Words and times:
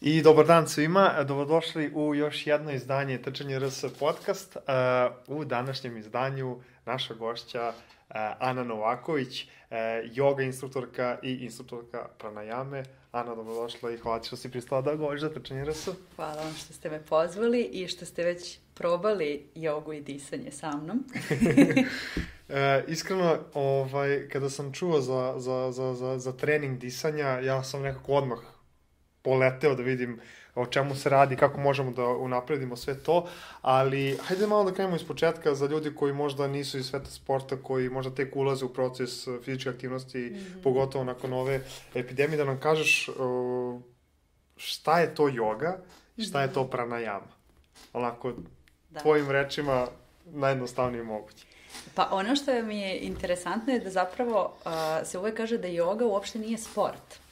I 0.00 0.22
dobar 0.22 0.46
dan 0.46 0.68
svima, 0.68 1.24
dobrodošli 1.24 1.92
u 1.94 2.14
još 2.14 2.46
jedno 2.46 2.72
izdanje 2.72 3.22
Trčanje 3.22 3.58
RS 3.58 3.84
podcast. 3.98 4.56
U 5.26 5.44
današnjem 5.44 5.96
izdanju 5.96 6.60
naša 6.86 7.14
gošća 7.14 7.72
Ana 8.38 8.64
Novaković, 8.64 9.46
yoga 10.14 10.44
instruktorka 10.44 11.18
i 11.22 11.32
instruktorka 11.32 12.08
pranajame. 12.18 12.82
Ana, 13.12 13.34
dobrodošla 13.34 13.90
i 13.90 13.96
hvala 13.96 14.20
ti 14.20 14.26
što 14.26 14.36
si 14.36 14.50
pristala 14.50 14.82
da 14.82 14.94
govoriš 14.94 15.20
za 15.20 15.30
Trčanje 15.30 15.64
RS. 15.64 15.88
Hvala 16.16 16.42
vam 16.42 16.54
što 16.54 16.72
ste 16.72 16.90
me 16.90 17.02
pozvali 17.02 17.62
i 17.62 17.88
što 17.88 18.04
ste 18.04 18.24
već 18.24 18.58
probali 18.74 19.46
jogu 19.54 19.92
i 19.92 20.00
disanje 20.00 20.50
sa 20.50 20.76
mnom. 20.76 21.04
E, 22.48 22.84
iskreno, 22.88 23.38
ovaj, 23.54 24.28
kada 24.28 24.50
sam 24.50 24.72
čuo 24.72 25.00
za, 25.00 25.34
za, 25.36 25.72
za, 25.72 25.94
za, 25.94 26.18
za 26.18 26.32
trening 26.32 26.78
disanja, 26.78 27.26
ja 27.26 27.62
sam 27.62 27.82
nekako 27.82 28.12
odmah 28.12 28.38
poleteo 29.26 29.74
da 29.74 29.82
vidim 29.82 30.20
o 30.54 30.66
čemu 30.66 30.94
se 30.94 31.08
radi, 31.08 31.36
kako 31.36 31.60
možemo 31.60 31.90
da 31.90 32.06
unapredimo 32.06 32.76
sve 32.76 32.94
to, 33.02 33.26
ali 33.62 34.18
hajde 34.22 34.46
malo 34.46 34.64
da 34.64 34.72
krenemo 34.72 34.96
iz 34.96 35.04
početka 35.04 35.54
za 35.54 35.66
ljudi 35.66 35.94
koji 35.94 36.12
možda 36.12 36.46
nisu 36.48 36.78
iz 36.78 36.86
sveta 36.86 37.10
sporta, 37.10 37.56
koji 37.62 37.90
možda 37.90 38.14
tek 38.14 38.36
ulaze 38.36 38.64
u 38.64 38.72
proces 38.72 39.26
fizičke 39.44 39.70
aktivnosti, 39.70 40.18
mm 40.18 40.34
-hmm. 40.34 40.62
pogotovo 40.62 41.04
nakon 41.04 41.32
ove 41.32 41.60
epidemije, 41.94 42.36
da 42.36 42.44
nam 42.44 42.60
kažeš 42.60 43.10
šta 44.56 45.00
je 45.00 45.14
to 45.14 45.28
joga 45.28 45.78
i 46.16 46.22
šta 46.22 46.42
je 46.42 46.52
to 46.52 46.62
mhm. 46.62 46.70
pranajama. 46.70 47.36
Onako, 47.92 48.32
da. 48.90 49.00
tvojim 49.00 49.30
rečima 49.30 49.86
najjednostavnije 50.24 51.02
moguće. 51.02 51.46
Pa 51.94 52.08
ono 52.12 52.36
što 52.36 52.62
mi 52.62 52.80
je 52.80 52.98
interesantno 52.98 53.72
je 53.72 53.80
da 53.80 53.90
zapravo 53.90 54.54
uh, 54.64 54.72
se 55.06 55.18
uvek 55.18 55.36
kaže 55.36 55.58
da 55.58 55.68
yoga 55.68 56.04
uopšte 56.04 56.38
nije 56.38 56.58
sport. 56.58 57.25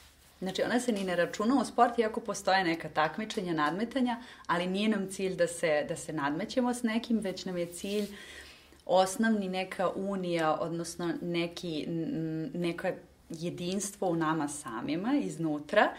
Znači, 0.45 0.63
ona 0.63 0.79
se 0.79 0.91
ni 0.91 1.03
ne 1.03 1.15
računa 1.15 1.61
u 1.61 1.65
sport, 1.65 1.99
iako 1.99 2.19
postoje 2.19 2.63
neka 2.63 2.89
takmičenja, 2.89 3.53
nadmetanja, 3.53 4.21
ali 4.47 4.67
nije 4.67 4.89
nam 4.89 5.07
cilj 5.09 5.35
da 5.35 5.47
se, 5.47 5.85
da 5.89 5.95
se 5.95 6.13
nadmećemo 6.13 6.73
s 6.73 6.83
nekim, 6.83 7.19
već 7.19 7.45
nam 7.45 7.57
je 7.57 7.65
cilj 7.65 8.05
osnovni 8.85 9.49
neka 9.49 9.89
unija, 9.95 10.57
odnosno 10.59 11.13
neki, 11.21 11.85
neka 12.53 12.93
jedinstvo 13.29 14.07
u 14.07 14.15
nama 14.15 14.47
samima, 14.47 15.13
iznutra. 15.23 15.93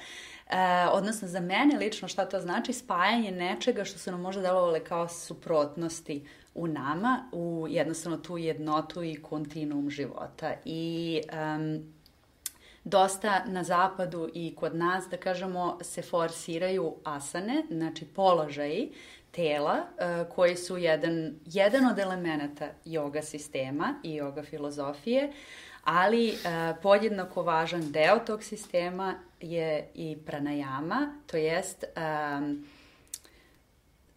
E, 0.50 0.86
odnosno, 0.92 1.28
za 1.28 1.40
mene 1.40 1.78
lično 1.78 2.08
šta 2.08 2.28
to 2.28 2.40
znači? 2.40 2.72
Spajanje 2.72 3.30
nečega 3.30 3.84
što 3.84 3.98
su 3.98 4.10
nam 4.10 4.20
možda 4.20 4.42
delovale 4.42 4.84
kao 4.84 5.08
suprotnosti 5.08 6.26
u 6.54 6.66
nama, 6.66 7.28
u 7.32 7.66
jednostavno 7.68 8.18
tu 8.18 8.38
jednotu 8.38 9.02
i 9.02 9.16
kontinuum 9.22 9.90
života. 9.90 10.54
I 10.64 11.20
um, 11.32 11.95
dosta 12.86 13.44
na 13.46 13.64
zapadu 13.64 14.28
i 14.34 14.54
kod 14.56 14.74
nas, 14.74 15.04
da 15.10 15.16
kažemo, 15.16 15.78
se 15.82 16.02
forsiraju 16.02 16.94
asane, 17.04 17.62
znači 17.70 18.04
položaji 18.04 18.92
tela, 19.30 19.74
uh, 19.74 20.34
koji 20.34 20.56
su 20.56 20.76
jedan, 20.76 21.34
jedan 21.46 21.86
od 21.86 21.98
elemenata 21.98 22.68
yoga 22.84 23.22
sistema 23.22 23.94
i 24.02 24.20
yoga 24.20 24.44
filozofije, 24.44 25.32
ali 25.84 26.28
uh, 26.28 26.76
podjednako 26.82 27.42
važan 27.42 27.92
deo 27.92 28.18
tog 28.18 28.42
sistema 28.42 29.14
je 29.40 29.90
i 29.94 30.16
pranajama, 30.26 31.14
to 31.26 31.36
jest 31.36 31.84
um, 32.38 32.66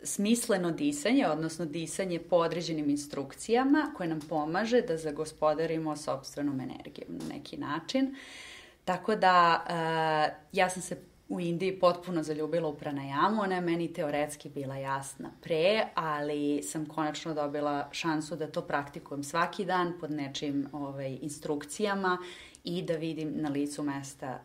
smisleno 0.04 0.72
disanje, 0.72 1.28
odnosno 1.28 1.66
disanje 1.66 2.20
po 2.20 2.36
određenim 2.36 2.90
instrukcijama 2.90 3.94
koje 3.98 4.10
nam 4.10 4.20
pomaže 4.30 4.82
da 4.82 4.98
zagospodarimo 4.98 5.96
sobstvenom 5.96 6.60
energijom 6.60 7.18
na 7.18 7.36
neki 7.36 7.58
način. 7.58 8.06
Uh, 8.06 8.49
Tako 8.90 9.16
da, 9.16 9.66
uh, 9.70 10.38
ja 10.52 10.70
sam 10.70 10.82
se 10.82 10.98
u 11.28 11.40
Indiji 11.40 11.80
potpuno 11.80 12.24
zaljubila 12.24 12.68
u 12.68 12.78
pranajamu, 12.78 13.42
ona 13.42 13.56
je 13.56 13.62
meni 13.62 13.94
teoretski 13.94 14.50
bila 14.50 14.76
jasna 14.76 15.30
pre, 15.42 15.88
ali 15.96 16.64
sam 16.64 16.86
konačno 16.86 17.34
dobila 17.34 17.90
šansu 17.92 18.36
da 18.36 18.52
to 18.52 18.62
praktikujem 18.62 19.24
svaki 19.24 19.66
dan 19.66 19.94
pod 20.00 20.12
nečim 20.12 20.68
ovaj, 20.72 21.18
instrukcijama 21.22 22.18
i 22.64 22.82
da 22.82 22.94
vidim 22.94 23.32
na 23.36 23.50
licu 23.50 23.84
mesta 23.84 24.40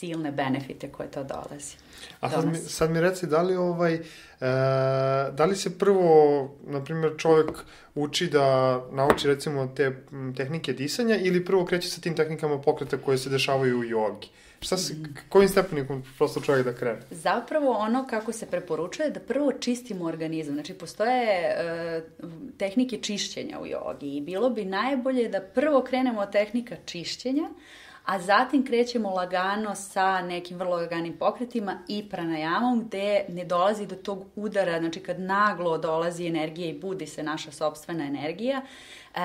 silne 0.00 0.32
benefite 0.32 0.92
koje 0.92 1.10
to 1.10 1.24
dolazi. 1.24 1.74
A 2.20 2.30
sad 2.30 2.46
mi, 2.46 2.56
sad 2.58 2.90
mi 2.90 3.00
reci, 3.00 3.26
da 3.26 3.42
li, 3.42 3.56
ovaj, 3.56 3.94
e, 3.94 4.00
da 5.32 5.44
li 5.44 5.56
se 5.56 5.78
prvo, 5.78 6.04
na 6.66 6.84
primjer, 6.84 7.12
čovjek 7.18 7.50
uči 7.94 8.26
da 8.26 8.76
nauči 8.92 9.28
recimo 9.28 9.66
te 9.76 10.02
tehnike 10.36 10.72
disanja 10.72 11.16
ili 11.16 11.44
prvo 11.44 11.64
kreće 11.64 11.88
sa 11.88 12.00
tim 12.00 12.16
tehnikama 12.16 12.60
pokreta 12.60 12.96
koje 12.96 13.18
se 13.18 13.30
dešavaju 13.30 13.78
u 13.78 13.84
jogi? 13.84 14.28
Šta 14.60 14.76
se, 14.76 14.94
mm. 14.94 15.16
kojim 15.28 15.48
stepenikom 15.48 16.02
prosto 16.18 16.40
čovjek 16.40 16.64
da 16.64 16.74
krene? 16.74 17.00
Zapravo 17.10 17.72
ono 17.72 18.06
kako 18.10 18.32
se 18.32 18.46
preporučuje 18.46 19.10
da 19.10 19.20
prvo 19.20 19.52
čistimo 19.52 20.04
organizam. 20.04 20.54
Znači 20.54 20.74
postoje 20.74 21.24
e, 21.24 22.02
tehnike 22.58 22.98
čišćenja 22.98 23.60
u 23.60 23.66
jogi 23.66 24.16
i 24.16 24.20
bilo 24.20 24.50
bi 24.50 24.64
najbolje 24.64 25.28
da 25.28 25.40
prvo 25.40 25.82
krenemo 25.82 26.20
od 26.20 26.32
tehnika 26.32 26.76
čišćenja, 26.84 27.48
a 28.04 28.18
zatim 28.18 28.66
krećemo 28.66 29.10
lagano 29.10 29.74
sa 29.74 30.22
nekim 30.22 30.58
vrlo 30.58 30.76
laganim 30.76 31.16
pokretima 31.18 31.78
i 31.88 32.08
pranajamom 32.10 32.84
gde 32.84 33.24
ne 33.28 33.44
dolazi 33.44 33.86
do 33.86 33.94
tog 33.94 34.24
udara, 34.36 34.78
znači 34.78 35.00
kad 35.00 35.20
naglo 35.20 35.78
dolazi 35.78 36.26
energija 36.26 36.68
i 36.68 36.78
budi 36.78 37.06
se 37.06 37.22
naša 37.22 37.50
sobstvena 37.50 38.04
energija, 38.04 38.56
e, 38.56 39.20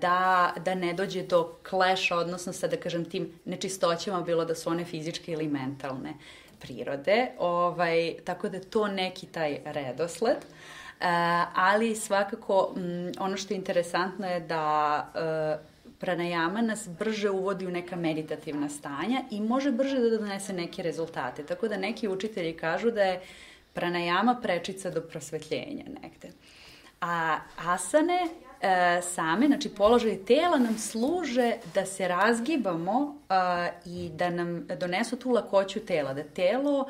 da, 0.00 0.54
da 0.64 0.74
ne 0.74 0.92
dođe 0.92 1.22
do 1.22 1.56
kleša, 1.68 2.16
odnosno 2.16 2.52
sa, 2.52 2.66
da 2.66 2.76
kažem, 2.76 3.04
tim 3.04 3.32
nečistoćama, 3.44 4.20
bilo 4.20 4.44
da 4.44 4.54
su 4.54 4.70
one 4.70 4.84
fizičke 4.84 5.32
ili 5.32 5.48
mentalne 5.48 6.14
prirode. 6.60 7.28
Ovaj, 7.38 8.14
tako 8.24 8.48
da 8.48 8.60
to 8.60 8.88
neki 8.88 9.26
taj 9.26 9.60
redosled. 9.64 10.36
Uh, 10.36 11.06
ali 11.54 11.96
svakako 11.96 12.74
m, 12.76 13.12
ono 13.18 13.36
što 13.36 13.54
je 13.54 13.58
interesantno 13.58 14.26
je 14.26 14.40
da 14.40 15.06
uh, 15.14 15.73
pranajama 16.04 16.62
nas 16.62 16.88
brže 16.98 17.30
uvodi 17.30 17.66
u 17.66 17.70
neka 17.70 17.96
meditativna 17.96 18.68
stanja 18.68 19.22
i 19.30 19.40
može 19.40 19.70
brže 19.72 19.98
da 19.98 20.18
donese 20.18 20.52
neke 20.52 20.82
rezultate. 20.82 21.46
Tako 21.46 21.68
da 21.68 21.76
neki 21.76 22.08
učitelji 22.08 22.52
kažu 22.56 22.90
da 22.90 23.02
je 23.02 23.20
pranajama 23.72 24.34
prečica 24.42 24.90
do 24.90 25.00
prosvetljenja 25.00 25.84
negde. 26.02 26.28
A 27.00 27.38
asane 27.56 28.18
e, 28.60 29.02
same, 29.02 29.46
znači 29.46 29.68
položaj 29.68 30.24
tela 30.24 30.58
nam 30.58 30.78
služe 30.78 31.52
da 31.74 31.86
se 31.86 32.08
razgibamo 32.08 33.16
e, 33.30 33.34
i 33.86 34.10
da 34.14 34.30
nam 34.30 34.66
donesu 34.80 35.16
tu 35.16 35.30
lakoću 35.30 35.80
tela, 35.80 36.14
da 36.14 36.22
telo 36.22 36.86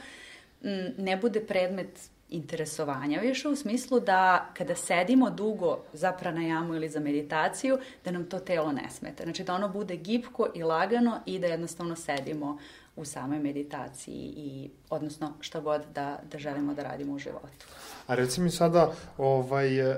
m, 0.63 0.95
ne 0.99 1.17
bude 1.17 1.41
predmet 1.41 2.11
interesovanja 2.35 3.21
više 3.21 3.49
u 3.49 3.57
smislu 3.57 4.01
da 4.01 4.49
kada 4.55 4.75
sedimo 4.75 5.31
dugo 5.31 5.79
za 5.93 6.13
pranajamu 6.13 6.75
ili 6.75 6.89
za 6.89 7.01
meditaciju, 7.01 7.79
da 8.05 8.11
nam 8.11 8.25
to 8.25 8.39
telo 8.39 8.73
ne 8.73 8.91
smeta. 8.91 9.23
Znači 9.23 9.45
da 9.45 9.55
ono 9.55 9.69
bude 9.69 9.97
gipko 9.97 10.49
i 10.55 10.63
lagano 10.63 11.21
i 11.27 11.39
da 11.39 11.47
jednostavno 11.47 11.97
sedimo 11.97 12.59
u 12.97 13.05
samoj 13.05 13.39
meditaciji 13.39 14.33
i 14.37 14.71
odnosno 14.91 15.33
šta 15.41 15.61
god 15.61 15.83
da, 15.95 16.19
da 16.31 16.39
želimo 16.39 16.75
da 16.75 16.83
radimo 16.83 17.15
u 17.15 17.19
životu. 17.19 17.67
A 18.07 18.15
reci 18.15 18.41
mi 18.41 18.51
sada, 18.51 18.93
ovaj, 19.19 19.79
e, 19.79 19.97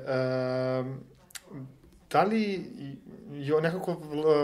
da 2.17 2.23
li 2.23 2.65
jo, 3.33 3.61
nekako 3.61 3.97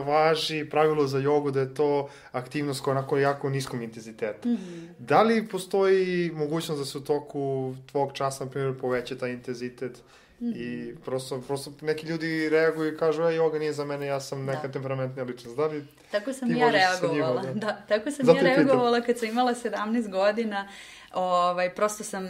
važi 0.06 0.64
pravilo 0.70 1.06
za 1.06 1.18
jogu 1.18 1.50
da 1.50 1.60
je 1.60 1.74
to 1.74 2.08
aktivnost 2.32 2.80
koja 2.80 2.98
onako 2.98 3.18
jako 3.18 3.50
niskom 3.50 3.82
intenzitetu. 3.82 4.48
Mm 4.48 4.56
-hmm. 4.56 4.88
Da 4.98 5.22
li 5.22 5.48
postoji 5.48 6.30
mogućnost 6.34 6.80
da 6.80 6.84
se 6.84 6.98
u 6.98 7.00
toku 7.00 7.74
tvog 7.86 8.12
časa, 8.12 8.44
na 8.44 8.50
primjer, 8.50 8.78
poveća 8.80 9.16
taj 9.16 9.32
intenzitet 9.32 10.02
mm 10.40 10.46
-hmm. 10.46 10.56
i 10.56 10.96
prosto, 11.04 11.40
prosto 11.40 11.72
neki 11.80 12.06
ljudi 12.06 12.48
reaguju 12.48 12.94
i 12.94 12.96
kažu, 12.96 13.22
ej, 13.22 13.36
joga 13.36 13.58
nije 13.58 13.72
za 13.72 13.84
mene, 13.84 14.06
ja 14.06 14.20
sam 14.20 14.44
neka 14.44 14.66
da. 14.66 14.72
temperamentnija 14.72 15.24
ličnost. 15.24 15.56
Da 15.56 15.66
li 15.66 15.84
tako 16.10 16.32
sam 16.32 16.56
ja 16.56 16.70
reagovala. 16.70 17.42
Njima, 17.42 17.52
da? 17.54 17.66
da, 17.66 17.82
tako 17.88 18.10
sam 18.10 18.26
Zato 18.26 18.38
ja 18.38 18.42
reagovala 18.42 19.00
kad 19.00 19.18
sam 19.18 19.28
imala 19.28 19.54
17 19.54 20.10
godina. 20.10 20.68
Ovaj, 21.14 21.74
prosto 21.74 22.04
sam 22.04 22.28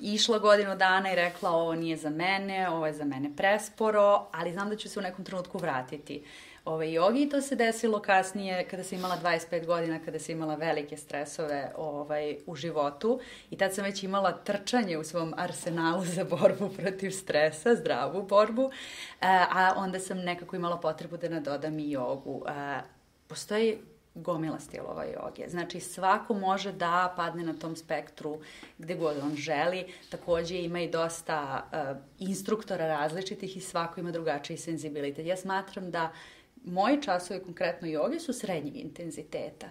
išla 0.00 0.38
godinu 0.38 0.76
dana 0.76 1.12
i 1.12 1.16
rekla 1.16 1.50
ovo 1.50 1.74
nije 1.74 1.96
za 1.96 2.10
mene, 2.10 2.68
ovo 2.68 2.86
je 2.86 2.92
za 2.92 3.04
mene 3.04 3.30
presporo, 3.36 4.26
ali 4.32 4.52
znam 4.52 4.68
da 4.68 4.76
ću 4.76 4.88
se 4.88 4.98
u 4.98 5.02
nekom 5.02 5.24
trenutku 5.24 5.58
vratiti 5.58 6.22
ovaj, 6.64 6.92
jogi 6.92 7.22
i 7.22 7.28
to 7.28 7.40
se 7.40 7.56
desilo 7.56 8.00
kasnije 8.00 8.68
kada 8.68 8.84
sam 8.84 8.98
imala 8.98 9.18
25 9.22 9.66
godina, 9.66 9.98
kada 10.04 10.18
sam 10.18 10.34
imala 10.34 10.54
velike 10.54 10.96
stresove 10.96 11.72
ovaj, 11.76 12.36
u 12.46 12.54
životu 12.54 13.20
i 13.50 13.56
tad 13.56 13.74
sam 13.74 13.84
već 13.84 14.02
imala 14.02 14.32
trčanje 14.32 14.98
u 14.98 15.04
svom 15.04 15.34
arsenalu 15.36 16.04
za 16.04 16.24
borbu 16.24 16.68
protiv 16.76 17.10
stresa, 17.10 17.74
zdravu 17.74 18.22
borbu, 18.22 18.70
a 19.20 19.72
onda 19.76 20.00
sam 20.00 20.18
nekako 20.18 20.56
imala 20.56 20.80
potrebu 20.80 21.16
da 21.16 21.28
nadodam 21.28 21.78
i 21.78 21.90
jogu. 21.90 22.44
Postoji 23.28 23.78
gomila 24.14 24.60
stilova 24.60 25.04
joge. 25.04 25.48
Znači, 25.48 25.80
svako 25.80 26.34
može 26.34 26.72
da 26.72 27.14
padne 27.16 27.42
na 27.44 27.54
tom 27.54 27.76
spektru 27.76 28.40
gde 28.78 28.94
god 28.94 29.16
on 29.22 29.36
želi. 29.36 29.84
Takođe, 30.10 30.58
ima 30.58 30.80
i 30.80 30.90
dosta 30.90 31.68
uh, 31.72 32.02
instruktora 32.18 32.86
različitih 32.86 33.56
i 33.56 33.60
svako 33.60 34.00
ima 34.00 34.10
drugačiji 34.10 34.56
senzibilitet. 34.56 35.26
Ja 35.26 35.36
smatram 35.36 35.90
da 35.90 36.12
moji 36.64 37.02
časovi, 37.02 37.40
konkretno 37.40 37.88
joge, 37.88 38.20
su 38.20 38.32
srednjeg 38.32 38.76
intenziteta. 38.76 39.70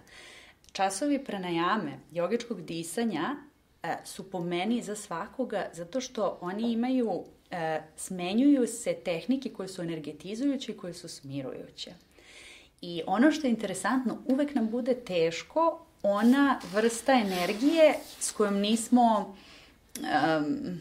Časovi 0.72 1.24
pranajame, 1.24 1.98
jogičkog 2.10 2.62
disanja, 2.62 3.36
e, 3.82 3.96
su 4.04 4.30
po 4.30 4.40
meni 4.40 4.82
za 4.82 4.96
svakoga 4.96 5.68
zato 5.72 6.00
što 6.00 6.38
oni 6.40 6.72
imaju, 6.72 7.24
e, 7.50 7.80
smenjuju 7.96 8.66
se 8.66 8.94
tehnike 8.94 9.50
koje 9.50 9.68
su 9.68 9.82
energetizujuće 9.82 10.72
i 10.72 10.76
koje 10.76 10.94
su 10.94 11.08
smirujuće. 11.08 11.92
I 12.82 13.02
ono 13.06 13.32
što 13.32 13.46
je 13.46 13.50
interesantno, 13.50 14.18
uvek 14.26 14.54
nam 14.54 14.70
bude 14.70 14.94
teško 14.94 15.86
ona 16.02 16.60
vrsta 16.72 17.12
energije 17.12 17.94
s 18.20 18.32
kojom 18.32 18.58
nismo 18.58 19.34
um, 19.98 20.80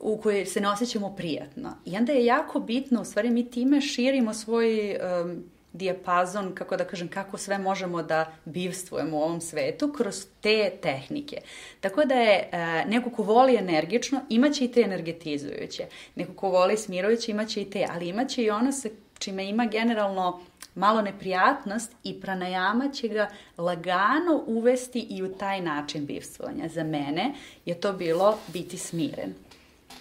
u 0.00 0.16
kojoj 0.16 0.46
se 0.46 0.60
ne 0.60 0.68
osjećamo 0.68 1.16
prijatno. 1.16 1.76
I 1.84 1.96
onda 1.96 2.12
je 2.12 2.24
jako 2.24 2.60
bitno, 2.60 3.00
u 3.00 3.04
stvari 3.04 3.30
mi 3.30 3.50
time 3.50 3.80
širimo 3.80 4.34
svoj 4.34 4.96
um, 4.96 5.44
dijapazon, 5.72 6.54
kako 6.54 6.76
da 6.76 6.84
kažem, 6.84 7.08
kako 7.08 7.38
sve 7.38 7.58
možemo 7.58 8.02
da 8.02 8.32
bivstvujemo 8.44 9.16
u 9.16 9.22
ovom 9.22 9.40
svetu 9.40 9.92
kroz 9.92 10.26
te 10.40 10.72
tehnike. 10.82 11.36
Tako 11.80 12.04
da 12.04 12.14
je 12.14 12.48
e, 12.52 12.84
neko 12.88 13.10
ko 13.10 13.22
voli 13.22 13.56
energično, 13.56 14.20
imaće 14.28 14.64
i 14.64 14.72
te 14.72 14.80
energetizujuće. 14.80 15.86
Neko 16.14 16.32
ko 16.32 16.48
voli 16.48 16.76
smirujuće, 16.76 17.30
imaće 17.30 17.62
i 17.62 17.70
te, 17.70 17.86
ali 17.90 18.08
imaće 18.08 18.42
i 18.42 18.50
ono 18.50 18.72
sa 18.72 18.88
čime 19.20 19.48
ima 19.48 19.66
generalno 19.66 20.40
malo 20.74 21.02
neprijatnost 21.02 21.92
i 22.04 22.20
pranajama 22.20 22.88
će 22.88 23.08
ga 23.08 23.28
lagano 23.58 24.44
uvesti 24.46 25.06
i 25.10 25.22
u 25.22 25.34
taj 25.34 25.60
način 25.60 26.06
bivstvovanja. 26.06 26.68
Za 26.68 26.84
mene 26.84 27.34
je 27.64 27.80
to 27.80 27.92
bilo 27.92 28.38
biti 28.52 28.78
smiren 28.78 29.34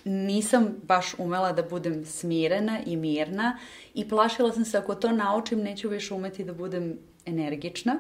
nisam 0.03 0.75
baš 0.83 1.13
umela 1.17 1.51
da 1.51 1.63
budem 1.63 2.05
smirena 2.05 2.79
i 2.85 2.95
mirna 2.95 3.57
i 3.93 4.09
plašila 4.09 4.51
sam 4.51 4.65
se 4.65 4.77
ako 4.77 4.95
to 4.95 5.11
naučim 5.11 5.59
neću 5.59 5.89
više 5.89 6.13
umeti 6.13 6.43
da 6.43 6.53
budem 6.53 6.97
energična. 7.25 7.95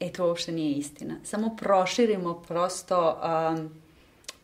E, 0.00 0.12
to 0.12 0.26
uopšte 0.26 0.52
nije 0.52 0.72
istina. 0.72 1.14
Samo 1.24 1.56
proširimo 1.56 2.42
prosto 2.48 3.20
um, 3.54 3.70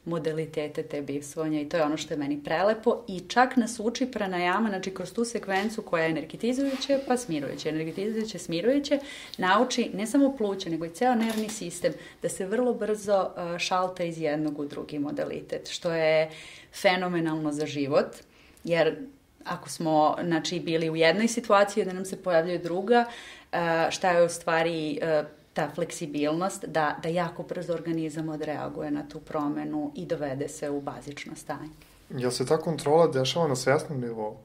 modalitete 0.05 0.83
te 0.83 1.03
bivstvovanja 1.03 1.61
i 1.61 1.69
to 1.69 1.77
je 1.77 1.83
ono 1.83 1.97
što 1.97 2.15
je 2.15 2.19
meni 2.19 2.41
prelepo 2.45 3.05
i 3.09 3.21
čak 3.21 3.57
nas 3.57 3.81
uči 3.81 4.07
pranajama, 4.07 4.69
znači 4.69 4.95
kroz 4.95 5.13
tu 5.13 5.25
sekvencu 5.25 5.83
koja 5.83 6.05
je 6.05 6.11
energetizujuća 6.11 6.99
pa 7.09 7.17
smirujuća, 7.17 7.69
energetizujuće, 7.69 8.39
smirujuće, 8.39 8.99
nauči 9.39 9.91
ne 9.95 10.07
samo 10.07 10.37
pluće, 10.37 10.71
nego 10.71 10.85
i 10.85 10.91
ceo 10.91 11.15
nervni 11.15 11.49
sistem 11.49 11.93
da 12.23 12.29
se 12.29 12.47
vrlo 12.47 12.75
brzo 12.75 13.23
uh, 13.23 13.59
šalta 13.59 14.05
iz 14.05 14.21
jednog 14.21 14.59
u 14.59 14.65
drugi 14.65 14.99
modalitet, 14.99 15.69
što 15.71 15.93
je 15.93 16.31
fenomenalno 16.73 17.53
za 17.53 17.67
život, 17.67 18.17
jer 18.65 18.97
ako 19.45 19.69
smo 19.69 20.17
znači, 20.25 20.61
bili 20.61 20.91
u 20.91 20.97
jednoj 20.97 21.29
situaciji 21.29 21.85
da 21.85 21.93
nam 21.93 22.05
se 22.05 22.23
pojavljuje 22.23 22.59
druga, 22.59 23.05
uh, 23.53 23.59
šta 23.91 24.11
je 24.11 24.25
u 24.25 24.29
stvari 24.29 25.01
uh, 25.03 25.42
ta 25.53 25.71
fleksibilnost 25.75 26.65
da, 26.65 26.99
da 27.03 27.09
jako 27.09 27.43
brzo 27.43 27.73
organizam 27.73 28.29
odreaguje 28.29 28.91
na 28.91 29.09
tu 29.09 29.21
promenu 29.21 29.93
i 29.95 30.07
dovede 30.07 30.49
se 30.49 30.71
u 30.71 30.81
bazično 30.81 31.37
stanje. 31.37 31.71
Jel 32.11 32.31
se 32.31 32.47
ta 32.47 32.59
kontrola 32.59 33.07
dešava 33.07 33.49
na 33.49 33.57
svesnom 33.57 34.01
nivou? 34.01 34.37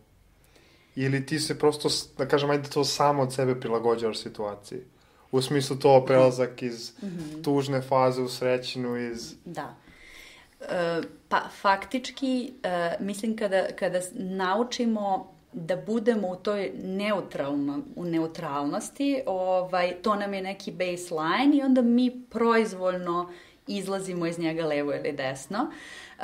Ili 0.95 1.25
ti 1.25 1.39
se 1.39 1.59
prosto, 1.59 1.89
da 2.17 2.27
kažem, 2.27 2.49
ajde 2.49 2.69
to 2.69 2.83
samo 2.83 3.23
od 3.23 3.33
sebe 3.33 3.59
prilagođavaš 3.59 4.17
situaciji? 4.17 4.79
U 5.31 5.41
smislu 5.41 5.75
to 5.75 6.05
prelazak 6.05 6.63
iz 6.63 6.93
mm 7.01 7.07
-hmm. 7.07 7.43
tužne 7.43 7.81
faze 7.81 8.21
u 8.21 8.29
srećinu, 8.29 8.97
iz... 8.97 9.33
Da. 9.45 9.75
E, 10.61 11.01
pa, 11.29 11.49
faktički, 11.61 12.53
e, 12.63 12.95
mislim 12.99 13.37
kada, 13.37 13.67
kada 13.79 14.01
naučimo 14.13 15.36
da 15.57 15.75
budemo 15.75 16.27
u 16.27 16.35
toj 16.35 16.71
neutralno, 16.83 17.81
u 17.95 18.05
neutralnosti, 18.05 19.21
ovaj, 19.25 19.93
to 20.01 20.15
nam 20.15 20.33
je 20.33 20.41
neki 20.41 20.71
baseline 20.71 21.57
i 21.57 21.61
onda 21.61 21.81
mi 21.81 22.23
proizvoljno 22.29 23.29
izlazimo 23.67 24.27
iz 24.27 24.39
njega 24.39 24.65
levo 24.65 24.93
ili 24.93 25.11
desno 25.11 25.59
uh, 26.17 26.23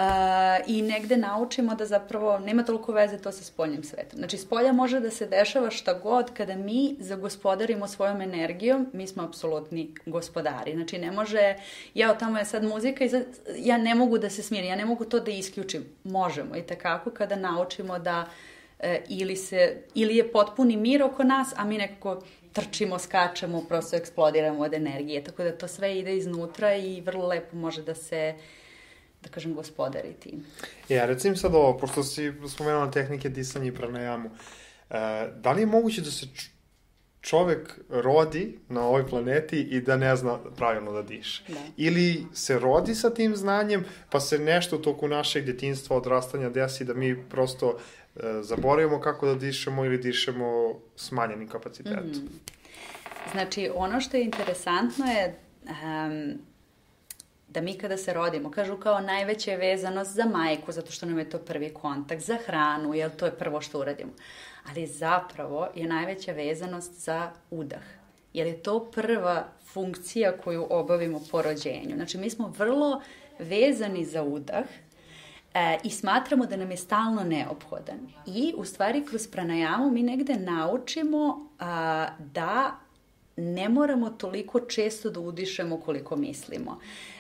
i 0.68 0.82
negde 0.82 1.18
naučimo 1.18 1.76
da 1.76 1.86
zapravo 1.86 2.40
nema 2.40 2.64
toliko 2.64 2.92
veze 2.92 3.18
to 3.18 3.32
sa 3.32 3.44
spoljnim 3.44 3.84
svetom. 3.84 4.18
Znači, 4.18 4.38
spolja 4.38 4.74
može 4.74 5.00
da 5.00 5.12
se 5.12 5.26
dešava 5.26 5.70
šta 5.70 5.94
god 5.94 6.34
kada 6.34 6.56
mi 6.56 6.96
zagospodarimo 7.00 7.88
svojom 7.88 8.22
energijom, 8.22 8.88
mi 8.94 9.08
smo 9.08 9.24
apsolutni 9.24 9.96
gospodari. 10.06 10.74
Znači, 10.74 10.98
ne 10.98 11.12
može, 11.12 11.56
ja 11.94 12.18
tamo 12.18 12.38
je 12.38 12.46
sad 12.46 12.64
muzika 12.64 13.06
i 13.06 13.10
sad, 13.10 13.24
ja 13.58 13.78
ne 13.78 13.96
mogu 13.96 14.18
da 14.18 14.30
se 14.30 14.44
smirim, 14.44 14.70
ja 14.70 14.76
ne 14.76 14.86
mogu 14.86 15.06
to 15.06 15.20
da 15.20 15.32
isključim. 15.32 15.86
Možemo 16.04 16.56
i 16.56 16.62
takako 16.62 17.10
kada 17.10 17.36
naučimo 17.36 18.00
da 18.00 18.22
uh, 18.22 18.53
ili, 19.10 19.36
se, 19.36 19.84
ili 19.96 20.16
je 20.16 20.32
potpuni 20.32 20.78
mir 20.78 21.04
oko 21.04 21.24
nas, 21.24 21.54
a 21.56 21.66
mi 21.66 21.78
nekako 21.78 22.22
trčimo, 22.54 23.00
skačemo, 23.00 23.62
prosto 23.62 23.96
eksplodiramo 23.96 24.60
od 24.60 24.74
energije. 24.74 25.24
Tako 25.24 25.44
da 25.44 25.58
to 25.58 25.68
sve 25.68 26.00
ide 26.00 26.18
iznutra 26.18 26.76
i 26.76 27.02
vrlo 27.02 27.28
lepo 27.28 27.58
može 27.58 27.84
da 27.84 27.96
se 27.96 28.36
da 29.24 29.30
kažem, 29.30 29.54
gospodari 29.54 30.14
tim. 30.20 30.46
Ja, 30.90 31.06
recim 31.06 31.36
sad 31.36 31.56
ovo, 31.56 31.78
pošto 31.78 32.04
si 32.04 32.34
spomenula 32.50 32.92
tehnike 32.92 33.30
disanja 33.30 33.66
i 33.66 33.76
pranajamu, 33.76 34.30
e, 34.30 35.30
da 35.36 35.52
li 35.52 35.62
je 35.62 35.66
moguće 35.66 36.02
da 36.02 36.12
se 36.12 36.28
čovek 37.22 37.80
rodi 37.90 38.60
na 38.70 38.82
ovoj 38.88 39.08
planeti 39.08 39.60
i 39.60 39.82
da 39.82 39.98
ne 39.98 40.16
zna 40.16 40.40
pravilno 40.58 40.92
da 40.92 41.02
diše. 41.02 41.44
Da. 41.48 41.60
Ili 41.78 42.26
se 42.34 42.60
rodi 42.60 42.96
sa 42.96 43.10
tim 43.10 43.36
znanjem, 43.36 43.86
pa 44.10 44.20
se 44.20 44.40
nešto 44.40 44.76
u 44.76 44.82
toku 44.82 45.08
našeg 45.08 45.46
detinstva, 45.46 45.98
odrastanja 45.98 46.50
desi 46.50 46.86
da 46.86 46.94
mi 46.94 47.24
prosto 47.30 47.78
E, 47.78 48.03
zaboravimo 48.42 49.00
kako 49.00 49.26
da 49.26 49.36
dišemo 49.36 49.86
ili 49.86 49.98
dišemo 49.98 50.74
smanjenim 50.96 51.48
kapacitetom. 51.48 52.08
Mm. 52.08 52.40
Znači, 53.32 53.70
ono 53.76 54.02
što 54.02 54.18
je 54.18 54.24
interesantno 54.24 55.06
je 55.06 55.40
um, 55.64 56.40
da 57.48 57.62
mi 57.62 57.78
kada 57.78 57.98
se 57.98 58.14
rodimo, 58.14 58.52
kažu 58.52 58.78
kao 58.78 59.00
najveća 59.00 59.52
je 59.52 59.58
vezanost 59.58 60.12
za 60.12 60.26
majku, 60.26 60.72
zato 60.72 60.92
što 60.92 61.06
nam 61.06 61.20
je 61.20 61.30
to 61.30 61.38
prvi 61.38 61.74
kontakt, 61.74 62.22
za 62.22 62.38
hranu, 62.46 62.94
jer 62.94 63.16
to 63.16 63.26
je 63.26 63.38
prvo 63.38 63.62
što 63.62 63.80
uradimo. 63.80 64.12
Ali 64.70 64.88
zapravo 64.88 65.68
je 65.76 65.88
najveća 65.88 66.32
vezanost 66.32 66.94
za 66.94 67.32
udah, 67.52 67.84
jer 68.34 68.48
je 68.48 68.64
to 68.64 68.92
prva 68.92 69.48
funkcija 69.74 70.38
koju 70.38 70.68
obavimo 70.70 71.22
po 71.32 71.42
rođenju. 71.42 71.96
Znači, 71.96 72.18
mi 72.18 72.30
smo 72.30 72.54
vrlo 72.58 73.02
vezani 73.40 74.06
za 74.06 74.24
udah, 74.24 74.66
e, 75.54 75.78
i 75.84 75.90
smatramo 75.90 76.46
da 76.46 76.56
nam 76.56 76.72
je 76.72 76.78
stalno 76.78 77.24
neophodan. 77.24 78.00
I 78.26 78.54
u 78.58 78.66
stvari 78.66 79.06
kroz 79.06 79.28
pranajamu 79.28 79.92
mi 79.92 80.04
negde 80.04 80.36
naučimo 80.36 81.50
a, 81.60 82.08
da 82.34 82.72
ne 83.38 83.70
moramo 83.70 84.10
toliko 84.10 84.60
često 84.60 85.10
da 85.10 85.20
udišemo 85.20 85.78
koliko 85.78 86.16
mislimo. 86.16 86.80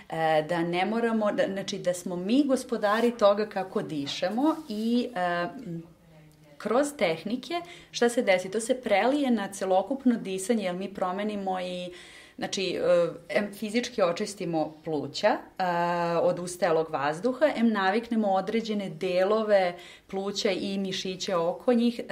E, 0.10 0.46
da 0.50 0.62
ne 0.62 0.86
moramo, 0.86 1.32
da, 1.32 1.44
znači 1.48 1.78
da 1.78 1.94
smo 1.94 2.16
mi 2.16 2.44
gospodari 2.48 3.12
toga 3.12 3.46
kako 3.46 3.82
dišemo 3.82 4.56
i 4.70 5.10
e, 5.16 5.48
kroz 6.58 6.88
tehnike 6.98 7.62
šta 7.92 8.10
se 8.10 8.22
desi? 8.22 8.52
To 8.52 8.60
se 8.60 8.82
prelije 8.82 9.32
na 9.32 9.48
celokupno 9.48 10.16
disanje, 10.16 10.64
jer 10.64 10.76
mi 10.76 10.94
promenimo 10.94 11.60
i 11.60 11.88
uh, 11.88 11.96
Znači, 12.38 12.76
e, 12.76 13.10
em 13.30 13.54
fizički 13.54 14.02
očistimo 14.02 14.82
pluća 14.84 15.38
uh, 15.38 15.66
od 16.22 16.40
ustelog 16.40 16.90
vazduha, 16.90 17.46
em 17.56 17.70
naviknemo 17.70 18.28
određene 18.28 18.90
delove 18.90 19.76
pluća 20.08 20.52
i 20.52 20.78
mišiće 20.78 21.36
oko 21.36 21.74
njih 21.74 22.02
uh, 22.04 22.10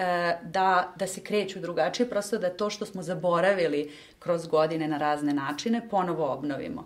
da, 0.52 0.94
da 0.96 1.08
se 1.08 1.24
kreću 1.24 1.60
drugačije, 1.60 2.10
prosto 2.10 2.38
da 2.38 2.50
to 2.50 2.70
što 2.70 2.86
smo 2.86 3.02
zaboravili 3.02 3.92
kroz 4.20 4.48
godine 4.48 4.88
na 4.88 4.98
razne 4.98 5.34
načine 5.34 5.90
ponovo 5.90 6.34
obnovimo. 6.34 6.86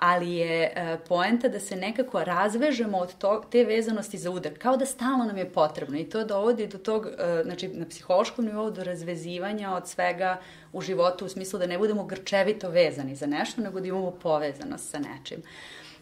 Ali 0.00 0.34
je 0.34 0.62
e, 0.62 0.98
poenta 1.08 1.48
da 1.48 1.60
se 1.60 1.76
nekako 1.76 2.24
razvežemo 2.24 2.98
od 2.98 3.14
to, 3.18 3.44
te 3.50 3.64
vezanosti 3.64 4.18
za 4.18 4.30
udar, 4.30 4.52
kao 4.58 4.76
da 4.76 4.86
stalno 4.86 5.24
nam 5.24 5.36
je 5.36 5.52
potrebno 5.52 5.98
i 5.98 6.04
to 6.04 6.24
dovodi 6.24 6.66
do 6.66 6.78
tog, 6.78 7.06
e, 7.06 7.42
znači 7.44 7.68
na 7.68 7.86
psihološkom 7.86 8.44
nivou 8.44 8.70
do 8.70 8.84
razvezivanja 8.84 9.74
od 9.74 9.88
svega 9.88 10.40
u 10.72 10.80
životu 10.80 11.26
u 11.26 11.28
smislu 11.28 11.58
da 11.58 11.66
ne 11.66 11.78
budemo 11.78 12.04
grčevito 12.04 12.70
vezani 12.70 13.16
za 13.16 13.26
nešto, 13.26 13.60
nego 13.60 13.80
da 13.80 13.88
imamo 13.88 14.10
povezanost 14.10 14.90
sa 14.90 14.98
nečim. 14.98 15.42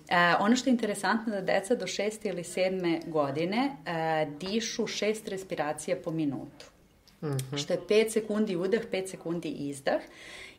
E, 0.09 0.35
ono 0.41 0.57
što 0.57 0.71
je 0.71 0.73
interesantno 0.73 1.33
da 1.33 1.41
deca 1.41 1.75
do 1.75 1.87
šeste 1.87 2.29
ili 2.29 2.45
sedme 2.45 3.01
godine 3.07 3.77
e, 3.87 4.27
dišu 4.41 4.87
šest 4.87 5.29
respiracija 5.29 5.97
po 6.05 6.11
minutu. 6.11 6.67
Mm 7.23 7.27
-hmm. 7.27 7.59
Što 7.59 7.73
je 7.73 7.81
5 7.89 8.11
sekundi 8.11 8.57
udah, 8.57 8.81
5 8.93 9.07
sekundi 9.07 9.49
izdah. 9.49 10.01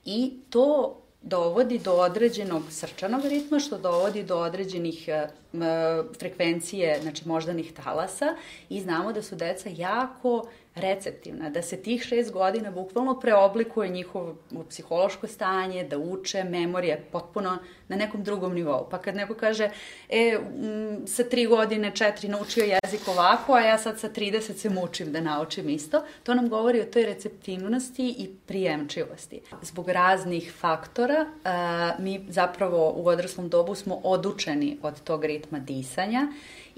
I 0.05 0.33
to 0.49 0.97
dovodi 1.21 1.79
do 1.79 1.93
određenog 1.93 2.63
srčanog 2.69 3.25
ritma, 3.25 3.59
što 3.59 3.77
dovodi 3.77 4.23
do 4.23 4.37
određenih 4.37 5.07
e, 5.07 5.27
frekvencije, 6.19 6.99
znači 7.01 7.27
moždanih 7.27 7.73
talasa 7.73 8.35
i 8.69 8.81
znamo 8.81 9.13
da 9.13 9.21
su 9.21 9.35
deca 9.35 9.69
jako 9.77 10.47
receptivna, 10.79 11.49
da 11.49 11.61
se 11.61 11.77
tih 11.77 12.03
šest 12.03 12.31
godina 12.31 12.71
bukvalno 12.71 13.19
preoblikuje 13.19 13.89
njihovo 13.89 14.35
psihološko 14.69 15.27
stanje, 15.27 15.83
da 15.83 15.97
uče, 15.97 16.43
memorija 16.43 16.97
potpuno 17.11 17.57
na 17.87 17.95
nekom 17.95 18.23
drugom 18.23 18.53
nivou. 18.53 18.87
Pa 18.91 18.97
kad 18.97 19.15
neko 19.15 19.33
kaže, 19.33 19.69
e, 20.09 20.37
m, 20.37 21.07
sa 21.07 21.23
tri 21.23 21.45
godine, 21.45 21.91
četiri 21.95 22.27
naučio 22.27 22.63
jezik 22.63 23.07
ovako, 23.07 23.53
a 23.53 23.59
ja 23.59 23.77
sad 23.77 23.99
sa 23.99 24.09
30 24.09 24.53
se 24.53 24.69
mučim 24.69 25.11
da 25.11 25.21
naučim 25.21 25.69
isto, 25.69 26.03
to 26.23 26.33
nam 26.33 26.49
govori 26.49 26.81
o 26.81 26.85
toj 26.85 27.05
receptivnosti 27.05 28.15
i 28.17 28.29
prijemčivosti. 28.47 29.41
Zbog 29.61 29.89
raznih 29.89 30.53
faktora 30.59 31.25
mi 31.99 32.25
zapravo 32.29 32.93
u 32.95 33.07
odraslom 33.07 33.49
dobu 33.49 33.75
smo 33.75 34.01
odučeni 34.03 34.77
od 34.81 35.01
tog 35.01 35.25
ritma 35.25 35.59
disanja 35.59 36.27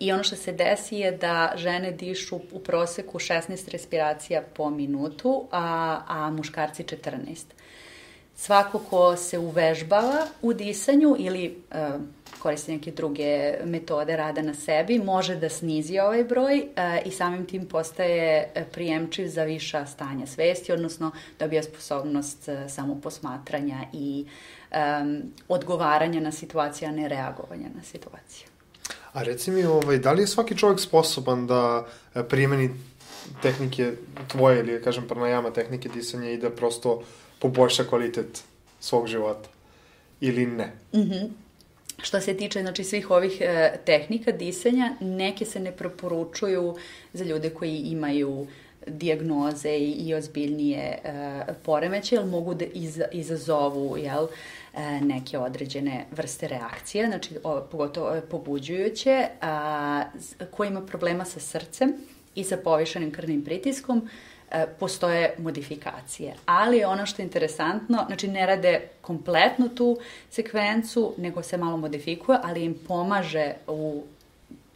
i 0.01 0.11
ono 0.11 0.23
što 0.23 0.35
se 0.35 0.51
desi 0.51 0.95
je 0.95 1.11
da 1.11 1.53
žene 1.55 1.91
dišu 1.91 2.39
u 2.51 2.59
proseku 2.59 3.19
16 3.19 3.71
respiracija 3.71 4.41
po 4.53 4.69
minutu, 4.69 5.47
a, 5.51 5.99
a 6.07 6.31
muškarci 6.31 6.83
14. 6.83 7.37
Svako 8.35 8.79
ko 8.79 9.15
se 9.15 9.39
uvežbava 9.39 10.25
u 10.41 10.53
disanju 10.53 11.15
ili 11.19 11.57
uh, 11.71 12.01
koristi 12.39 12.71
neke 12.71 12.91
druge 12.91 13.53
metode 13.65 14.17
rada 14.17 14.41
na 14.41 14.53
sebi, 14.53 14.99
može 14.99 15.35
da 15.35 15.49
snizi 15.49 15.99
ovaj 15.99 16.23
broj 16.23 16.59
uh, 16.59 17.07
i 17.07 17.11
samim 17.11 17.45
tim 17.45 17.67
postaje 17.67 18.53
prijemčiv 18.71 19.27
za 19.27 19.43
viša 19.43 19.85
stanja 19.85 20.25
svesti, 20.27 20.71
odnosno 20.71 21.11
dobija 21.39 21.63
sposobnost 21.63 22.47
uh, 22.47 22.71
samoposmatranja 22.71 23.85
i 23.93 24.25
um, 24.71 25.21
odgovaranja 25.47 26.19
na 26.19 26.31
situacije, 26.31 26.89
a 26.89 26.91
ne 26.91 27.07
reagovanja 27.07 27.67
na 27.75 27.83
situacije. 27.83 28.50
A 29.13 29.23
reci 29.23 29.51
mi, 29.51 29.63
ovaj, 29.63 29.97
da 29.97 30.11
li 30.11 30.23
je 30.23 30.27
svaki 30.27 30.57
čovjek 30.57 30.79
sposoban 30.79 31.47
da 31.47 31.87
primeni 32.29 32.69
tehnike 33.41 33.91
tvoje 34.27 34.59
ili, 34.59 34.81
kažem, 34.81 35.07
pranajama 35.07 35.53
tehnike 35.53 35.89
disanja 35.89 36.31
i 36.31 36.37
da 36.37 36.49
prosto 36.49 37.03
poboljša 37.39 37.83
kvalitet 37.83 38.43
svog 38.79 39.07
života 39.07 39.49
ili 40.21 40.45
ne? 40.45 40.73
Mm 40.93 40.99
-hmm. 40.99 41.29
Što 42.03 42.21
se 42.21 42.37
tiče 42.37 42.61
znači, 42.61 42.83
svih 42.83 43.11
ovih 43.11 43.37
e, 43.41 43.77
tehnika 43.85 44.31
disanja, 44.31 44.95
neke 44.99 45.45
se 45.45 45.59
ne 45.59 45.71
preporučuju 45.71 46.75
za 47.13 47.23
ljude 47.23 47.49
koji 47.49 47.77
imaju 47.77 48.47
diagnoze 48.87 49.77
i, 49.77 49.91
i 49.91 50.13
ozbiljnije 50.13 50.99
e, 51.03 51.53
poremeće, 51.63 52.15
jer 52.15 52.25
mogu 52.25 52.53
da 52.53 52.65
iz, 52.65 53.01
izazovu 53.11 53.97
jel, 53.97 54.27
e, 54.73 55.01
neke 55.01 55.37
određene 55.37 56.05
vrste 56.11 56.47
reakcije, 56.47 57.07
znači 57.07 57.37
o, 57.43 57.61
pogotovo 57.71 58.07
ove 58.07 58.21
pobuđujuće, 58.21 59.27
a, 59.41 60.03
ko 60.51 60.63
ima 60.63 60.81
problema 60.81 61.25
sa 61.25 61.39
srcem 61.39 61.93
i 62.35 62.43
sa 62.43 62.57
povišenim 62.57 63.11
krvnim 63.11 63.43
pritiskom, 63.43 64.09
E, 64.51 64.67
postoje 64.79 65.35
modifikacije. 65.37 66.33
Ali 66.45 66.83
ono 66.83 67.05
što 67.05 67.21
je 67.21 67.23
interesantno, 67.23 68.03
znači 68.07 68.27
ne 68.27 68.45
rade 68.45 68.81
kompletnu 69.01 69.69
tu 69.69 69.97
sekvencu, 70.29 71.13
nego 71.17 71.43
se 71.43 71.57
malo 71.57 71.77
modifikuje, 71.77 72.37
ali 72.43 72.63
im 72.63 72.75
pomaže 72.87 73.53
u 73.67 74.03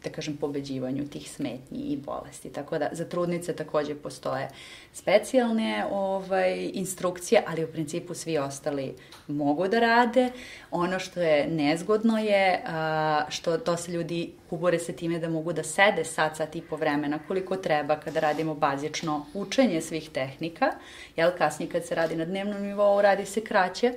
da 0.05 0.15
kažem, 0.15 0.37
pobeđivanju 0.37 1.07
tih 1.07 1.31
smetnji 1.31 1.79
i 1.79 1.97
bolesti. 1.97 2.49
Tako 2.49 2.77
da 2.77 2.89
za 2.91 3.05
trudnice 3.05 3.55
takođe 3.55 3.95
postoje 3.95 4.49
specijalne 4.93 5.85
ovaj, 5.91 6.69
instrukcije, 6.73 7.43
ali 7.47 7.63
u 7.63 7.67
principu 7.67 8.13
svi 8.13 8.37
ostali 8.37 8.95
mogu 9.27 9.67
da 9.67 9.79
rade. 9.79 10.29
Ono 10.71 10.99
što 10.99 11.21
je 11.21 11.47
nezgodno 11.47 12.17
je 12.17 12.61
a, 12.65 13.25
što 13.29 13.57
to 13.57 13.77
se 13.77 13.91
ljudi 13.91 14.31
ubore 14.49 14.79
se 14.79 14.93
time 14.93 15.19
da 15.19 15.29
mogu 15.29 15.53
da 15.53 15.63
sede 15.63 16.05
sat, 16.05 16.37
sat 16.37 16.55
i 16.55 16.61
po 16.61 16.75
vremena 16.75 17.19
koliko 17.27 17.55
treba 17.55 17.99
kada 17.99 18.19
radimo 18.19 18.55
bazično 18.55 19.25
učenje 19.33 19.81
svih 19.81 20.09
tehnika. 20.09 20.71
Jel, 21.15 21.31
kasnije 21.37 21.71
kad 21.71 21.85
se 21.85 21.95
radi 21.95 22.15
na 22.15 22.25
dnevnom 22.25 22.61
nivou 22.61 23.01
radi 23.01 23.25
se 23.25 23.41
kraće, 23.41 23.93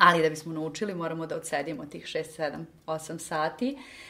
ali 0.00 0.22
da 0.22 0.30
bismo 0.30 0.52
naučili 0.52 0.94
moramo 0.94 1.26
da 1.26 1.36
odsedimo 1.36 1.86
tih 1.86 2.04
6, 2.04 2.24
7, 2.38 2.64
8 2.86 3.18
sati. 3.18 3.68
E, 3.68 4.09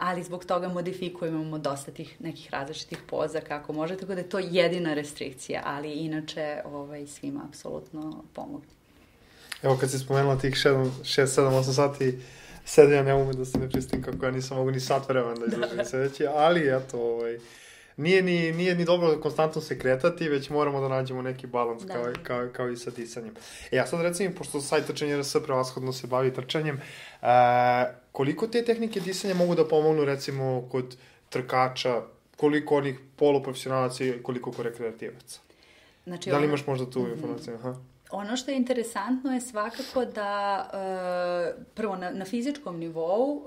ali 0.00 0.22
zbog 0.22 0.44
toga 0.44 0.68
modifikujemo 0.68 1.58
dosta 1.58 1.92
tih 1.92 2.20
nekih 2.20 2.50
različitih 2.50 2.98
poza 3.06 3.40
kako 3.40 3.72
može, 3.72 3.96
tako 3.96 4.14
da 4.14 4.20
je 4.20 4.28
to 4.28 4.38
jedina 4.38 4.94
restrikcija, 4.94 5.62
ali 5.64 5.92
inače 5.92 6.62
ovaj, 6.64 7.06
svima 7.06 7.40
apsolutno 7.48 8.24
pomogu. 8.34 8.62
Evo 9.62 9.76
kad 9.80 9.90
si 9.90 9.98
spomenula 9.98 10.38
tih 10.38 10.54
6, 10.54 10.90
7, 11.04 11.50
8 11.50 11.72
sati 11.74 12.18
sedenja, 12.64 13.02
ne 13.02 13.14
umem 13.14 13.36
da 13.36 13.44
se 13.44 13.58
ne 13.58 13.70
pristim 13.70 14.02
kako 14.02 14.24
ja 14.26 14.30
nisam 14.30 14.56
mogu 14.56 14.70
ni 14.70 14.80
sat 14.80 15.08
vremena 15.08 15.34
da 15.34 15.46
izdržim 15.46 15.76
da. 15.76 15.84
sedeći, 15.90 16.26
ali 16.26 16.76
eto, 16.76 17.00
ovaj, 17.00 17.38
nije 17.96 18.22
ni, 18.22 18.52
nije 18.52 18.74
ni 18.74 18.84
dobro 18.84 19.20
konstantno 19.20 19.60
se 19.60 19.78
kretati, 19.78 20.28
već 20.28 20.50
moramo 20.50 20.80
da 20.80 20.88
nađemo 20.88 21.22
neki 21.22 21.46
balans 21.46 21.82
da. 21.82 21.94
kao, 21.94 22.04
kao, 22.22 22.48
kao 22.52 22.68
i 22.68 22.76
sa 22.76 22.90
disanjem. 22.90 23.34
E, 23.70 23.76
ja 23.76 23.86
sad 23.86 24.00
recimo, 24.00 24.34
pošto 24.34 24.60
sajt 24.60 24.86
trčanje 24.86 25.20
RS 25.20 25.36
prevashodno 25.44 25.92
se 25.92 26.06
bavi 26.06 26.34
trčanjem, 26.34 26.80
uh, 27.22 27.28
koliko 28.12 28.46
te 28.46 28.64
tehnike 28.64 29.00
disanja 29.00 29.34
mogu 29.34 29.54
da 29.54 29.68
pomognu 29.68 30.04
recimo 30.04 30.68
kod 30.70 30.96
trkača, 31.28 32.02
koliko 32.36 32.76
onih 32.76 33.00
poluprofesionalaca 33.16 34.04
i 34.04 34.22
koliko 34.22 34.52
kod 34.52 34.64
rekreativaca? 34.64 35.40
Znači, 36.04 36.30
da 36.30 36.38
li 36.38 36.44
imaš 36.44 36.66
možda 36.66 36.90
tu 36.90 37.00
mm 37.00 37.04
-hmm. 37.04 37.12
informaciju? 37.12 37.54
Aha. 37.54 37.76
Ono 38.10 38.36
što 38.36 38.50
je 38.50 38.56
interesantno 38.56 39.32
je 39.32 39.40
svakako 39.40 40.04
da 40.04 40.62
uh, 40.72 41.64
prvo 41.74 41.96
na, 41.96 42.10
na 42.10 42.24
fizičkom 42.24 42.78
nivou 42.78 43.36
uh, 43.36 43.46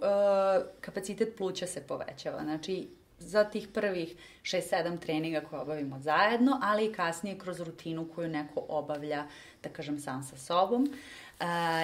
kapacitet 0.81 1.37
pluća 1.37 1.67
se 1.67 1.81
povećava. 1.81 2.43
Znači 2.43 2.87
za 3.19 3.43
tih 3.43 3.67
prvih 3.67 4.15
6-7 4.43 4.99
treninga 4.99 5.41
koje 5.41 5.61
obavimo 5.61 5.99
zajedno, 5.99 6.59
ali 6.63 6.85
i 6.85 6.93
kasnije 6.93 7.37
kroz 7.37 7.59
rutinu 7.59 8.07
koju 8.15 8.27
neko 8.27 8.65
obavlja, 8.67 9.25
da 9.63 9.69
kažem, 9.69 9.99
sam 9.99 10.23
sa 10.23 10.37
sobom. 10.37 10.85
E, 10.85 10.89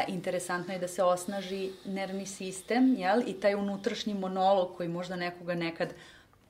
interesantno 0.07 0.73
je 0.73 0.79
da 0.79 0.87
se 0.87 1.03
osnaži 1.03 1.69
nervni 1.85 2.25
sistem, 2.25 2.95
jel? 2.97 3.21
I 3.27 3.33
taj 3.33 3.55
unutrašnji 3.55 4.13
monolog 4.13 4.77
koji 4.77 4.89
možda 4.89 5.15
nekoga 5.15 5.55
nekad 5.55 5.93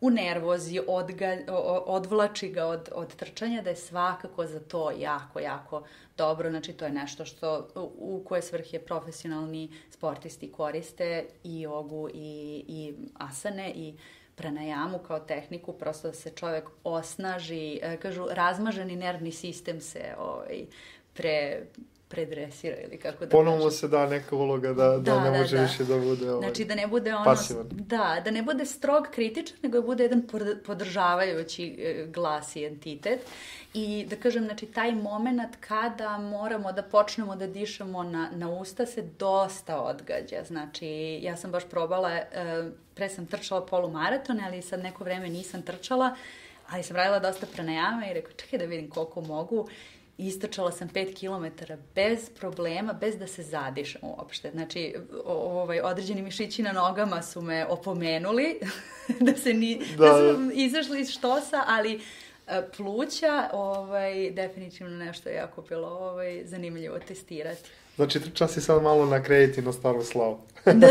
u 0.01 0.10
nervozi, 0.10 0.80
odga, 0.88 1.38
odvlači 1.86 2.50
ga 2.50 2.66
od, 2.66 2.89
od 2.96 3.16
trčanja, 3.16 3.62
da 3.62 3.70
je 3.70 3.75
svakako 3.75 4.48
za 4.48 4.60
to 4.60 4.92
jako, 4.92 5.39
jako 5.39 5.84
dobro. 6.18 6.50
Znači, 6.50 6.74
to 6.74 6.86
je 6.86 6.92
nešto 6.92 7.25
što 7.25 7.68
u 7.98 8.24
koje 8.25 8.42
svrhe 8.42 8.80
profesionalni 8.80 9.70
sportisti 9.89 10.51
koriste 10.51 11.25
i 11.44 11.62
jogu 11.62 12.10
i, 12.13 12.63
i 12.68 12.94
asane 13.13 13.72
i 13.75 13.94
pranajamu 14.36 15.00
kao 15.00 15.20
tehniku, 15.20 15.74
prosto 15.74 16.08
da 16.08 16.13
se 16.13 16.32
čovek 16.36 16.70
osnaži, 16.84 17.80
e, 17.82 17.98
kažu, 17.98 18.28
razmaženi 18.32 18.96
nervni 18.96 19.32
sistem 19.32 19.82
se 19.82 20.16
ovaj, 20.20 20.66
pre, 21.13 21.66
predresira 22.10 22.75
ili 22.88 22.98
kako 22.98 23.25
da 23.25 23.32
Ponovno 23.32 23.63
kažem. 23.63 23.72
se 23.72 23.88
da 23.88 24.10
neka 24.10 24.36
uloga 24.36 24.68
da, 24.68 24.89
da, 24.89 24.98
da 24.98 25.24
ne 25.24 25.32
da, 25.32 25.38
može 25.38 25.58
da. 25.58 25.63
više 25.63 25.84
da 25.84 25.98
bude 25.98 26.32
ovaj, 26.32 26.48
Znači 26.48 26.66
da 26.66 26.75
ne 26.75 26.88
bude 26.88 27.16
ono... 27.16 27.24
Pasivan. 27.24 27.68
Da, 27.72 28.22
da 28.25 28.32
ne 28.32 28.44
bude 28.44 28.66
strog 28.66 29.08
kritičan, 29.12 29.58
nego 29.63 29.82
da 29.82 29.86
bude 29.86 30.04
jedan 30.04 30.28
podržavajući 30.66 31.75
e, 31.80 32.06
glas 32.13 32.56
i 32.56 32.66
entitet. 32.66 33.20
I 33.74 34.06
da 34.10 34.16
kažem, 34.16 34.44
znači 34.46 34.66
taj 34.66 34.92
moment 34.92 35.56
kada 35.60 36.18
moramo 36.18 36.72
da 36.72 36.84
počnemo 36.84 37.36
da 37.36 37.48
dišemo 37.48 38.04
na, 38.04 38.30
na 38.32 38.50
usta 38.50 38.86
se 38.86 39.01
dosta 39.20 39.82
odgađa. 39.82 40.44
Znači, 40.48 41.20
ja 41.22 41.38
sam 41.38 41.51
baš 41.51 41.70
probala, 41.70 42.12
e, 42.12 42.25
pre 42.96 43.10
sam 43.10 43.25
trčala 43.25 43.66
polumaratone, 43.66 44.44
ali 44.48 44.62
sad 44.62 44.84
neko 44.84 45.04
vreme 45.04 45.30
nisam 45.30 45.62
trčala, 45.62 46.16
ali 46.70 46.84
sam 46.84 46.96
radila 46.96 47.20
dosta 47.20 47.46
pranajama 47.54 48.08
i 48.10 48.13
rekao, 48.13 48.32
čekaj 48.32 48.60
da 48.60 48.66
vidim 48.66 48.89
koliko 48.89 49.22
mogu 49.22 49.68
istrčala 50.20 50.72
sam 50.72 50.90
5 50.90 51.14
km 51.20 51.74
bez 51.96 52.30
problema, 52.40 52.94
bez 52.94 53.18
da 53.18 53.28
se 53.28 53.44
zadišem 53.44 54.02
uopšte. 54.04 54.52
Znači, 54.52 54.96
ovaj, 55.26 55.82
određeni 55.82 56.22
mišići 56.22 56.64
na 56.64 56.72
nogama 56.72 57.22
su 57.22 57.42
me 57.42 57.66
opomenuli 57.66 58.60
da 59.26 59.36
se 59.36 59.54
ni, 59.54 59.82
da, 59.98 60.06
da 60.06 60.36
su 60.36 60.52
izašli 60.54 61.02
iz 61.02 61.10
štosa, 61.10 61.64
ali 61.68 62.02
e, 62.48 62.62
pluća, 62.78 63.50
ovaj, 63.54 64.32
definitivno 64.32 64.98
nešto 65.06 65.30
jako 65.30 65.62
bilo 65.62 65.88
ovaj, 65.88 66.42
zanimljivo 66.46 67.00
testirati. 67.00 67.70
Znači, 68.00 68.20
trča 68.20 68.48
si 68.48 68.62
sad 68.62 68.84
malo 68.84 69.06
na 69.06 69.24
krediti 69.24 69.62
na 69.62 69.72
staru 69.72 70.03
slavu. 70.03 70.39
da, 70.65 70.74
da, 70.74 70.88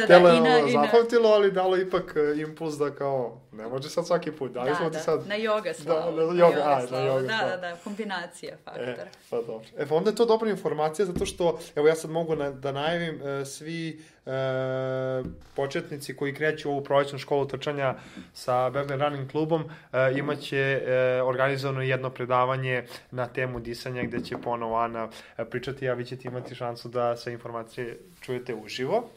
da. 0.00 0.06
Telo 0.06 0.28
je 0.28 0.40
ono 0.40 0.68
zapamtilo, 0.68 1.28
ali 1.28 1.52
dalo 1.52 1.76
ipak 1.76 2.16
e, 2.16 2.40
impuls 2.40 2.74
da 2.78 2.90
kao, 2.90 3.40
ne 3.52 3.66
može 3.68 3.90
sad 3.90 4.06
svaki 4.06 4.32
put. 4.32 4.52
Da, 4.52 4.64
da, 4.64 4.88
da. 4.88 4.98
sad... 4.98 5.26
na 5.26 5.34
yoga 5.34 5.74
slavu. 5.74 6.16
Da, 6.16 6.22
na 6.22 6.32
yoga, 6.32 6.36
na 6.36 6.46
yoga, 6.46 6.62
a, 6.64 6.80
na 6.90 6.98
yoga 6.98 7.26
Da, 7.26 7.48
da, 7.50 7.56
da, 7.56 7.76
kombinacija 7.84 8.56
faktora. 8.64 8.92
E, 8.92 9.10
pa 9.30 9.36
dobro. 9.36 9.68
E, 9.78 9.86
pa 9.86 9.94
onda 9.94 10.10
je 10.10 10.16
to 10.16 10.24
dobra 10.24 10.50
informacija, 10.50 11.06
zato 11.06 11.26
što, 11.26 11.58
evo 11.76 11.88
ja 11.88 11.94
sad 11.94 12.10
mogu 12.10 12.36
na, 12.36 12.50
da 12.50 12.72
najavim, 12.72 13.22
e, 13.22 13.44
svi 13.44 14.02
e, 14.26 15.22
početnici 15.54 16.16
koji 16.16 16.34
kreću 16.34 16.68
u 16.68 16.72
ovu 16.72 16.84
prolećnu 16.84 17.18
školu 17.18 17.46
trčanja 17.46 17.94
sa 18.32 18.70
Berlin 18.70 19.00
Running 19.00 19.30
klubom, 19.30 19.64
e, 19.92 20.12
imaće 20.18 20.58
e, 20.58 21.22
organizovano 21.22 21.82
jedno 21.82 22.10
predavanje 22.10 22.84
na 23.10 23.26
temu 23.26 23.60
disanja, 23.60 24.02
gde 24.02 24.20
će 24.24 24.36
ponovo 24.38 24.76
Ana 24.76 25.08
e, 25.36 25.44
pričati, 25.44 25.88
a 25.88 25.94
vi 25.94 26.04
ćete 26.04 26.28
imati 26.28 26.54
šansu 26.54 26.88
da 26.88 27.16
sve 27.16 27.32
informacije 27.32 27.98
čujete 28.20 28.54
uživo. 28.54 29.10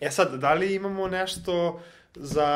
E 0.00 0.10
sad, 0.10 0.34
da 0.34 0.54
li 0.54 0.74
imamo 0.74 1.08
nešto 1.08 1.80
za 2.14 2.48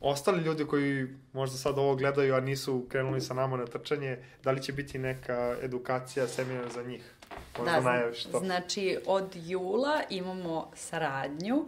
ostali 0.00 0.42
ljudi 0.42 0.66
koji 0.66 1.06
možda 1.32 1.56
sad 1.56 1.78
ovo 1.78 1.96
gledaju, 1.96 2.34
a 2.34 2.40
nisu 2.40 2.86
krenuli 2.88 3.20
sa 3.20 3.34
nama 3.34 3.56
na 3.56 3.66
trčanje, 3.66 4.18
da 4.44 4.50
li 4.50 4.62
će 4.62 4.72
biti 4.72 4.98
neka 4.98 5.56
edukacija, 5.62 6.26
seminar 6.26 6.68
za 6.74 6.82
njih? 6.82 7.14
Možda 7.60 7.80
da, 7.80 7.90
najaviš 7.90 8.24
to. 8.24 8.38
Znači, 8.38 8.98
od 9.06 9.36
jula 9.36 10.00
imamo 10.10 10.70
saradnju 10.74 11.66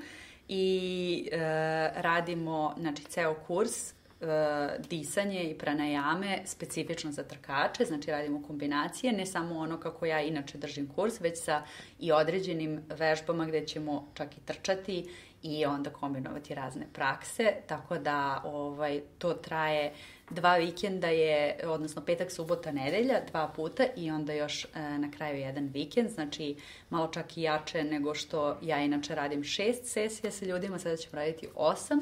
i 0.49 1.29
e, 1.33 1.39
radimo 1.97 2.75
znači, 2.79 3.05
ceo 3.05 3.35
kurs 3.35 3.91
e, 3.91 3.95
disanje 4.89 5.45
i 5.45 5.59
pranajame 5.59 6.39
specifično 6.45 7.13
za 7.13 7.23
trkače, 7.23 7.85
znači 7.85 8.11
radimo 8.11 8.43
kombinacije, 8.47 9.13
ne 9.13 9.27
samo 9.27 9.59
ono 9.59 9.81
kako 9.81 10.07
ja 10.07 10.21
inače 10.21 10.59
držim 10.59 10.89
kurs, 10.95 11.21
već 11.21 11.43
sa 11.45 11.63
i 11.99 12.13
određenim 12.13 12.81
vežbama 12.89 13.47
gde 13.47 13.67
ćemo 13.67 14.09
čak 14.15 14.37
i 14.37 14.41
trčati 14.41 15.11
i 15.43 15.67
onda 15.67 15.91
kombinovati 15.91 16.55
razne 16.55 16.87
prakse, 16.93 17.55
tako 17.67 17.99
da 17.99 18.43
ovaj, 18.45 19.01
to 19.19 19.33
traje 19.33 19.93
dva 20.35 20.57
vikenda 20.57 21.09
je, 21.09 21.57
odnosno 21.65 22.03
petak, 22.03 22.31
subota, 22.31 22.73
nedelja, 22.73 23.21
dva 23.31 23.49
puta 23.57 23.85
i 23.97 24.11
onda 24.11 24.33
još 24.33 24.65
e, 24.65 24.69
na 24.99 25.11
kraju 25.11 25.39
jedan 25.39 25.67
vikend, 25.67 26.11
znači 26.11 26.57
malo 26.91 27.09
čak 27.09 27.37
i 27.37 27.43
jače 27.43 27.85
nego 27.85 28.15
što 28.15 28.59
ja 28.63 28.79
inače 28.79 29.15
radim 29.15 29.45
šest 29.45 29.87
sesija 29.87 30.31
sa 30.31 30.45
ljudima, 30.45 30.79
sada 30.79 30.97
ćemo 30.97 31.17
raditi 31.17 31.49
osam. 31.55 32.01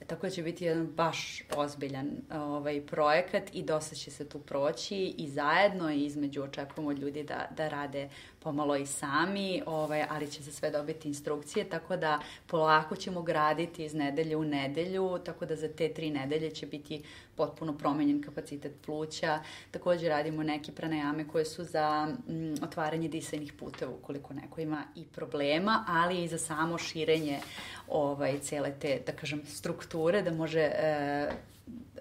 E, 0.00 0.04
tako 0.04 0.26
da 0.26 0.30
će 0.30 0.42
biti 0.42 0.64
jedan 0.64 0.86
baš 0.86 1.42
ozbiljan 1.56 2.10
ovaj, 2.34 2.80
projekat 2.86 3.42
i 3.52 3.62
dosta 3.62 3.94
će 3.94 4.10
se 4.10 4.28
tu 4.28 4.38
proći 4.38 5.14
i 5.18 5.28
zajedno 5.28 5.90
i 5.90 6.04
između 6.04 6.42
očekujemo 6.42 6.92
ljudi 6.92 7.22
da, 7.22 7.48
da 7.56 7.68
rade 7.68 8.08
pomalo 8.42 8.76
i 8.76 8.86
sami, 8.86 9.62
ovaj, 9.66 10.04
ali 10.10 10.30
će 10.30 10.42
se 10.42 10.52
sve 10.52 10.70
dobiti 10.70 11.08
instrukcije, 11.08 11.68
tako 11.68 11.96
da 11.96 12.18
polako 12.46 12.96
ćemo 12.96 13.22
graditi 13.22 13.84
iz 13.84 13.94
nedelje 13.94 14.36
u 14.36 14.44
nedelju, 14.44 15.18
tako 15.24 15.46
da 15.46 15.56
za 15.56 15.68
te 15.68 15.88
tri 15.88 16.10
nedelje 16.10 16.50
će 16.50 16.66
biti 16.66 17.02
potpuno 17.36 17.78
promenjen 17.78 18.22
kapacitet 18.22 18.72
pluća. 18.86 19.40
Takođe 19.70 20.08
radimo 20.08 20.42
neke 20.42 20.72
pranajame 20.72 21.28
koje 21.28 21.44
su 21.44 21.64
za 21.64 22.08
m, 22.28 22.34
mm, 22.36 22.54
otvaranje 22.62 23.08
disajnih 23.08 23.52
puteva 23.52 23.92
ukoliko 23.92 24.34
neko 24.34 24.60
ima 24.60 24.84
i 24.96 25.04
problema, 25.04 25.84
ali 25.88 26.24
i 26.24 26.28
za 26.28 26.38
samo 26.38 26.78
širenje 26.78 27.40
ovaj, 27.88 28.38
cele 28.38 28.72
te, 28.80 29.02
da 29.06 29.12
kažem, 29.12 29.42
strukture, 29.46 30.22
da 30.22 30.30
može 30.30 30.60
e, 30.60 31.30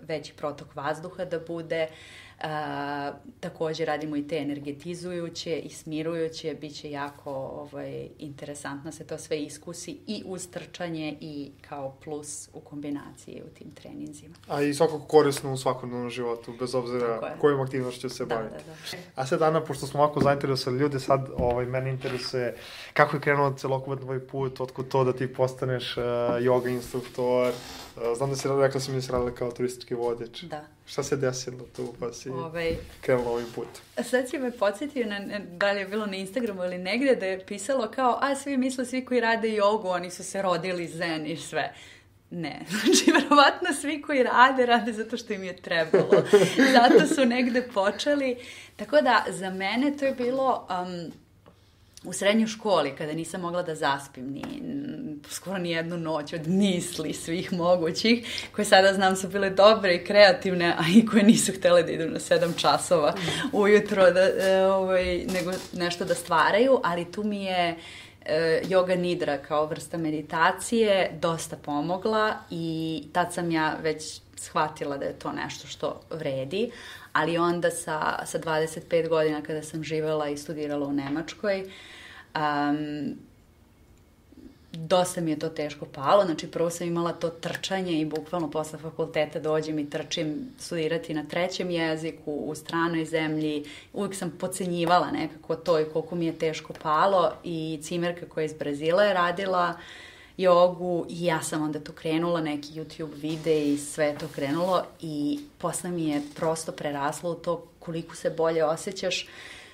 veći 0.02 0.34
protok 0.34 0.76
vazduha 0.76 1.26
da 1.26 1.40
bude, 1.40 1.88
A, 2.42 3.12
takođe 3.40 3.86
radimo 3.86 4.16
i 4.16 4.28
te 4.28 4.38
energetizujuće 4.38 5.60
i 5.60 5.70
smirujuće, 5.70 6.58
bit 6.62 6.76
će 6.76 6.92
jako 6.92 7.32
ovaj, 7.32 8.08
interesantno 8.18 8.92
se 8.92 9.08
to 9.08 9.18
sve 9.18 9.42
iskusi 9.42 9.98
i 10.08 10.24
uz 10.26 10.48
trčanje 10.48 11.18
i 11.20 11.52
kao 11.70 11.96
plus 12.04 12.50
u 12.54 12.60
kombinaciji 12.60 13.42
u 13.46 13.50
tim 13.58 13.72
treninzima. 13.72 14.36
A 14.48 14.62
i 14.62 14.74
svakako 14.74 15.00
korisno 15.00 15.54
u 15.54 15.58
svakodnevnom 15.58 16.10
životu, 16.10 16.54
bez 16.60 16.76
obzira 16.76 17.36
kojom 17.42 17.62
aktivnošću 17.62 18.10
se 18.10 18.26
da, 18.26 18.36
bavite. 18.36 18.56
Da, 18.56 18.98
da. 18.98 18.98
A 19.16 19.26
sad, 19.26 19.42
Ana, 19.42 19.64
pošto 19.64 19.88
smo 19.88 20.00
ovako 20.00 20.20
zainteresovali 20.20 20.82
ljude, 20.82 21.00
sad 21.00 21.30
ovaj, 21.38 21.66
mene 21.66 21.90
interesuje 21.90 22.56
kako 22.94 23.16
je 23.16 23.22
krenuo 23.22 23.54
celokupan 23.54 23.98
tvoj 23.98 24.28
put, 24.28 24.62
otkud 24.62 24.88
to 24.88 25.04
da 25.04 25.14
ti 25.14 25.34
postaneš 25.34 25.98
uh, 25.98 26.04
yoga 26.04 26.70
instruktor, 26.70 27.54
Znam 28.16 28.30
da 28.30 28.36
si 28.36 28.48
rekla 28.48 28.80
si 28.80 28.92
mi 28.92 28.98
da 28.98 29.02
si 29.02 29.12
radila 29.12 29.32
kao 29.32 29.52
turistički 29.52 29.96
vodič. 29.96 30.44
Da. 30.44 30.66
Šta 30.90 31.04
se 31.04 31.16
desilo 31.16 31.66
tu 31.76 31.94
pa 32.00 32.14
si 32.14 32.30
ovaj, 32.30 32.76
krenula 33.02 33.32
ovim 33.32 33.48
put? 33.56 33.68
Sad 34.04 34.30
si 34.30 34.38
me 34.38 34.52
podsjetio 34.52 35.08
na, 35.08 35.40
da 35.40 35.72
li 35.72 35.80
je 35.80 35.88
bilo 35.88 36.06
na 36.06 36.16
Instagramu 36.16 36.64
ili 36.64 36.78
negde 36.78 37.16
da 37.16 37.26
je 37.26 37.46
pisalo 37.46 37.92
kao, 37.92 38.18
a 38.22 38.36
svi 38.36 38.58
misle, 38.58 38.86
svi 38.86 39.06
koji 39.06 39.20
rade 39.20 39.54
jogu, 39.54 39.88
oni 39.88 40.12
su 40.12 40.24
se 40.24 40.42
rodili 40.42 40.88
zen 40.88 41.28
i 41.28 41.38
sve. 41.38 41.74
Ne, 42.30 42.60
znači 42.70 43.12
verovatno 43.12 43.74
svi 43.82 44.02
koji 44.02 44.24
rade, 44.24 44.66
rade 44.66 44.94
zato 44.94 45.18
što 45.18 45.34
im 45.34 45.44
je 45.44 45.56
trebalo. 45.56 46.24
Zato 46.76 47.14
su 47.16 47.26
negde 47.26 47.62
počeli. 47.74 48.38
Tako 48.76 49.02
da 49.02 49.26
za 49.30 49.50
mene 49.50 49.98
to 49.98 50.06
je 50.06 50.12
bilo 50.12 50.68
um, 50.70 51.12
u 52.04 52.14
srednjoj 52.14 52.48
školi, 52.48 52.96
kada 52.98 53.14
nisam 53.14 53.42
mogla 53.42 53.64
da 53.64 53.76
zaspim 53.76 54.32
ni, 54.32 54.44
skoro 55.30 55.58
ni 55.58 55.72
jednu 55.72 55.98
noć 55.98 56.34
od 56.34 56.48
misli 56.48 57.14
svih 57.14 57.54
mogućih, 57.54 58.48
koje 58.56 58.66
sada 58.66 58.94
znam 58.94 59.16
su 59.16 59.28
bile 59.28 59.50
dobre 59.50 59.96
i 59.96 60.06
kreativne, 60.06 60.76
a 60.78 60.84
i 60.96 61.06
koje 61.06 61.24
nisu 61.24 61.52
htele 61.52 61.84
da 61.84 61.92
idu 61.92 62.10
na 62.10 62.20
sedam 62.20 62.54
časova 62.58 63.14
ujutro, 63.54 64.12
da, 64.12 64.22
e, 64.22 64.66
ovaj, 64.66 65.26
nego 65.34 65.52
nešto 65.74 66.06
da 66.06 66.16
stvaraju, 66.16 66.80
ali 66.84 67.12
tu 67.12 67.24
mi 67.24 67.44
je 67.44 67.76
e, 68.26 68.62
yoga 68.64 68.96
nidra 68.96 69.38
kao 69.38 69.66
vrsta 69.66 69.98
meditacije 69.98 71.12
dosta 71.22 71.58
pomogla 71.58 72.34
i 72.50 73.04
tad 73.14 73.34
sam 73.34 73.52
ja 73.52 73.78
već 73.84 74.22
shvatila 74.40 74.98
da 74.98 75.06
je 75.06 75.20
to 75.20 75.32
nešto 75.32 75.68
što 75.68 76.02
vredi, 76.12 76.72
ali 77.14 77.38
onda 77.38 77.72
sa, 77.72 78.26
sa 78.26 78.40
25 78.40 79.10
godina 79.10 79.42
kada 79.42 79.64
sam 79.64 79.84
živela 79.84 80.30
i 80.30 80.38
studirala 80.38 80.88
u 80.88 80.94
Nemačkoj, 80.94 81.72
um, 82.36 83.16
dosta 84.72 85.22
mi 85.22 85.32
je 85.32 85.40
to 85.40 85.50
teško 85.50 85.86
palo, 85.86 86.26
znači 86.26 86.52
prvo 86.52 86.70
sam 86.70 86.88
imala 86.88 87.12
to 87.12 87.30
trčanje 87.30 88.02
i 88.02 88.06
bukvalno 88.06 88.52
posle 88.52 88.80
fakulteta 88.80 89.40
dođem 89.40 89.80
i 89.80 89.90
trčim 89.90 90.50
studirati 90.60 91.14
na 91.14 91.24
trećem 91.24 91.70
jeziku 91.70 92.32
u 92.32 92.56
stranoj 92.56 93.06
zemlji, 93.06 93.66
uvijek 93.94 94.16
sam 94.16 94.32
pocenjivala 94.40 95.12
nekako 95.12 95.56
to 95.56 95.80
i 95.80 95.86
koliko 95.94 96.16
mi 96.16 96.26
je 96.26 96.38
teško 96.38 96.74
palo 96.74 97.32
i 97.44 97.80
cimerka 97.84 98.26
koja 98.26 98.42
je 98.42 98.46
iz 98.46 98.54
Brazila 98.54 99.04
je 99.04 99.14
radila 99.14 99.74
jogu 100.42 101.06
i 101.10 101.26
ja 101.26 101.42
sam 101.42 101.64
onda 101.64 101.80
tu 101.80 101.92
krenula, 101.92 102.42
neki 102.42 102.68
YouTube 102.74 103.14
vide 103.16 103.66
i 103.66 103.78
sve 103.78 104.16
to 104.20 104.28
krenulo 104.36 104.86
i 105.02 105.40
posle 105.58 105.92
mi 105.92 106.08
je 106.08 106.22
prosto 106.36 106.72
preraslo 106.72 107.32
u 107.32 107.36
to 107.36 107.68
koliko 107.80 108.16
se 108.16 108.30
bolje 108.30 108.66
osjećaš 108.66 109.28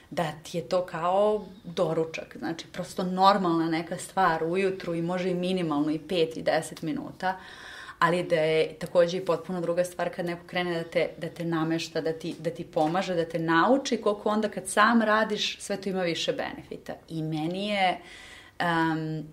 da 0.10 0.32
ti 0.44 0.58
je 0.58 0.70
to 0.70 0.86
kao 0.86 1.46
doručak, 1.64 2.38
znači 2.40 2.68
prosto 2.68 3.04
normalna 3.04 3.70
neka 3.70 3.98
stvar 3.98 4.44
ujutru 4.44 4.96
i 4.96 5.02
može 5.02 5.30
i 5.30 5.34
minimalno 5.34 5.92
i 5.92 6.00
5 6.00 6.40
i 6.40 6.44
10 6.44 6.84
minuta, 6.84 7.40
ali 8.00 8.24
da 8.24 8.36
je 8.36 8.74
takođe 8.74 9.18
i 9.18 9.26
potpuno 9.26 9.62
druga 9.62 9.84
stvar 9.84 10.10
kad 10.16 10.26
neko 10.26 10.48
krene 10.48 10.84
da 10.84 10.84
te, 10.84 11.10
da 11.18 11.30
te 11.30 11.46
namešta, 11.46 12.02
da 12.02 12.14
ti, 12.14 12.36
da 12.40 12.50
ti 12.50 12.64
pomaže, 12.64 13.16
da 13.16 13.26
te 13.26 13.40
nauči, 13.40 14.02
koliko 14.02 14.30
onda 14.30 14.50
kad 14.50 14.68
sam 14.68 15.02
radiš, 15.02 15.60
sve 15.60 15.82
to 15.82 15.90
ima 15.90 16.02
više 16.02 16.34
benefita. 16.34 16.94
I 17.10 17.24
meni 17.24 17.68
je 17.68 18.00
um, 18.60 19.24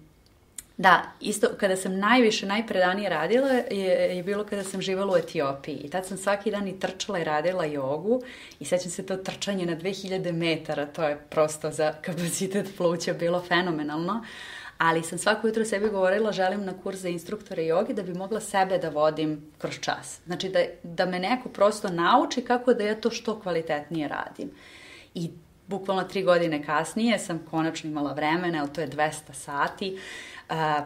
Da, 0.76 1.02
isto 1.20 1.48
kada 1.60 1.76
sam 1.76 1.98
najviše, 1.98 2.46
najpredanije 2.46 3.08
radila 3.08 3.48
je, 3.48 4.16
je 4.16 4.22
bilo 4.22 4.44
kada 4.44 4.64
sam 4.64 4.82
živala 4.82 5.12
u 5.12 5.16
Etiopiji. 5.16 5.76
I 5.76 5.90
tad 5.90 6.06
sam 6.06 6.18
svaki 6.18 6.50
dan 6.50 6.68
i 6.68 6.80
trčala 6.80 7.18
i 7.18 7.24
radila 7.24 7.64
jogu 7.64 8.22
i 8.60 8.64
sećam 8.64 8.90
se 8.90 9.06
to 9.06 9.16
trčanje 9.16 9.66
na 9.66 9.76
2000 9.76 10.32
metara, 10.32 10.86
to 10.86 11.04
je 11.08 11.18
prosto 11.30 11.70
za 11.70 11.92
kapacitet 11.92 12.76
pluća 12.76 13.12
bilo 13.12 13.42
fenomenalno. 13.48 14.24
Ali 14.78 15.02
sam 15.02 15.18
svako 15.18 15.46
jutro 15.46 15.64
sebi 15.64 15.88
govorila 15.88 16.32
želim 16.32 16.64
na 16.64 16.72
kurs 16.82 16.98
za 16.98 17.08
instruktore 17.08 17.66
jogi 17.66 17.94
da 17.94 18.02
bi 18.02 18.14
mogla 18.14 18.40
sebe 18.40 18.78
da 18.78 18.88
vodim 18.88 19.52
kroz 19.58 19.74
čas. 19.80 20.20
Znači 20.26 20.48
da, 20.48 20.60
da 20.82 21.06
me 21.06 21.18
neko 21.18 21.48
prosto 21.48 21.88
nauči 21.88 22.42
kako 22.42 22.74
da 22.74 22.84
ja 22.84 23.00
to 23.00 23.10
što 23.10 23.40
kvalitetnije 23.40 24.08
radim. 24.08 24.50
I 25.14 25.30
bukvalno 25.66 26.02
tri 26.02 26.22
godine 26.22 26.64
kasnije 26.64 27.18
sam 27.18 27.40
konačno 27.50 27.90
imala 27.90 28.12
vremena, 28.12 28.60
ali 28.60 28.72
to 28.72 28.80
je 28.80 28.90
200 28.90 29.32
sati. 29.32 29.92
Uh, 29.92 29.98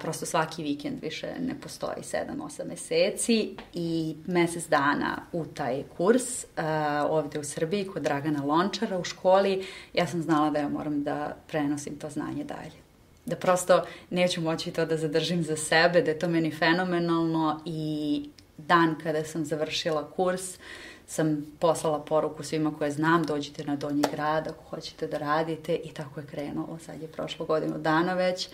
prosto 0.00 0.26
svaki 0.26 0.62
vikend 0.62 1.02
više 1.02 1.26
ne 1.40 1.60
postoji 1.60 1.96
7-8 2.02 2.68
meseci 2.68 3.56
i 3.74 4.16
mesec 4.26 4.68
dana 4.68 5.22
u 5.32 5.44
taj 5.44 5.82
kurs 5.96 6.44
a, 6.56 7.06
ovde 7.10 7.38
u 7.38 7.44
Srbiji 7.44 7.86
kod 7.86 8.02
Dragana 8.02 8.44
Lončara 8.44 8.98
u 8.98 9.04
školi 9.04 9.66
ja 9.94 10.06
sam 10.06 10.22
znala 10.22 10.50
da 10.50 10.58
ja 10.58 10.68
moram 10.68 11.02
da 11.02 11.36
prenosim 11.48 11.98
to 11.98 12.10
znanje 12.10 12.44
dalje. 12.44 12.86
Da 13.24 13.36
prosto 13.36 13.84
neću 14.10 14.40
moći 14.40 14.70
to 14.70 14.86
da 14.86 14.96
zadržim 14.96 15.42
za 15.42 15.56
sebe, 15.56 16.02
da 16.02 16.10
je 16.10 16.18
to 16.18 16.28
meni 16.28 16.50
fenomenalno 16.50 17.60
i 17.64 18.30
dan 18.58 18.94
kada 19.02 19.24
sam 19.24 19.44
završila 19.44 20.10
kurs 20.10 20.58
sam 21.06 21.46
poslala 21.60 21.98
poruku 21.98 22.42
svima 22.42 22.74
koje 22.78 22.90
znam, 22.90 23.22
dođite 23.22 23.64
na 23.64 23.76
Donji 23.76 24.02
grad 24.12 24.48
ako 24.48 24.62
hoćete 24.70 25.06
da 25.06 25.18
radite 25.18 25.74
i 25.74 25.88
tako 25.88 26.20
je 26.20 26.26
krenulo. 26.26 26.78
Sad 26.78 27.02
je 27.02 27.08
prošlo 27.08 27.46
godinu 27.46 27.78
dana 27.78 28.14
već. 28.14 28.48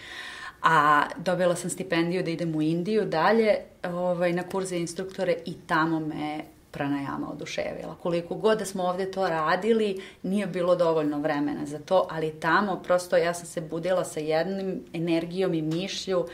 A 0.63 1.05
dobila 1.17 1.57
sam 1.57 1.71
stipendiju 1.71 2.23
da 2.23 2.31
idem 2.31 2.57
u 2.57 2.63
Indiju 2.63 3.05
dalje 3.05 3.57
ovaj, 3.85 4.33
na 4.33 4.43
kurze 4.43 4.77
instruktore 4.77 5.37
i 5.47 5.55
tamo 5.67 6.01
me 6.01 6.45
pranajama 6.71 7.31
oduševila. 7.33 7.97
Koliko 8.03 8.35
god 8.35 8.59
da 8.59 8.65
smo 8.65 8.83
ovde 8.83 9.11
to 9.11 9.29
radili, 9.29 10.03
nije 10.23 10.47
bilo 10.47 10.77
dovoljno 10.77 11.19
vremena 11.19 11.67
za 11.67 11.79
to, 11.79 12.07
ali 12.11 12.41
tamo 12.41 12.81
prosto 12.85 13.17
ja 13.17 13.35
sam 13.35 13.47
se 13.47 13.61
budila 13.61 14.05
sa 14.05 14.21
jednim 14.21 14.85
energijom 14.93 15.55
i 15.55 15.63
mišlju 15.63 16.27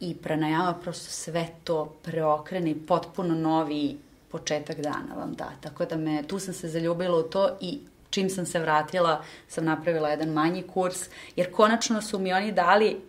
i 0.00 0.14
pranajama 0.14 0.74
prosto 0.82 1.10
sve 1.10 1.48
to 1.64 1.92
preokrene 2.02 2.74
potpuno 2.86 3.34
novi 3.34 3.96
početak 4.32 4.80
dana 4.80 5.14
vam 5.16 5.32
da. 5.32 5.52
Tako 5.60 5.84
da 5.84 5.96
me, 5.96 6.22
tu 6.22 6.38
sam 6.38 6.54
se 6.54 6.68
zaljubila 6.68 7.18
u 7.18 7.22
to 7.22 7.56
i 7.60 7.80
čim 8.10 8.30
sam 8.30 8.46
se 8.46 8.58
vratila 8.58 9.24
sam 9.48 9.64
napravila 9.64 10.08
jedan 10.08 10.28
manji 10.28 10.62
kurs, 10.62 11.04
jer 11.36 11.52
konačno 11.52 12.02
su 12.02 12.18
mi 12.18 12.32
oni 12.32 12.52
dali 12.52 13.00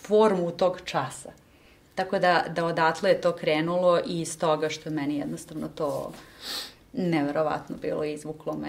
formu 0.00 0.50
tog 0.50 0.80
časa. 0.84 1.32
Tako 1.94 2.18
da, 2.18 2.44
da 2.48 2.64
odatle 2.64 3.10
je 3.10 3.20
to 3.20 3.32
krenulo 3.32 4.00
i 4.06 4.20
iz 4.20 4.38
toga 4.38 4.68
što 4.68 4.88
je 4.88 4.94
meni 4.94 5.18
jednostavno 5.18 5.68
to 5.68 6.12
neverovatno 6.92 7.76
bilo 7.82 8.04
izvuklo 8.04 8.56
me. 8.56 8.68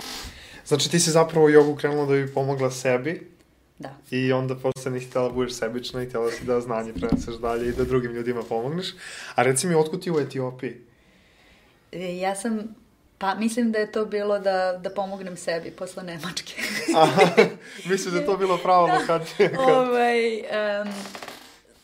Znači 0.65 0.91
ti 0.91 0.99
si 0.99 1.11
zapravo 1.11 1.49
jogu 1.49 1.75
krenula 1.75 2.05
da 2.05 2.13
bi 2.13 2.33
pomogla 2.33 2.71
sebi, 2.71 3.39
Da. 3.79 3.95
I 4.11 4.33
onda 4.33 4.55
posle 4.55 4.91
nisi 4.91 5.07
htjela 5.07 5.27
da 5.27 5.33
budeš 5.33 5.53
sebična 5.53 6.03
i 6.03 6.05
htjela 6.05 6.31
si 6.31 6.45
da 6.45 6.61
znanje 6.61 6.93
preneseš 6.93 7.35
dalje 7.35 7.69
i 7.69 7.71
da 7.71 7.83
drugim 7.83 8.11
ljudima 8.11 8.43
pomogneš. 8.43 8.93
A 9.35 9.43
reci 9.43 9.67
mi, 9.67 9.75
otkud 9.75 10.03
ti 10.03 10.11
u 10.11 10.19
Etiopiji? 10.19 10.88
E, 11.91 12.17
Ja 12.17 12.35
sam, 12.35 12.75
pa 13.17 13.35
mislim 13.35 13.71
da 13.71 13.79
je 13.79 13.91
to 13.91 14.05
bilo 14.05 14.39
da, 14.39 14.79
da 14.83 14.89
pomognem 14.89 15.37
sebi 15.37 15.71
posle 15.71 16.03
Nemačke. 16.03 16.53
Aha, 16.97 17.25
mislim 17.85 18.13
da 18.13 18.19
je 18.19 18.25
to 18.25 18.37
bilo 18.37 18.57
pravo 18.57 18.87
da. 18.87 18.93
lokacija. 18.93 19.49
Ovaj, 19.77 20.37
um, 20.39 20.93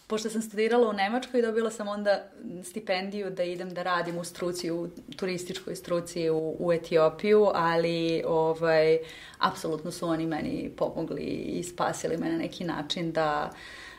pošto 0.07 0.29
sam 0.29 0.41
studirala 0.41 0.89
u 0.89 0.93
Nemačkoj, 0.93 1.41
dobila 1.41 1.71
sam 1.71 1.87
onda 1.87 2.23
stipendiju 2.63 3.29
da 3.29 3.43
idem 3.43 3.73
da 3.73 3.83
radim 3.83 4.17
u 4.17 4.23
struci, 4.23 4.71
u 4.71 4.89
turističkoj 5.15 5.75
struci 5.75 6.29
u, 6.29 6.55
u 6.59 6.73
Etiopiju, 6.73 7.49
ali 7.53 8.23
ovaj, 8.27 8.97
apsolutno 9.39 9.91
su 9.91 10.07
oni 10.07 10.25
meni 10.25 10.71
pomogli 10.77 11.23
i 11.23 11.63
spasili 11.63 12.17
me 12.17 12.29
na 12.29 12.37
neki 12.37 12.63
način 12.63 13.11
da, 13.11 13.51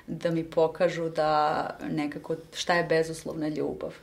da 0.06 0.30
mi 0.30 0.44
pokažu 0.44 1.08
da 1.08 1.70
nekako 1.90 2.36
šta 2.54 2.74
je 2.74 2.84
bezuslovna 2.84 3.48
ljubav 3.48 3.94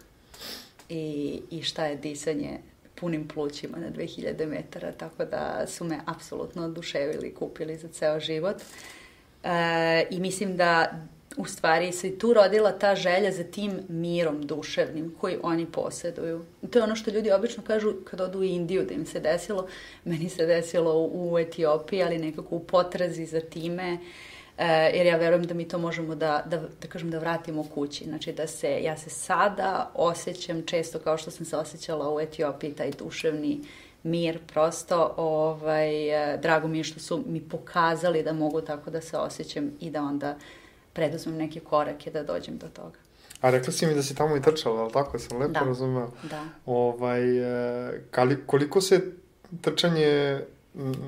i, 0.89 1.41
i 1.51 1.61
šta 1.61 1.85
je 1.85 1.95
disanje 1.95 2.59
punim 2.95 3.27
plućima 3.27 3.77
na 3.77 3.91
2000 3.91 4.47
metara, 4.47 4.91
tako 4.91 5.25
da 5.25 5.65
su 5.67 5.83
me 5.83 5.99
apsolutno 6.05 6.65
oduševili 6.65 7.33
kupili 7.33 7.77
za 7.77 7.87
ceo 7.87 8.19
život. 8.19 8.55
E, 9.43 10.07
I 10.09 10.19
mislim 10.19 10.57
da 10.57 11.01
u 11.37 11.45
stvari 11.45 11.91
se 11.91 12.17
tu 12.19 12.33
rodila 12.33 12.71
ta 12.71 12.95
želja 12.95 13.31
za 13.31 13.43
tim 13.43 13.79
mirom 13.87 14.41
duševnim 14.41 15.15
koji 15.21 15.37
oni 15.43 15.65
poseduju. 15.65 16.45
To 16.71 16.79
je 16.79 16.83
ono 16.83 16.95
što 16.95 17.11
ljudi 17.11 17.31
obično 17.31 17.63
kažu 17.63 17.93
kad 18.03 18.21
odu 18.21 18.39
u 18.39 18.43
Indiju 18.43 18.85
da 18.85 18.93
im 18.93 19.05
se 19.05 19.19
desilo. 19.19 19.67
Meni 20.05 20.29
se 20.29 20.45
desilo 20.45 21.09
u 21.13 21.39
Etiopiji, 21.39 22.03
ali 22.03 22.17
nekako 22.17 22.55
u 22.55 22.63
potrazi 22.63 23.25
za 23.25 23.41
time. 23.41 23.97
E, 24.57 24.91
jer 24.93 25.05
ja 25.05 25.17
verujem 25.17 25.43
da 25.43 25.53
mi 25.53 25.67
to 25.67 25.77
možemo 25.77 26.15
da, 26.15 26.43
da, 26.45 26.57
da 26.81 26.87
kažem 26.87 27.11
da 27.11 27.19
vratimo 27.19 27.63
kući. 27.73 28.03
Znači 28.03 28.33
da 28.33 28.47
se, 28.47 28.83
ja 28.83 28.97
se 28.97 29.09
sada 29.09 29.91
osjećam 29.93 30.61
često 30.65 30.99
kao 30.99 31.17
što 31.17 31.31
sam 31.31 31.45
se 31.45 31.57
osjećala 31.57 32.13
u 32.13 32.19
Etiopiji, 32.19 32.73
taj 32.73 32.91
duševni 32.91 33.61
mir 34.03 34.39
prosto, 34.53 35.13
ovaj, 35.17 36.09
e, 36.33 36.37
drago 36.37 36.67
mi 36.67 36.77
je 36.77 36.83
što 36.83 36.99
su 36.99 37.23
mi 37.27 37.41
pokazali 37.41 38.23
da 38.23 38.33
mogu 38.33 38.61
tako 38.61 38.91
da 38.91 39.01
se 39.01 39.17
osjećam 39.17 39.71
i 39.79 39.89
da 39.89 40.01
onda 40.01 40.35
preduzmem 40.93 41.37
neke 41.37 41.59
korake 41.59 42.11
da 42.11 42.23
dođem 42.23 42.57
do 42.57 42.67
toga. 42.67 42.97
A 43.41 43.49
rekla 43.49 43.73
si 43.73 43.85
mi 43.85 43.93
da 43.93 44.03
si 44.03 44.15
tamo 44.15 44.37
i 44.37 44.41
trčala, 44.41 44.81
ali 44.81 44.91
tako 44.91 45.19
sam 45.19 45.37
lepo 45.37 45.53
Da. 45.53 45.59
razumeo? 45.59 46.11
Da. 46.23 46.43
Ovaj, 46.65 47.37
e, 47.37 48.01
kali, 48.11 48.37
koliko 48.47 48.81
se 48.81 49.01
trčanje 49.61 50.41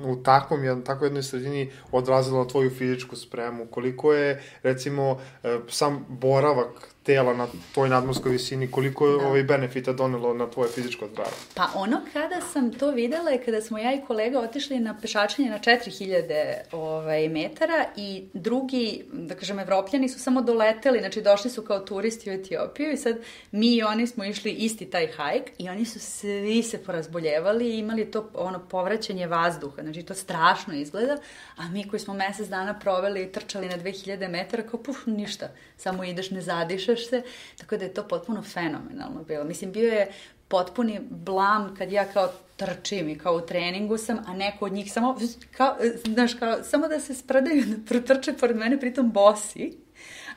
u 0.06 0.16
takvom, 0.22 0.64
jednom, 0.64 0.84
tako 0.84 1.04
jednoj 1.04 1.22
sredini 1.22 1.70
odrazilo 1.92 2.38
na 2.38 2.48
tvoju 2.48 2.70
fizičku 2.70 3.16
spremu? 3.16 3.66
Koliko 3.66 4.12
je, 4.12 4.42
recimo, 4.62 5.18
e, 5.42 5.58
sam 5.68 6.06
boravak 6.08 6.95
tela 7.06 7.34
na 7.34 7.46
toj 7.74 7.88
nadmorskoj 7.88 8.32
visini, 8.32 8.70
koliko 8.70 9.06
je 9.08 9.18
Da. 9.18 9.26
ovaj 9.26 9.42
benefita 9.42 9.92
donelo 9.92 10.34
na 10.34 10.50
tvoje 10.50 10.70
fizičko 10.70 11.06
zdravlje? 11.12 11.32
Pa 11.54 11.68
ono 11.74 12.00
kada 12.12 12.40
sam 12.52 12.72
to 12.72 12.90
videla 12.90 13.30
je 13.30 13.42
kada 13.44 13.60
smo 13.60 13.78
ja 13.78 13.94
i 13.94 14.00
kolega 14.06 14.40
otišli 14.40 14.78
na 14.78 14.98
pešačenje 15.02 15.50
na 15.50 15.58
4000 15.58 16.54
ovaj, 16.72 17.28
metara 17.28 17.84
i 17.96 18.24
drugi, 18.32 19.04
da 19.12 19.34
kažem, 19.34 19.58
evropljani 19.58 20.08
su 20.08 20.18
samo 20.20 20.42
doleteli, 20.42 20.98
znači 20.98 21.22
došli 21.22 21.50
su 21.50 21.62
kao 21.62 21.80
turisti 21.80 22.30
u 22.30 22.32
Etiopiju 22.32 22.92
i 22.92 22.96
sad 22.96 23.16
mi 23.50 23.74
i 23.74 23.82
oni 23.82 24.06
smo 24.06 24.24
išli 24.24 24.50
isti 24.52 24.90
taj 24.90 25.06
hajk 25.06 25.50
i 25.58 25.68
oni 25.68 25.84
su 25.84 26.00
svi 26.00 26.62
se 26.62 26.78
porazboljevali 26.84 27.68
i 27.70 27.78
imali 27.78 28.10
to 28.10 28.30
ono 28.34 28.58
povraćanje 28.58 29.26
vazduha, 29.26 29.82
znači 29.82 30.02
to 30.02 30.14
strašno 30.14 30.74
izgleda, 30.74 31.16
a 31.56 31.68
mi 31.68 31.88
koji 31.88 32.00
smo 32.00 32.14
mesec 32.14 32.48
dana 32.48 32.78
proveli 32.78 33.22
i 33.22 33.32
trčali 33.32 33.68
na 33.68 33.78
2000 33.78 34.28
metara, 34.28 34.62
kao 34.62 34.82
puf, 34.82 35.06
ništa, 35.06 35.48
samo 35.76 36.04
ideš, 36.04 36.30
ne 36.30 36.40
zadišeš 36.40 36.95
se, 37.04 37.22
tako 37.58 37.76
da 37.76 37.84
je 37.84 37.94
to 37.94 38.08
potpuno 38.08 38.42
fenomenalno 38.42 39.22
bilo. 39.22 39.44
Mislim, 39.44 39.72
bio 39.72 39.92
je 39.92 40.08
potpuni 40.48 41.00
blam 41.10 41.74
kad 41.78 41.92
ja 41.92 42.04
kao 42.04 42.32
trčim 42.56 43.08
i 43.08 43.18
kao 43.18 43.36
u 43.36 43.40
treningu 43.40 43.98
sam, 43.98 44.18
a 44.26 44.34
neko 44.34 44.64
od 44.64 44.72
njih 44.72 44.92
samo, 44.92 45.18
kao, 45.56 45.76
znaš, 46.04 46.34
kao, 46.34 46.62
samo 46.62 46.88
da 46.88 47.00
se 47.00 47.14
spredaju, 47.14 47.64
da 47.66 47.76
protrče 47.86 48.32
pored 48.32 48.56
mene, 48.56 48.80
pritom 48.80 49.12
bosi, 49.12 49.76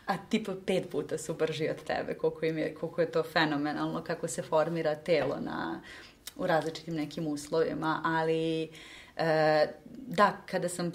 a 0.06 0.18
tipa 0.30 0.54
pet 0.66 0.90
puta 0.92 1.18
su 1.18 1.34
brži 1.34 1.70
od 1.70 1.84
tebe, 1.84 2.14
koliko, 2.14 2.46
im 2.46 2.58
je, 2.58 2.76
koliko 2.76 3.02
je 3.02 3.12
to 3.12 3.24
fenomenalno, 3.24 4.04
kako 4.04 4.28
se 4.28 4.42
formira 4.42 4.96
telo 4.96 5.38
na, 5.42 5.82
u 6.36 6.48
različitim 6.48 6.96
nekim 6.96 7.28
uslovima, 7.28 8.02
ali 8.06 8.70
e, 9.18 9.68
da, 10.08 10.38
kada 10.46 10.70
sam 10.70 10.92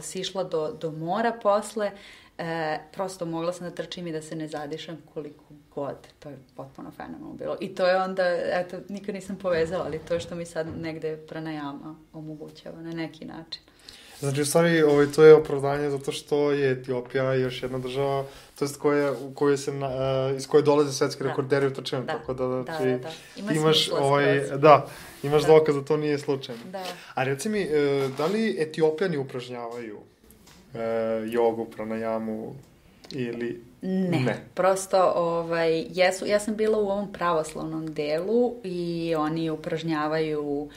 sišla 0.00 0.44
do, 0.44 0.72
do 0.80 0.90
mora 0.90 1.32
posle, 1.42 1.86
e, 1.86 1.92
prosto 2.92 3.26
mogla 3.26 3.52
sam 3.52 3.68
da 3.68 3.74
trčim 3.74 4.06
i 4.06 4.12
da 4.12 4.22
se 4.22 4.36
ne 4.36 4.48
zadišem 4.48 4.96
koliko 5.14 5.44
god. 5.74 5.96
To 6.18 6.28
je 6.28 6.38
potpuno 6.56 6.90
fenomenalno 6.90 7.34
bilo. 7.34 7.56
I 7.60 7.74
to 7.74 7.86
je 7.86 7.96
onda, 7.96 8.22
eto, 8.52 8.76
nikad 8.88 9.14
nisam 9.14 9.36
povezala, 9.36 9.84
ali 9.84 9.98
to 9.98 10.20
što 10.20 10.34
mi 10.34 10.46
sad 10.46 10.66
negde 10.80 11.16
pranajama 11.16 11.96
omogućava 12.12 12.82
na 12.82 12.92
neki 12.92 13.24
način. 13.24 13.62
Znači, 14.18 14.40
u 14.40 14.46
stvari, 14.46 14.82
ovaj, 14.82 15.06
to 15.06 15.24
je 15.24 15.34
opravdanje 15.34 15.90
zato 15.90 16.12
što 16.12 16.50
je 16.50 16.70
Etiopija 16.72 17.34
još 17.34 17.62
jedna 17.62 17.78
država, 17.78 18.24
to 18.58 18.64
jest 18.64 18.76
koja, 18.76 19.12
u 19.12 19.34
kojoj 19.34 19.56
se, 19.56 19.72
na, 19.72 19.86
uh, 20.30 20.36
iz 20.36 20.46
koje 20.46 20.62
dolaze 20.62 20.92
svetski 20.92 21.22
Da. 21.22 21.28
rekorderi 21.28 21.66
u 21.66 21.74
trčanju, 21.74 22.04
Da. 22.04 22.12
tako 22.12 22.34
da, 22.34 22.46
Da, 22.46 22.62
znači, 22.62 22.84
da, 22.84 22.98
da. 22.98 23.10
Ima 23.36 23.52
imaš, 23.52 23.90
ovaj, 23.90 24.44
skroz. 24.44 24.60
da, 24.60 24.86
imaš 25.22 25.42
Da. 25.42 25.48
dokaz 25.48 25.74
da 25.74 25.84
to 25.84 25.96
nije 25.96 26.18
slučajno. 26.18 26.62
Da. 26.72 26.84
A 27.14 27.24
reci 27.24 27.48
mi, 27.48 27.60
e, 27.62 28.08
da 28.18 28.26
li 28.26 28.56
Etiopljani 28.58 29.16
upražnjavaju 29.16 29.96
e, 29.96 30.13
jogu, 31.30 31.64
pranajamu 31.64 32.54
ili 33.10 33.62
Ne, 33.82 34.20
Ne. 34.20 34.36
prosto 34.54 35.12
ovaj, 35.16 35.84
jesu, 35.90 36.26
ja 36.26 36.40
sam 36.40 36.56
bila 36.56 36.78
u 36.78 36.88
ovom 36.88 37.12
pravoslavnom 37.12 37.94
delu 37.94 38.54
i 38.64 39.14
oni 39.18 39.50
upražnjavaju 39.50 40.68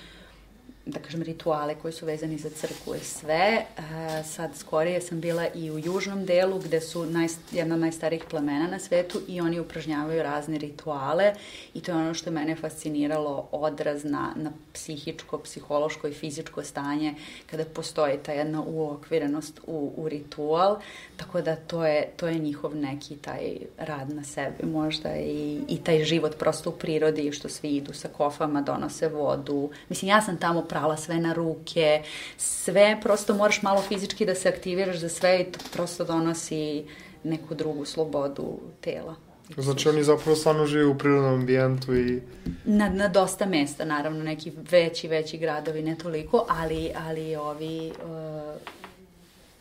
da 0.87 0.99
kažem, 0.99 1.21
rituale 1.21 1.75
koji 1.75 1.93
su 1.93 2.05
vezani 2.05 2.37
za 2.37 2.49
crkvu 2.49 2.95
i 2.95 2.99
sve. 2.99 3.65
E, 3.77 4.23
sad 4.23 4.55
skorije 4.55 5.01
sam 5.01 5.21
bila 5.21 5.47
i 5.55 5.71
u 5.71 5.79
južnom 5.79 6.25
delu 6.25 6.59
gde 6.59 6.81
su 6.81 7.05
naj, 7.05 7.27
jedna 7.51 7.75
od 7.75 7.81
najstarijih 7.81 8.23
plemena 8.29 8.67
na 8.67 8.79
svetu 8.79 9.21
i 9.27 9.41
oni 9.41 9.59
upražnjavaju 9.59 10.23
razne 10.23 10.57
rituale 10.57 11.33
i 11.73 11.81
to 11.81 11.91
je 11.91 11.97
ono 11.97 12.13
što 12.13 12.29
je 12.29 12.33
mene 12.33 12.55
fasciniralo 12.55 13.47
odraz 13.51 14.03
na, 14.03 14.33
na 14.35 14.51
psihičko, 14.73 15.37
psihološko 15.37 16.07
i 16.07 16.13
fizičko 16.13 16.63
stanje 16.63 17.15
kada 17.51 17.65
postoji 17.65 18.17
ta 18.25 18.31
jedna 18.31 18.61
uokvirenost 18.61 19.59
u, 19.67 19.93
u 19.97 20.09
ritual, 20.09 20.77
tako 21.17 21.41
da 21.41 21.55
to 21.55 21.85
je, 21.85 22.09
to 22.17 22.27
je 22.27 22.39
njihov 22.39 22.75
neki 22.75 23.15
taj 23.15 23.57
rad 23.77 24.09
na 24.09 24.23
sebi 24.23 24.65
možda 24.65 25.15
i, 25.15 25.61
i 25.67 25.77
taj 25.83 26.03
život 26.03 26.37
prosto 26.39 26.69
u 26.69 26.73
prirodi 26.73 27.31
što 27.31 27.49
svi 27.49 27.69
idu 27.69 27.93
sa 27.93 28.07
kofama, 28.07 28.61
donose 28.61 29.07
vodu. 29.07 29.69
Mislim, 29.89 30.09
ja 30.09 30.21
sam 30.21 30.37
tamo 30.37 30.61
prala 30.77 30.97
sve 30.97 31.17
na 31.19 31.33
ruke, 31.33 32.03
sve 32.37 32.99
prosto 33.03 33.33
moraš 33.33 33.61
malo 33.61 33.81
fizički 33.81 34.25
da 34.25 34.35
se 34.35 34.49
aktiviraš 34.49 34.97
za 34.97 35.09
sve 35.09 35.41
i 35.41 35.51
to 35.51 35.59
prosto 35.73 36.05
donosi 36.05 36.85
neku 37.23 37.55
drugu 37.55 37.85
slobodu 37.85 38.59
tela. 38.81 39.15
Znači 39.57 39.89
oni 39.89 40.03
zapravo 40.03 40.35
stvarno 40.35 40.65
žive 40.65 40.85
u 40.85 40.97
prirodnom 40.97 41.33
ambijentu 41.33 41.95
i 41.95 42.21
Na, 42.65 42.89
na 42.89 43.07
dosta 43.07 43.45
mesta, 43.45 43.85
naravno, 43.85 44.23
neki 44.23 44.51
veći, 44.71 45.07
veći 45.07 45.37
gradovi, 45.37 45.81
ne 45.81 45.95
toliko, 45.95 46.45
ali, 46.49 46.91
ali 47.07 47.35
ovi, 47.35 47.91
uh, 48.03 48.61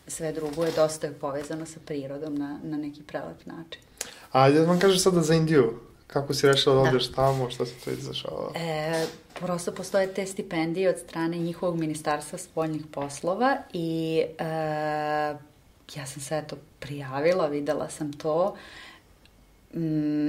sve 0.07 0.33
drugo 0.33 0.65
je 0.65 0.73
dosta 0.77 1.09
povezano 1.21 1.67
sa 1.67 1.81
prirodom 1.87 2.35
na, 2.35 2.59
na 2.63 2.77
neki 2.77 3.03
prelep 3.03 3.47
način. 3.47 3.83
A 4.33 4.51
da 4.51 4.65
vam 4.65 4.81
kažeš 4.81 5.03
sada 5.03 5.23
za 5.23 5.35
Indiju, 5.35 5.75
kako 6.07 6.35
si 6.35 6.47
rešila 6.47 6.75
da 6.75 6.83
Da. 6.83 6.89
odeš 6.89 7.09
tamo, 7.09 7.51
šta 7.51 7.67
se 7.67 7.73
to 7.75 7.91
izdešava? 7.91 8.51
E, 8.55 9.07
prosto 9.35 9.73
postoje 9.73 10.15
te 10.15 10.27
stipendije 10.27 10.91
od 10.91 10.99
strane 10.99 11.37
njihovog 11.39 11.77
ministarstva 11.77 12.39
spoljnih 12.39 12.83
poslova 12.87 13.57
i 13.73 14.23
e, 14.39 14.45
ja 15.95 16.07
sam 16.07 16.23
se 16.23 16.39
eto 16.39 16.57
prijavila, 16.81 17.47
videla 17.47 17.89
sam 17.89 18.13
to 18.13 18.57
mm, 19.75 20.29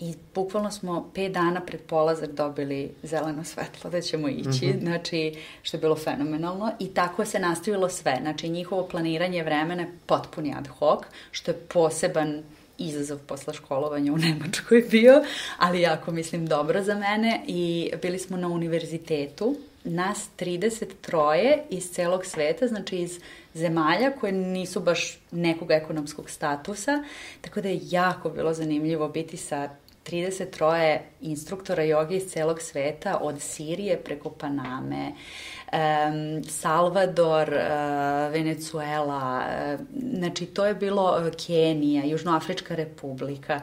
i 0.00 0.14
bukvalno 0.34 0.70
smo 0.70 1.10
pet 1.14 1.32
dana 1.32 1.60
pred 1.60 1.80
polazak 1.80 2.30
dobili 2.30 2.94
zeleno 3.02 3.44
svetlo 3.44 3.90
da 3.90 4.00
ćemo 4.00 4.28
ići, 4.28 4.66
Mhm. 4.66 4.78
znači 4.80 5.34
što 5.62 5.76
je 5.76 5.80
bilo 5.80 5.96
fenomenalno 5.96 6.72
i 6.78 6.88
tako 6.88 7.24
se 7.24 7.38
nastavilo 7.38 7.88
sve, 7.88 8.18
znači 8.20 8.48
njihovo 8.48 8.88
planiranje 8.88 9.42
vremena 9.42 9.82
je 9.82 9.92
potpuni 10.06 10.54
ad 10.54 10.68
hoc, 10.68 11.00
što 11.30 11.50
je 11.50 11.58
poseban 11.68 12.42
izazov 12.78 13.18
posle 13.26 13.54
školovanja 13.54 14.12
u 14.12 14.18
Nemačkoj 14.18 14.80
bio, 14.90 15.22
ali 15.58 15.80
jako 15.80 16.10
mislim 16.10 16.46
dobro 16.46 16.82
za 16.82 16.94
mene 16.94 17.40
i 17.46 17.90
bili 18.02 18.18
smo 18.18 18.36
na 18.36 18.48
univerzitetu. 18.48 19.56
Nas 19.84 20.28
33 20.38 21.58
iz 21.70 21.90
celog 21.90 22.26
sveta, 22.26 22.66
znači 22.66 22.96
iz 22.96 23.20
zemalja 23.54 24.10
koje 24.20 24.32
nisu 24.32 24.80
baš 24.80 25.18
nekog 25.30 25.70
ekonomskog 25.70 26.30
statusa, 26.30 27.04
tako 27.40 27.60
da 27.60 27.68
je 27.68 27.80
jako 27.82 28.30
bilo 28.30 28.54
zanimljivo 28.54 29.08
biti 29.08 29.36
sa 29.36 29.68
33 30.10 30.98
instruktora 31.20 31.82
joge 31.82 32.16
iz 32.16 32.30
celog 32.32 32.60
sveta, 32.62 33.18
od 33.22 33.40
Sirije 33.40 33.96
preko 33.96 34.30
Paname, 34.30 35.12
um, 35.72 36.44
Salvador, 36.44 37.48
uh, 37.48 38.32
Venezuela, 38.32 39.42
uh, 39.74 39.80
znači 40.18 40.46
to 40.46 40.66
je 40.66 40.74
bilo 40.74 41.18
uh, 41.20 41.34
Kenija, 41.46 42.04
Južnoafrička 42.04 42.74
republika, 42.74 43.60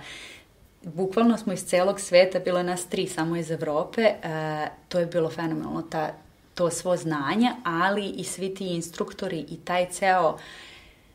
bukvalno 0.83 1.37
smo 1.37 1.53
iz 1.53 1.65
celog 1.65 1.99
sveta, 1.99 2.39
bilo 2.39 2.57
je 2.57 2.63
nas 2.63 2.85
tri 2.85 3.07
samo 3.07 3.35
iz 3.35 3.51
Evrope, 3.51 4.01
uh, 4.01 4.69
to 4.89 4.99
je 4.99 5.05
bilo 5.05 5.29
fenomenalno, 5.29 5.81
ta, 5.81 6.13
to 6.53 6.69
svo 6.69 6.97
znanje, 6.97 7.51
ali 7.63 8.09
i 8.09 8.23
svi 8.23 8.55
ti 8.55 8.67
instruktori 8.67 9.45
i 9.49 9.57
taj 9.57 9.89
ceo 9.89 10.37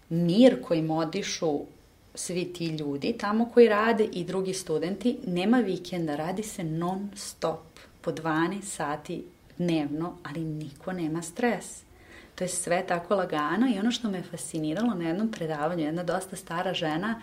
mir 0.09 0.63
kojim 0.63 0.91
odišu 0.91 1.61
svi 2.21 2.53
ti 2.53 2.67
ljudi 2.67 3.13
tamo 3.21 3.51
koji 3.55 3.69
rade 3.69 4.05
i 4.05 4.25
drugi 4.25 4.55
studenti, 4.55 5.19
nema 5.27 5.59
vikenda, 5.59 6.17
radi 6.17 6.43
se 6.43 6.65
non 6.65 7.11
stop, 7.15 7.61
po 8.01 8.11
12 8.13 8.63
sati 8.63 9.25
dnevno, 9.59 10.17
ali 10.23 10.41
niko 10.41 10.93
nema 10.93 11.23
stres. 11.23 11.83
To 12.35 12.45
je 12.45 12.49
sve 12.49 12.87
tako 12.87 13.15
lagano 13.15 13.67
i 13.75 13.79
ono 13.79 13.91
što 13.91 14.11
me 14.11 14.23
fasciniralo 14.23 14.95
na 14.95 15.09
jednom 15.09 15.31
predavanju, 15.31 15.85
jedna 15.85 16.03
dosta 16.03 16.37
stara 16.37 16.75
žena, 16.75 17.21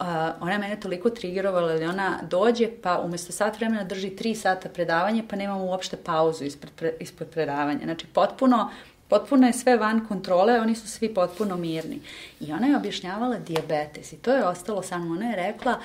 uh, 0.00 0.06
ona 0.40 0.52
je 0.52 0.58
mene 0.58 0.80
toliko 0.80 1.10
trigerovala 1.10 1.74
da 1.74 1.88
ona 1.88 2.20
dođe 2.30 2.68
pa 2.82 2.98
umesto 2.98 3.32
sat 3.32 3.56
vremena 3.56 3.84
drži 3.84 4.10
tri 4.10 4.34
sata 4.34 4.68
predavanje 4.68 5.24
pa 5.30 5.36
nemamo 5.36 5.64
uopšte 5.64 5.96
pauzu 5.96 6.44
ispred, 6.44 6.72
pre, 6.76 6.92
ispred 7.00 7.28
predavanja. 7.28 7.80
Znači 7.84 8.06
potpuno 8.06 8.70
potpuno 9.08 9.46
je 9.46 9.52
sve 9.52 9.76
van 9.76 10.06
kontrole, 10.06 10.60
oni 10.60 10.74
su 10.74 10.88
svi 10.88 11.14
potpuno 11.14 11.56
mirni. 11.56 12.00
I 12.40 12.52
ona 12.52 12.66
je 12.66 12.76
objašnjavala 12.76 13.38
diabetes 13.38 14.12
i 14.12 14.16
to 14.16 14.32
je 14.32 14.44
ostalo 14.44 14.82
sa 14.82 14.98
mnom. 14.98 15.16
Ona 15.16 15.30
je 15.30 15.36
rekla, 15.36 15.80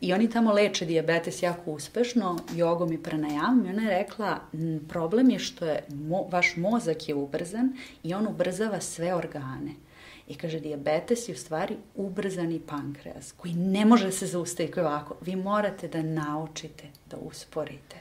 i 0.00 0.12
oni 0.12 0.30
tamo 0.30 0.52
leče 0.52 0.86
diabetes 0.86 1.42
jako 1.42 1.70
uspešno, 1.70 2.38
jogom 2.54 2.92
i 2.92 3.02
pranajamom, 3.02 3.66
i 3.66 3.70
ona 3.70 3.82
je 3.82 3.98
rekla, 3.98 4.40
problem 4.88 5.30
je 5.30 5.38
što 5.38 5.66
je 5.66 5.84
mo, 5.88 6.26
vaš 6.30 6.56
mozak 6.56 7.08
je 7.08 7.14
ubrzan 7.14 7.72
i 8.02 8.14
on 8.14 8.26
ubrzava 8.26 8.80
sve 8.80 9.14
organe. 9.14 9.74
I 10.28 10.34
kaže, 10.34 10.60
diabetes 10.60 11.28
je 11.28 11.34
u 11.34 11.38
stvari 11.38 11.76
ubrzani 11.94 12.60
pankreas, 12.60 13.32
koji 13.32 13.54
ne 13.54 13.84
može 13.84 14.04
da 14.04 14.12
se 14.12 14.26
zaustaviti 14.26 14.80
ovako. 14.80 15.16
Vi 15.20 15.36
morate 15.36 15.88
da 15.88 16.02
naučite 16.02 16.84
da 17.10 17.16
usporite. 17.16 17.96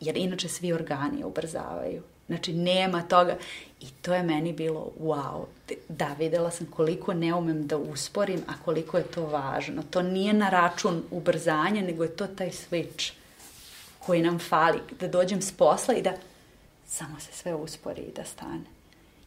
Jer 0.00 0.16
inače 0.16 0.48
svi 0.48 0.72
organi 0.72 1.24
ubrzavaju. 1.24 2.02
Znači, 2.30 2.52
nema 2.52 3.02
toga. 3.02 3.36
I 3.80 3.86
to 4.02 4.14
je 4.14 4.22
meni 4.22 4.52
bilo 4.52 4.90
wow. 5.00 5.44
Da, 5.88 6.14
videla 6.18 6.50
sam 6.50 6.66
koliko 6.66 7.14
ne 7.14 7.34
umem 7.34 7.66
da 7.66 7.76
usporim, 7.76 8.40
a 8.46 8.52
koliko 8.64 8.98
je 8.98 9.04
to 9.04 9.26
važno. 9.26 9.82
To 9.90 10.02
nije 10.02 10.32
na 10.32 10.50
račun 10.50 11.02
ubrzanja, 11.10 11.82
nego 11.82 12.02
je 12.02 12.16
to 12.16 12.26
taj 12.26 12.50
switch 12.50 13.12
koji 13.98 14.22
nam 14.22 14.38
fali. 14.38 14.78
Da 15.00 15.08
dođem 15.08 15.42
s 15.42 15.52
posla 15.52 15.94
i 15.94 16.02
da 16.02 16.12
samo 16.86 17.20
se 17.20 17.32
sve 17.32 17.54
uspori 17.54 18.02
i 18.02 18.12
da 18.16 18.24
stane. 18.24 18.64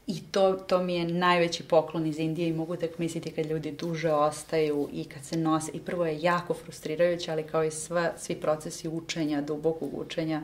I 0.08 0.22
to, 0.32 0.54
to 0.54 0.84
mi 0.84 0.96
je 0.96 1.06
najveći 1.06 1.64
poklon 1.64 2.06
iz 2.06 2.20
Indije 2.20 2.50
i 2.50 2.54
mogu 2.54 2.76
tek 2.76 3.00
misliti 3.00 3.32
kad 3.32 3.46
ljudi 3.46 3.72
duže 3.72 4.12
ostaju 4.12 4.90
i 4.94 5.04
kad 5.06 5.26
se 5.26 5.38
nose. 5.38 5.72
I 5.74 5.80
prvo 5.80 6.06
je 6.06 6.22
jako 6.22 6.54
frustrirajuće, 6.54 7.32
ali 7.32 7.44
kao 7.44 7.64
i 7.64 7.72
sva, 7.72 8.12
svi 8.18 8.36
procesi 8.36 8.88
učenja, 8.88 9.42
dubokog 9.42 9.90
učenja, 9.94 10.42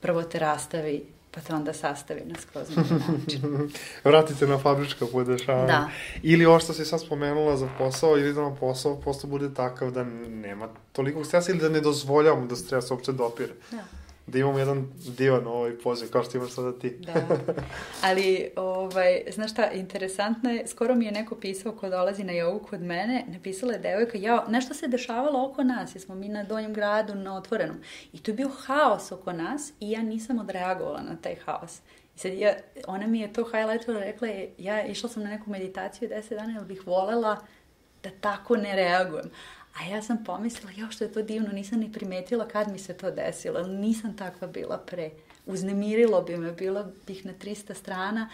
prvo 0.00 0.22
te 0.22 0.38
rastavi 0.38 1.04
pa 1.30 1.40
te 1.40 1.54
onda 1.54 1.72
sastavi 1.72 2.20
na 2.24 2.34
skroz 2.40 2.76
način. 2.76 3.70
Vratite 4.04 4.46
na 4.46 4.58
fabrička 4.58 5.06
podešavanja. 5.12 5.66
Da. 5.66 5.88
Ili 6.22 6.46
ovo 6.46 6.60
što 6.60 6.72
si 6.72 6.84
sad 6.84 7.00
spomenula 7.00 7.56
za 7.56 7.68
posao, 7.78 8.18
ili 8.18 8.34
da 8.34 8.40
nam 8.40 8.56
posao 8.56 9.00
posto 9.00 9.26
bude 9.26 9.54
takav 9.54 9.90
da 9.90 10.04
nema 10.28 10.68
toliko 10.92 11.24
stresa 11.24 11.52
ili 11.52 11.60
da 11.60 11.68
ne 11.68 11.80
dozvoljavamo 11.80 12.46
da 12.46 12.56
stres 12.56 12.90
uopće 12.90 13.12
dopire. 13.12 13.52
Da 13.70 13.99
da 14.30 14.38
imamo 14.38 14.58
jedan 14.58 14.88
divan 15.16 15.46
ovaj 15.46 15.78
poziv, 15.78 16.10
kao 16.10 16.24
što 16.24 16.38
imaš 16.38 16.50
sada 16.50 16.78
ti. 16.78 16.96
da. 17.00 17.26
Ali, 18.02 18.50
ovaj, 18.56 19.22
znaš 19.32 19.50
šta, 19.50 19.70
interesantno 19.70 20.50
je, 20.50 20.66
skoro 20.66 20.94
mi 20.94 21.04
je 21.04 21.12
neko 21.12 21.34
pisao 21.34 21.72
ko 21.72 21.88
dolazi 21.88 22.24
na 22.24 22.32
jogu 22.32 22.66
kod 22.66 22.82
mene, 22.82 23.24
napisala 23.28 23.72
je 23.72 23.78
devojka, 23.78 24.18
ja, 24.18 24.44
nešto 24.48 24.74
se 24.74 24.88
dešavalo 24.88 25.46
oko 25.50 25.62
nas, 25.62 25.94
jer 25.94 26.02
smo 26.02 26.14
mi 26.14 26.28
na 26.28 26.44
donjem 26.44 26.74
gradu, 26.74 27.14
na 27.14 27.36
otvorenom. 27.36 27.76
I 28.12 28.22
tu 28.22 28.30
je 28.30 28.34
bio 28.34 28.48
haos 28.48 29.12
oko 29.12 29.32
nas 29.32 29.72
i 29.80 29.90
ja 29.90 30.02
nisam 30.02 30.38
odreagovala 30.38 31.02
na 31.02 31.16
taj 31.16 31.36
haos. 31.44 31.78
I 32.16 32.18
sad 32.18 32.32
ja, 32.32 32.54
ona 32.86 33.06
mi 33.06 33.20
je 33.20 33.32
to 33.32 33.44
highlightala, 33.44 34.00
rekla 34.00 34.28
je, 34.28 34.54
ja 34.58 34.86
išla 34.86 35.08
sam 35.08 35.22
na 35.22 35.30
neku 35.30 35.50
meditaciju 35.50 36.08
10 36.08 36.34
dana, 36.34 36.52
jer 36.52 36.64
bih 36.64 36.86
volela 36.86 37.36
da 38.02 38.10
tako 38.20 38.56
ne 38.56 38.76
reagujem. 38.76 39.30
A 39.74 39.84
ja 39.84 40.02
sam 40.02 40.24
pomislila, 40.24 40.72
jo 40.76 40.90
što 40.90 41.04
je 41.04 41.12
to 41.12 41.22
divno, 41.22 41.48
nisam 41.52 41.80
ni 41.80 41.92
primetila 41.92 42.48
kad 42.48 42.72
mi 42.72 42.78
se 42.78 42.94
to 42.94 43.10
desilo, 43.10 43.66
nisam 43.66 44.16
takva 44.16 44.48
bila 44.48 44.78
pre. 44.78 45.10
Uznemirilo 45.46 46.22
bi 46.22 46.36
me, 46.36 46.52
bila 46.52 46.90
bih 47.06 47.26
na 47.26 47.32
300 47.42 47.74
strana, 47.74 48.28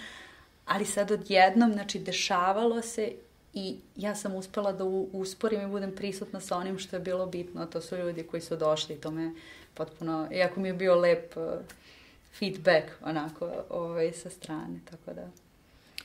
ali 0.66 0.84
sad 0.84 1.10
odjednom, 1.10 1.72
znači, 1.72 1.98
dešavalo 1.98 2.82
se 2.82 3.12
i 3.54 3.76
ja 3.96 4.14
sam 4.14 4.34
uspela 4.34 4.72
da 4.72 4.84
usporim 5.12 5.60
i 5.60 5.66
budem 5.66 5.94
prisutna 5.96 6.40
sa 6.40 6.56
onim 6.56 6.78
što 6.78 6.96
je 6.96 7.00
bilo 7.00 7.26
bitno, 7.26 7.66
to 7.66 7.80
su 7.80 7.96
ljudi 7.96 8.22
koji 8.22 8.40
su 8.40 8.56
došli 8.56 8.94
i 8.94 9.00
to 9.00 9.10
me 9.10 9.32
potpuno, 9.74 10.28
iako 10.32 10.60
mi 10.60 10.68
je 10.68 10.74
bio 10.74 10.94
lep 10.94 11.36
uh, 11.36 11.42
feedback 12.38 12.86
onako 13.04 13.52
ovaj, 13.70 14.12
sa 14.12 14.30
strane, 14.30 14.80
tako 14.90 15.14
da... 15.14 15.45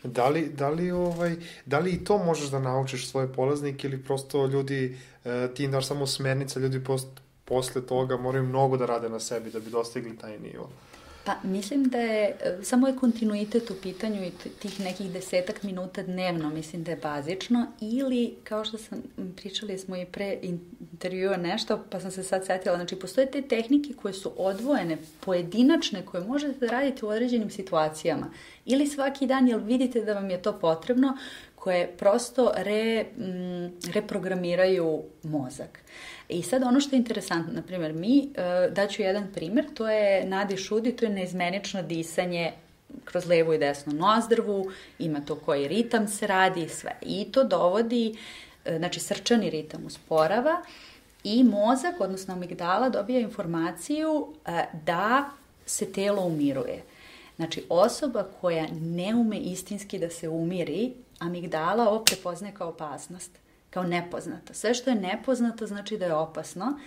Da 0.03 0.29
li, 0.29 0.49
da, 0.57 0.69
li, 0.69 0.91
ovaj, 0.91 1.35
da 1.65 1.79
li 1.79 1.91
i 1.91 2.03
to 2.03 2.17
možeš 2.17 2.49
da 2.49 2.59
naučiš 2.59 3.09
svoje 3.09 3.33
polaznike 3.33 3.87
ili 3.87 4.03
prosto 4.03 4.45
ljudi, 4.45 4.97
e, 5.25 5.47
ti 5.55 5.63
im 5.63 5.71
daš 5.71 5.87
samo 5.87 6.07
smernica, 6.07 6.59
ljudi 6.59 6.83
post, 6.83 7.07
posle 7.45 7.85
toga 7.85 8.17
moraju 8.17 8.43
mnogo 8.43 8.77
da 8.77 8.85
rade 8.85 9.09
na 9.09 9.19
sebi 9.19 9.51
da 9.51 9.59
bi 9.59 9.69
dostigli 9.69 10.17
taj 10.17 10.39
nivo? 10.39 10.69
Pa 11.25 11.35
mislim 11.43 11.83
da 11.83 11.97
je, 11.97 12.37
samo 12.63 12.87
je 12.87 12.95
kontinuitet 12.95 13.71
u 13.71 13.75
pitanju 13.81 14.25
i 14.25 14.31
tih 14.59 14.79
nekih 14.79 15.11
desetak 15.11 15.63
minuta 15.63 16.03
dnevno, 16.03 16.49
mislim 16.49 16.83
da 16.83 16.91
je 16.91 16.97
bazično, 16.97 17.67
ili 17.81 18.35
kao 18.43 18.65
što 18.65 18.77
sam, 18.77 19.01
pričali 19.35 19.77
smo 19.77 19.97
i 19.97 20.05
pre 20.05 20.37
intervjua 21.01 21.37
nešto, 21.37 21.79
pa 21.89 21.99
sam 21.99 22.11
se 22.11 22.23
sad 22.23 22.45
setila, 22.45 22.75
znači 22.75 22.95
postoje 22.95 23.31
te 23.31 23.41
tehnike 23.41 23.93
koje 24.01 24.13
su 24.13 24.31
odvojene, 24.37 24.97
pojedinačne, 25.19 26.05
koje 26.05 26.23
možete 26.23 26.59
da 26.59 26.71
radite 26.71 27.05
u 27.05 27.09
određenim 27.09 27.49
situacijama, 27.49 28.31
ili 28.65 28.87
svaki 28.87 29.27
dan, 29.27 29.47
jel 29.47 29.59
vidite 29.59 30.01
da 30.01 30.13
vam 30.13 30.29
je 30.29 30.41
to 30.41 30.59
potrebno, 30.59 31.17
koje 31.55 31.87
prosto 31.87 32.51
re, 32.55 33.05
m, 33.17 33.71
reprogramiraju 33.93 35.03
mozak. 35.23 35.79
I 36.29 36.43
sad 36.43 36.63
ono 36.63 36.79
što 36.79 36.95
je 36.95 36.97
interesantno, 36.97 37.53
na 37.53 37.61
primjer, 37.61 37.93
mi, 37.93 38.29
uh, 38.29 38.73
daću 38.73 39.01
jedan 39.01 39.27
primjer, 39.33 39.65
to 39.73 39.89
je 39.89 40.25
Nadi 40.25 40.57
Šudi, 40.57 40.91
to 40.91 41.05
je 41.05 41.11
neizmenično 41.11 41.81
disanje 41.81 42.51
kroz 43.05 43.25
levu 43.25 43.53
i 43.53 43.57
desnu 43.57 43.93
nozdrvu, 43.93 44.71
ima 44.99 45.19
to 45.25 45.35
koji 45.35 45.67
ritam 45.67 46.07
se 46.07 46.27
radi 46.27 46.63
i 46.63 46.69
sve. 46.69 46.95
I 47.01 47.31
to 47.31 47.43
dovodi, 47.43 48.15
uh, 48.65 48.77
znači 48.77 48.99
srčani 48.99 49.49
ritam 49.49 49.85
usporava 49.85 50.61
i 51.23 51.43
mozak, 51.43 51.95
odnosno 51.99 52.33
amigdala, 52.33 52.89
dobija 52.89 53.19
informaciju 53.19 54.11
uh, 54.11 54.81
da 54.85 55.29
se 55.65 55.91
telo 55.91 56.25
umiruje. 56.25 56.83
Znači, 57.35 57.65
osoba 57.69 58.27
koja 58.41 58.67
ne 58.81 59.15
ume 59.15 59.37
istinski 59.37 59.99
da 59.99 60.09
se 60.09 60.29
umiri, 60.29 60.93
amigdala 61.19 61.89
ovo 61.89 62.03
prepoznaje 62.03 62.53
kao 62.53 62.69
opasnost 62.69 63.41
kao 63.71 63.83
nepoznato. 63.83 64.53
Sve 64.53 64.73
što 64.73 64.89
je 64.89 64.95
nepoznato 64.95 65.67
znači 65.67 65.97
da 65.97 66.05
je 66.05 66.13
opasno 66.13 66.79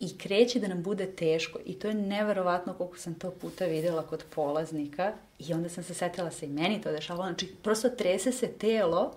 i 0.00 0.18
kreće 0.18 0.60
da 0.60 0.68
nam 0.68 0.82
bude 0.82 1.06
teško. 1.06 1.58
I 1.64 1.74
to 1.74 1.88
je 1.88 1.94
neverovatno 1.94 2.74
koliko 2.74 2.98
sam 2.98 3.14
to 3.14 3.30
puta 3.30 3.64
videla 3.64 4.02
kod 4.02 4.24
polaznika 4.34 5.12
i 5.38 5.52
onda 5.52 5.68
sam 5.68 5.84
se 5.84 5.94
setila 5.94 6.30
se 6.30 6.46
i 6.46 6.48
meni 6.48 6.80
to 6.80 6.92
dešavalo. 6.92 7.26
Znači, 7.26 7.54
prosto 7.62 7.88
trese 7.88 8.32
se 8.32 8.48
telo 8.48 9.14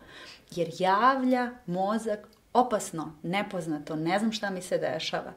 jer 0.55 0.69
javlja 0.79 1.51
mozak 1.65 2.27
opasno, 2.55 3.13
nepoznato, 3.23 3.95
ne 3.95 4.19
znam 4.19 4.31
šta 4.31 4.49
mi 4.49 4.61
se 4.61 4.77
dešava. 4.77 5.33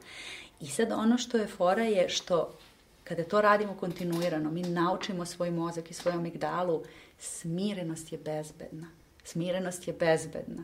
I 0.59 0.67
sad 0.67 0.91
ono 0.91 1.17
što 1.17 1.37
je 1.37 1.47
fora 1.47 1.83
je 1.83 2.09
što 2.09 2.57
kada 3.03 3.23
to 3.23 3.41
radimo 3.41 3.73
kontinuirano, 3.79 4.51
mi 4.51 4.61
naučimo 4.61 5.25
svoj 5.25 5.51
mozak 5.51 5.91
i 5.91 5.93
svoju 5.93 6.17
amigdalu, 6.17 6.83
smirenost 7.19 8.11
je 8.11 8.17
bezbedna. 8.17 8.87
Smirenost 9.23 9.87
je 9.87 9.93
bezbedna. 9.93 10.63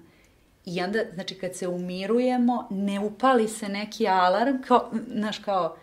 I 0.66 0.82
onda, 0.82 1.00
znači, 1.14 1.36
kad 1.36 1.56
se 1.56 1.68
umirujemo, 1.68 2.68
ne 2.70 3.00
upali 3.00 3.48
se 3.48 3.70
neki 3.70 4.08
alarm, 4.08 4.62
kao, 4.68 4.92
znaš, 5.14 5.40
kao, 5.40 5.78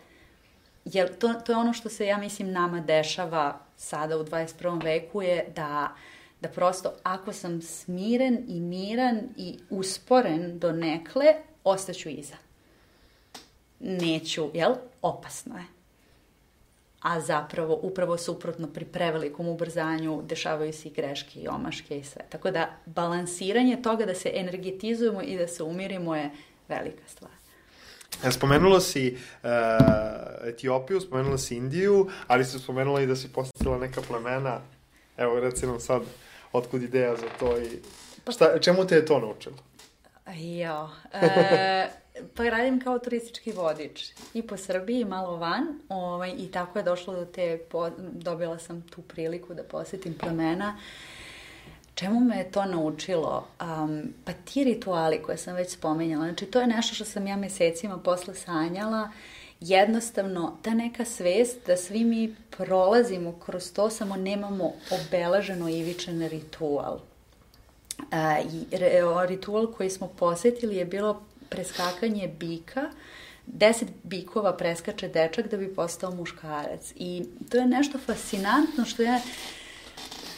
jer 0.85 1.17
to, 1.17 1.33
to 1.33 1.51
je 1.51 1.57
ono 1.57 1.73
što 1.73 1.89
se, 1.89 2.05
ja 2.05 2.17
mislim, 2.17 2.51
nama 2.51 2.79
dešava 2.79 3.59
sada 3.77 4.17
u 4.17 4.23
21. 4.23 4.83
veku 4.83 5.21
je 5.21 5.45
da, 5.55 5.95
da 6.43 6.49
prosto, 6.49 6.93
ako 7.03 7.33
sam 7.33 7.61
smiren 7.61 8.43
i 8.47 8.59
miran 8.59 9.21
i 9.37 9.59
usporen 9.69 10.59
do 10.59 10.71
nekle, 10.71 11.25
ostaću 11.63 12.09
iza. 12.09 12.35
Neću, 13.79 14.49
jel? 14.53 14.73
Opasno 15.01 15.57
je. 15.57 15.63
a 17.03 17.19
zapravo 17.21 17.79
upravo 17.81 18.17
suprotno 18.17 18.67
pri 18.67 18.85
prevelikom 18.85 19.47
ubrzanju 19.47 20.21
dešavaju 20.21 20.73
se 20.73 20.87
i 20.87 20.91
greške 20.91 21.39
i 21.39 21.47
omaške 21.47 21.97
i 21.99 22.03
sve. 22.03 22.21
Tako 22.29 22.51
da 22.51 22.69
balansiranje 22.85 23.81
toga 23.81 24.05
da 24.05 24.15
se 24.15 24.31
energetizujemo 24.33 25.21
i 25.21 25.37
da 25.37 25.47
se 25.47 25.63
umirimo 25.63 26.15
je 26.15 26.29
velika 26.67 27.03
stvar. 27.07 27.31
Spomenula 28.31 28.79
si 28.79 29.17
uh, 29.43 29.49
Etiopiju, 30.47 31.01
spomenula 31.01 31.37
si 31.37 31.55
Indiju, 31.55 32.09
ali 32.27 32.45
si 32.45 32.59
spomenula 32.59 33.01
i 33.01 33.07
da 33.07 33.15
si 33.15 33.33
postavila 33.33 33.77
neka 33.77 34.01
plemena. 34.01 34.61
Evo, 35.17 35.39
reci 35.39 35.65
nam 35.65 35.79
sad, 35.79 36.01
otkud 36.53 36.83
ideja 36.83 37.15
za 37.15 37.27
to 37.39 37.57
i 37.57 37.79
šta, 38.31 38.59
čemu 38.59 38.87
te 38.87 38.95
je 38.95 39.05
to 39.05 39.19
naučilo? 39.19 39.55
Jo, 40.35 40.89
e, 41.13 41.89
pa 42.35 42.43
radim 42.43 42.79
kao 42.79 42.99
turistički 42.99 43.51
vodič 43.51 44.11
i 44.33 44.41
po 44.41 44.57
Srbiji 44.57 45.01
i 45.01 45.05
malo 45.05 45.35
van 45.37 45.79
ovaj, 45.89 46.33
i 46.37 46.51
tako 46.51 46.79
je 46.79 46.83
došlo 46.83 47.13
do 47.13 47.25
te, 47.25 47.59
po, 47.69 47.89
dobila 47.97 48.59
sam 48.59 48.81
tu 48.81 49.01
priliku 49.01 49.53
da 49.53 49.63
posetim 49.63 50.13
plemena. 50.13 50.77
Čemu 51.95 52.19
me 52.19 52.37
je 52.37 52.51
to 52.51 52.65
naučilo? 52.65 53.47
Um, 53.61 54.13
pa 54.25 54.31
ti 54.33 54.63
rituali 54.63 55.21
koje 55.21 55.37
sam 55.37 55.55
već 55.55 55.71
spomenjala, 55.71 56.25
znači 56.25 56.45
to 56.45 56.61
je 56.61 56.67
nešto 56.67 56.95
što 56.95 57.05
sam 57.05 57.27
ja 57.27 57.37
mesecima 57.37 57.97
posle 57.97 58.35
sanjala, 58.35 59.09
jednostavno 59.63 60.57
ta 60.61 60.73
neka 60.73 61.05
svest 61.05 61.57
da 61.67 61.77
svi 61.77 62.03
mi 62.03 62.35
prolazimo 62.57 63.39
kroz 63.45 63.73
to, 63.73 63.89
samo 63.89 64.15
nemamo 64.15 64.73
obeleženo 64.91 65.69
ivičan 65.69 66.27
ritual. 66.27 66.99
A, 68.11 68.39
i 68.39 68.65
ritual 69.27 69.71
koji 69.73 69.89
smo 69.89 70.07
posetili 70.07 70.75
je 70.75 70.85
bilo 70.85 71.21
preskakanje 71.49 72.27
bika, 72.39 72.89
deset 73.45 73.87
bikova 74.03 74.53
preskače 74.57 75.07
dečak 75.07 75.47
da 75.51 75.57
bi 75.57 75.75
postao 75.75 76.15
muškarac. 76.15 76.93
I 76.95 77.25
to 77.49 77.57
je 77.57 77.65
nešto 77.65 77.97
fascinantno 78.05 78.85
što 78.85 79.03
ja 79.03 79.19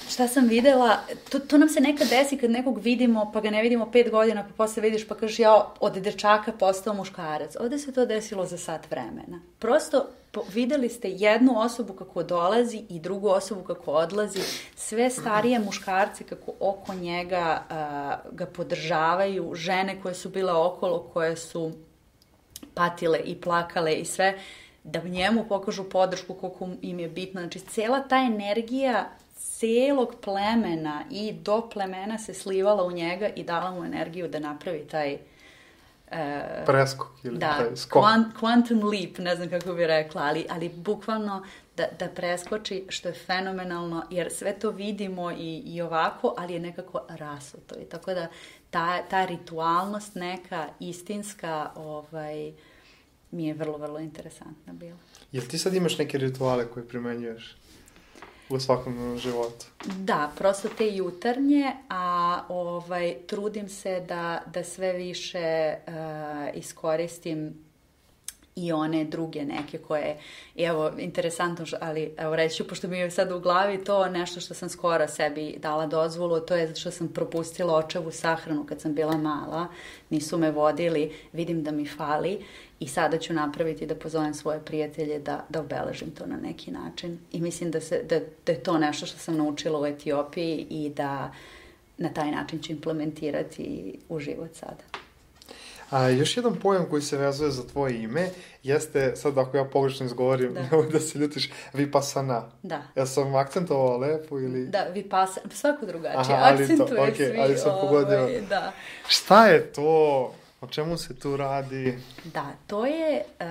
šta 0.09 0.27
sam 0.27 0.47
videla, 0.47 0.97
to, 1.29 1.39
to 1.39 1.57
nam 1.57 1.69
se 1.69 1.79
nekad 1.79 2.07
desi 2.09 2.37
kad 2.37 2.51
nekog 2.51 2.79
vidimo, 2.79 3.31
pa 3.33 3.41
ga 3.41 3.49
ne 3.49 3.61
vidimo 3.61 3.91
pet 3.91 4.11
godina, 4.11 4.43
pa 4.43 4.53
posle 4.57 4.81
vidiš 4.81 5.07
pa 5.07 5.15
kažeš 5.15 5.39
ja 5.39 5.67
od 5.79 5.93
dečaka 5.93 6.51
postao 6.51 6.93
muškarac. 6.93 7.55
Ovde 7.59 7.77
se 7.79 7.93
to 7.93 8.05
desilo 8.05 8.45
za 8.45 8.57
sat 8.57 8.91
vremena. 8.91 9.41
Prosto 9.59 10.05
po, 10.31 10.43
videli 10.53 10.89
ste 10.89 11.09
jednu 11.09 11.59
osobu 11.59 11.93
kako 11.93 12.23
dolazi 12.23 12.83
i 12.89 12.99
drugu 12.99 13.29
osobu 13.29 13.63
kako 13.63 13.91
odlazi, 13.91 14.39
sve 14.75 15.09
starije 15.09 15.59
muškarce 15.59 16.23
kako 16.23 16.51
oko 16.59 16.93
njega 16.93 17.63
uh, 17.69 18.35
ga 18.35 18.45
podržavaju, 18.45 19.55
žene 19.55 20.01
koje 20.01 20.15
su 20.15 20.29
bile 20.29 20.53
okolo, 20.53 21.09
koje 21.13 21.35
su 21.35 21.71
patile 22.73 23.19
i 23.19 23.41
plakale 23.41 23.93
i 23.93 24.05
sve, 24.05 24.39
da 24.85 25.01
njemu 25.03 25.45
pokažu 25.49 25.89
podršku 25.89 26.33
koliko 26.33 26.69
im 26.81 26.99
je 26.99 27.09
bitno. 27.09 27.41
Znači, 27.41 27.59
cela 27.59 27.99
ta 27.99 28.17
energija 28.17 29.09
celog 29.35 30.15
plemena 30.21 31.03
i 31.11 31.33
do 31.33 31.69
plemena 31.73 32.17
se 32.17 32.33
slivala 32.33 32.83
u 32.83 32.91
njega 32.91 33.27
i 33.27 33.43
dala 33.43 33.71
mu 33.71 33.85
energiju 33.85 34.27
da 34.27 34.39
napravi 34.39 34.87
taj 34.87 35.13
uh, 35.13 36.17
preskok 36.65 37.07
ili 37.23 37.37
da, 37.37 37.57
taj 37.57 37.75
skok. 37.75 38.03
Quant, 38.03 38.25
quantum 38.41 38.83
leap, 38.91 39.17
ne 39.17 39.35
znam 39.35 39.49
kako 39.49 39.73
bi 39.73 39.87
rekla, 39.87 40.21
ali, 40.21 40.45
ali 40.49 40.69
bukvalno 40.69 41.45
da, 41.77 41.85
da 41.99 42.07
preskoči, 42.07 42.85
što 42.89 43.07
je 43.07 43.13
fenomenalno, 43.13 44.03
jer 44.09 44.31
sve 44.31 44.53
to 44.59 44.69
vidimo 44.69 45.31
i, 45.31 45.63
i 45.65 45.81
ovako, 45.81 46.35
ali 46.37 46.53
je 46.53 46.59
nekako 46.59 47.01
rasuto. 47.09 47.75
I 47.75 47.85
tako 47.85 48.13
da 48.13 48.27
ta, 48.69 49.01
ta 49.09 49.25
ritualnost 49.25 50.15
neka 50.15 50.67
istinska 50.79 51.71
ovaj, 51.75 52.53
mi 53.31 53.47
je 53.47 53.53
vrlo, 53.53 53.77
vrlo 53.77 53.99
interesantna 53.99 54.73
bila. 54.73 54.97
Jel 55.31 55.43
ti 55.47 55.57
sad 55.57 55.73
imaš 55.73 55.97
neke 55.97 56.17
rituale 56.17 56.67
koje 56.67 56.87
primenjuješ? 56.87 57.55
u 58.49 58.59
svakom 58.59 59.17
životu. 59.17 59.65
Da, 59.97 60.31
prosto 60.37 60.69
te 60.77 60.87
jutarnje, 60.87 61.71
a 61.89 62.41
ovaj, 62.49 63.15
trudim 63.27 63.69
se 63.69 64.05
da, 64.07 64.41
da 64.53 64.63
sve 64.63 64.93
više 64.93 65.75
uh, 65.87 65.93
iskoristim 66.53 67.65
i 68.55 68.71
one 68.71 69.03
druge 69.05 69.45
neke 69.45 69.77
koje, 69.77 70.17
evo, 70.57 70.91
interesantno, 70.97 71.65
ali 71.81 72.13
evo 72.17 72.35
reći 72.35 72.55
ću, 72.55 72.67
pošto 72.67 72.87
mi 72.87 72.97
je 72.97 73.11
sad 73.11 73.31
u 73.31 73.39
glavi 73.39 73.83
to 73.83 74.07
nešto 74.09 74.39
što 74.39 74.53
sam 74.53 74.69
skoro 74.69 75.07
sebi 75.07 75.55
dala 75.57 75.87
dozvolu, 75.87 76.39
to 76.39 76.55
je 76.55 76.75
što 76.75 76.91
sam 76.91 77.07
propustila 77.07 77.75
očevu 77.75 78.11
sahranu 78.11 78.65
kad 78.65 78.81
sam 78.81 78.93
bila 78.93 79.17
mala, 79.17 79.67
nisu 80.09 80.37
me 80.37 80.51
vodili, 80.51 81.13
vidim 81.33 81.63
da 81.63 81.71
mi 81.71 81.87
fali 81.87 82.45
i 82.79 82.87
sada 82.87 83.17
ću 83.17 83.33
napraviti 83.33 83.85
da 83.85 83.95
pozovem 83.95 84.33
svoje 84.33 84.59
prijatelje 84.59 85.19
da, 85.19 85.45
da 85.49 85.59
obeležim 85.59 86.11
to 86.11 86.25
na 86.25 86.37
neki 86.37 86.71
način. 86.71 87.19
I 87.31 87.41
mislim 87.41 87.71
da, 87.71 87.81
se, 87.81 88.03
da, 88.09 88.19
da 88.45 88.51
je 88.51 88.63
to 88.63 88.77
nešto 88.77 89.05
što 89.05 89.17
sam 89.17 89.37
naučila 89.37 89.79
u 89.79 89.85
Etiopiji 89.85 90.67
i 90.69 90.89
da 90.89 91.31
na 91.97 92.09
taj 92.09 92.31
način 92.31 92.61
ću 92.61 92.71
implementirati 92.71 93.95
u 94.09 94.19
život 94.19 94.49
sada. 94.53 94.83
A 95.89 96.09
još 96.09 96.37
jedan 96.37 96.55
pojam 96.55 96.85
koji 96.89 97.01
se 97.01 97.17
vezuje 97.17 97.51
za 97.51 97.67
tvoje 97.67 98.03
ime 98.03 98.29
jeste, 98.63 99.15
sad 99.15 99.37
ako 99.37 99.57
ja 99.57 99.65
pogrešno 99.65 100.05
izgovorim, 100.05 100.53
da, 100.53 100.81
da 100.93 100.99
se 100.99 101.19
ljutiš, 101.19 101.51
vipassana. 101.73 102.49
Da. 102.63 102.83
Ja 102.95 103.05
sam 103.05 103.35
akcentovao 103.35 103.97
lepo 103.97 104.39
ili... 104.39 104.67
Da, 104.67 104.83
vipassana, 104.93 105.49
svako 105.53 105.85
drugačije, 105.85 106.35
Aha, 106.35 106.53
akcentuje 106.53 106.77
to, 106.77 106.95
okay, 106.95 107.15
svi. 107.15 107.39
ali 107.39 107.57
sam 107.57 107.71
ovaj, 107.71 107.81
pogodio. 107.81 108.41
Da. 108.49 108.71
Šta 109.07 109.47
je 109.47 109.73
to? 109.73 110.33
O 110.65 110.67
čemu 110.67 110.97
se 110.97 111.15
tu 111.19 111.37
radi? 111.37 111.97
Da, 112.33 112.51
to 112.67 112.85
je 112.85 113.23
uh, 113.39 113.45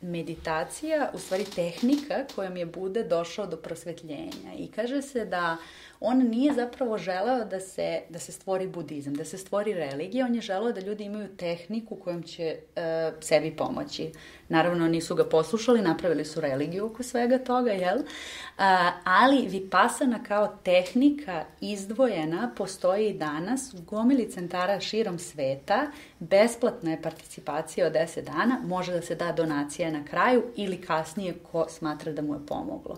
meditacija, 0.00 1.10
u 1.14 1.18
stvari 1.18 1.44
tehnika 1.44 2.24
kojom 2.34 2.56
je 2.56 2.66
Bude 2.66 3.02
došao 3.02 3.46
do 3.46 3.56
prosvetljenja. 3.56 4.54
I 4.58 4.68
kaže 4.68 5.02
se 5.02 5.24
da 5.24 5.56
on 6.00 6.18
nije 6.18 6.54
zapravo 6.54 6.98
želeo 6.98 7.44
da 7.44 7.60
se, 7.60 8.00
da 8.08 8.18
se 8.18 8.32
stvori 8.32 8.66
budizam, 8.66 9.14
da 9.14 9.24
se 9.24 9.38
stvori 9.38 9.74
religija, 9.74 10.26
on 10.26 10.34
je 10.34 10.40
želeo 10.40 10.72
da 10.72 10.80
ljudi 10.80 11.04
imaju 11.04 11.36
tehniku 11.36 11.96
kojom 11.96 12.22
će 12.22 12.56
uh, 12.58 12.82
sebi 13.20 13.56
pomoći. 13.56 14.12
Naravno, 14.48 14.88
nisu 14.88 15.14
ga 15.14 15.24
poslušali, 15.24 15.82
napravili 15.82 16.24
su 16.24 16.40
religiju 16.40 16.86
oko 16.86 17.02
svega 17.02 17.38
toga, 17.38 17.70
jel? 17.70 17.98
Uh, 17.98 18.64
ali 19.04 19.46
Vipassana 19.48 20.22
kao 20.22 20.58
tehnika 20.62 21.44
izdvojena 21.60 22.50
postoji 22.56 23.08
i 23.08 23.18
danas 23.18 23.74
u 23.74 23.82
gomili 23.82 24.30
centara 24.30 24.80
širom 24.80 25.18
sveta, 25.18 25.86
besplatna 26.18 26.90
je 26.90 27.02
participacija 27.02 27.86
od 27.86 27.92
10 27.92 28.24
dana, 28.24 28.60
može 28.64 28.92
da 28.92 29.02
se 29.02 29.14
da 29.14 29.32
donacija 29.32 29.90
na 29.90 30.04
kraju 30.04 30.42
ili 30.56 30.80
kasnije 30.80 31.34
ko 31.52 31.66
smatra 31.68 32.12
da 32.12 32.22
mu 32.22 32.34
je 32.34 32.46
pomoglo. 32.46 32.96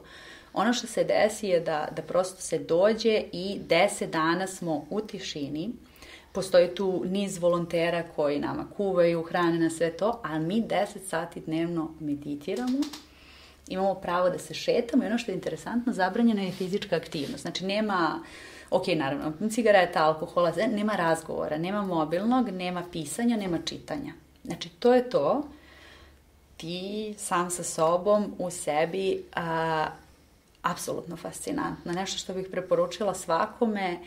Ono 0.53 0.73
što 0.73 0.87
se 0.87 1.05
desi 1.05 1.47
je 1.47 1.61
da, 1.61 1.89
da 1.97 2.03
prosto 2.03 2.43
se 2.43 2.59
dođe 2.59 3.23
i 3.33 3.61
deset 3.69 4.11
dana 4.11 4.47
smo 4.47 4.87
u 4.91 5.01
tišini, 5.01 5.71
postoji 6.33 6.75
tu 6.75 7.05
niz 7.07 7.39
volontera 7.39 8.03
koji 8.17 8.39
nama 8.39 8.67
kuvaju, 8.77 9.23
hrane 9.23 9.59
na 9.59 9.71
sve 9.71 9.91
to, 9.91 10.21
a 10.23 10.39
mi 10.39 10.63
10 10.63 10.87
sati 11.09 11.41
dnevno 11.41 11.91
meditiramo, 12.01 12.79
imamo 13.69 13.95
pravo 13.95 14.31
da 14.31 14.39
se 14.39 14.55
šetamo 14.55 15.05
i 15.05 15.07
ono 15.07 15.19
što 15.19 15.31
je 15.31 15.35
interesantno, 15.35 15.93
zabranjena 15.93 16.43
je 16.43 16.53
fizička 16.53 16.97
aktivnost. 16.97 17.43
Znači 17.43 17.65
nema, 17.65 18.23
ok, 18.71 18.87
naravno, 18.87 19.33
cigareta, 19.51 20.05
alkohola, 20.05 20.53
nema 20.73 20.93
razgovora, 20.93 21.59
nema 21.59 21.83
mobilnog, 21.83 22.49
nema 22.49 22.83
pisanja, 22.93 23.37
nema 23.37 23.59
čitanja. 23.65 24.13
Znači, 24.45 24.69
to 24.69 24.95
je 24.95 25.11
to. 25.11 25.43
Ti 26.57 27.15
sam 27.19 27.51
sa 27.51 27.63
sobom 27.63 28.35
u 28.39 28.51
sebi 28.51 29.25
a, 29.35 29.87
apsolutno 30.63 31.17
fascinantno. 31.17 31.93
Nešto 31.93 32.19
što 32.19 32.35
bih 32.35 32.47
preporučila 32.51 33.15
svakome 33.15 33.99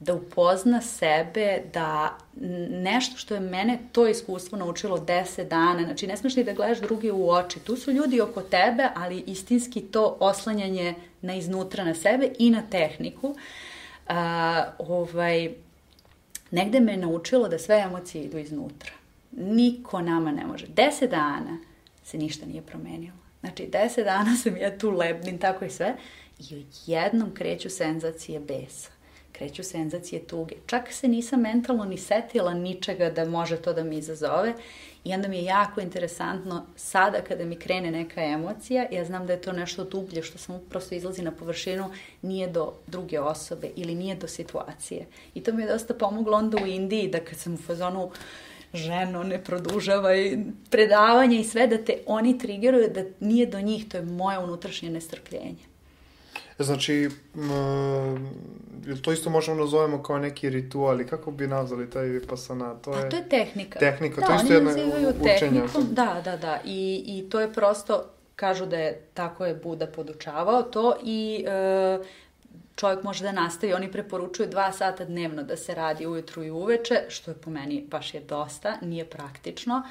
da 0.00 0.14
upozna 0.14 0.80
sebe, 0.80 1.62
da 1.72 2.18
nešto 2.70 3.16
što 3.16 3.34
je 3.34 3.40
mene 3.40 3.78
to 3.92 4.06
iskustvo 4.06 4.58
naučilo 4.58 4.98
10 4.98 5.48
dana, 5.48 5.82
znači 5.84 6.06
ne 6.06 6.16
smeš 6.16 6.36
ni 6.36 6.44
da 6.44 6.52
gledaš 6.52 6.80
drugi 6.80 7.10
u 7.10 7.30
oči, 7.30 7.60
tu 7.60 7.76
su 7.76 7.92
ljudi 7.92 8.20
oko 8.20 8.42
tebe, 8.42 8.88
ali 8.94 9.24
istinski 9.26 9.80
to 9.80 10.16
oslanjanje 10.20 10.94
na 11.20 11.34
iznutra 11.34 11.84
na 11.84 11.94
sebe 11.94 12.30
i 12.38 12.50
na 12.50 12.62
tehniku, 12.70 13.28
uh, 13.28 14.14
ovaj, 14.78 15.50
negde 16.50 16.80
me 16.80 16.96
naučilo 16.96 17.48
da 17.48 17.58
sve 17.58 17.76
emocije 17.76 18.24
idu 18.24 18.38
iznutra. 18.38 18.92
Niko 19.32 20.02
nama 20.02 20.32
ne 20.32 20.46
može. 20.46 20.66
10 20.66 21.10
dana 21.10 21.58
se 22.04 22.18
ništa 22.18 22.46
nije 22.46 22.62
promenilo. 22.62 23.16
Znači, 23.40 23.66
deset 23.66 24.04
dana 24.04 24.36
sam 24.36 24.56
ja 24.56 24.78
tu 24.78 24.90
lebnim, 24.90 25.38
tako 25.38 25.64
i 25.64 25.70
sve. 25.70 25.96
I 26.38 26.64
jednom 26.86 27.34
kreću 27.34 27.70
senzacije 27.70 28.40
besa. 28.40 28.90
Kreću 29.32 29.62
senzacije 29.62 30.26
tuge. 30.26 30.54
Čak 30.66 30.92
se 30.92 31.08
nisam 31.08 31.40
mentalno 31.40 31.84
ni 31.84 31.98
setila 31.98 32.54
ničega 32.54 33.10
da 33.10 33.24
može 33.24 33.56
to 33.56 33.72
da 33.72 33.84
mi 33.84 33.98
izazove. 33.98 34.54
I 35.04 35.14
onda 35.14 35.28
mi 35.28 35.36
je 35.36 35.44
jako 35.44 35.80
interesantno 35.80 36.66
sada 36.76 37.20
kada 37.28 37.44
mi 37.44 37.56
krene 37.56 37.90
neka 37.90 38.22
emocija, 38.22 38.86
ja 38.90 39.04
znam 39.04 39.26
da 39.26 39.32
je 39.32 39.40
to 39.40 39.52
nešto 39.52 39.84
dublje 39.84 40.22
što 40.22 40.38
samo 40.38 40.58
prosto 40.58 40.94
izlazi 40.94 41.22
na 41.22 41.32
površinu, 41.32 41.90
nije 42.22 42.48
do 42.48 42.72
druge 42.86 43.20
osobe 43.20 43.70
ili 43.76 43.94
nije 43.94 44.14
do 44.14 44.28
situacije. 44.28 45.06
I 45.34 45.42
to 45.42 45.52
mi 45.52 45.62
je 45.62 45.68
dosta 45.68 45.94
pomoglo 45.94 46.36
onda 46.36 46.62
u 46.62 46.66
Indiji 46.66 47.08
da 47.08 47.20
kad 47.20 47.38
sam 47.38 47.54
u 47.54 47.56
fazonu 47.56 48.10
ženo, 48.74 49.22
ne 49.22 49.44
produžavaj 49.44 50.38
predavanje 50.70 51.40
i 51.40 51.44
sve, 51.44 51.66
da 51.66 51.84
te 51.84 51.98
oni 52.06 52.38
trigeruju, 52.38 52.88
da 52.88 53.04
nije 53.20 53.46
do 53.46 53.60
njih, 53.60 53.88
to 53.88 53.96
je 53.96 54.02
moje 54.02 54.38
unutrašnje 54.38 54.90
nestrpljenje. 54.90 55.69
Znači, 56.60 57.08
m, 57.34 58.30
to 59.02 59.12
isto 59.12 59.30
možemo 59.30 59.56
da 59.56 59.62
nazovemo 59.62 60.02
kao 60.02 60.18
neki 60.18 60.50
ritual 60.50 61.00
i 61.00 61.06
kako 61.06 61.30
bi 61.30 61.46
nazvali 61.46 61.90
taj 61.90 62.06
vipassana? 62.06 62.74
To 62.74 62.94
je, 62.94 63.06
A 63.06 63.08
to 63.08 63.16
je 63.16 63.28
tehnika. 63.28 63.78
Tehnika, 63.78 64.20
da, 64.20 64.26
to 64.26 64.32
je 64.32 64.36
isto 64.36 64.54
jedna 64.54 64.70
učenja. 65.20 65.38
Tehnikom, 65.38 65.86
da, 65.90 66.20
da, 66.24 66.36
da. 66.36 66.58
I, 66.64 67.04
I 67.06 67.30
to 67.30 67.40
je 67.40 67.52
prosto, 67.52 68.04
kažu 68.36 68.66
da 68.66 68.76
je 68.76 69.00
tako 69.14 69.46
je 69.46 69.54
Buda 69.54 69.86
podučavao 69.86 70.62
to 70.62 70.96
i 71.04 71.44
e, 71.48 71.98
čovjek 72.76 73.02
može 73.02 73.24
da 73.24 73.32
nastavi, 73.32 73.72
oni 73.72 73.92
preporučuju 73.92 74.48
dva 74.48 74.72
sata 74.72 75.04
dnevno 75.04 75.42
da 75.42 75.56
se 75.56 75.74
radi 75.74 76.06
ujutru 76.06 76.44
i 76.44 76.50
uveče, 76.50 77.02
što 77.08 77.30
je 77.30 77.34
po 77.34 77.50
meni 77.50 77.84
baš 77.90 78.14
je 78.14 78.20
dosta, 78.20 78.76
nije 78.82 79.04
praktično, 79.04 79.82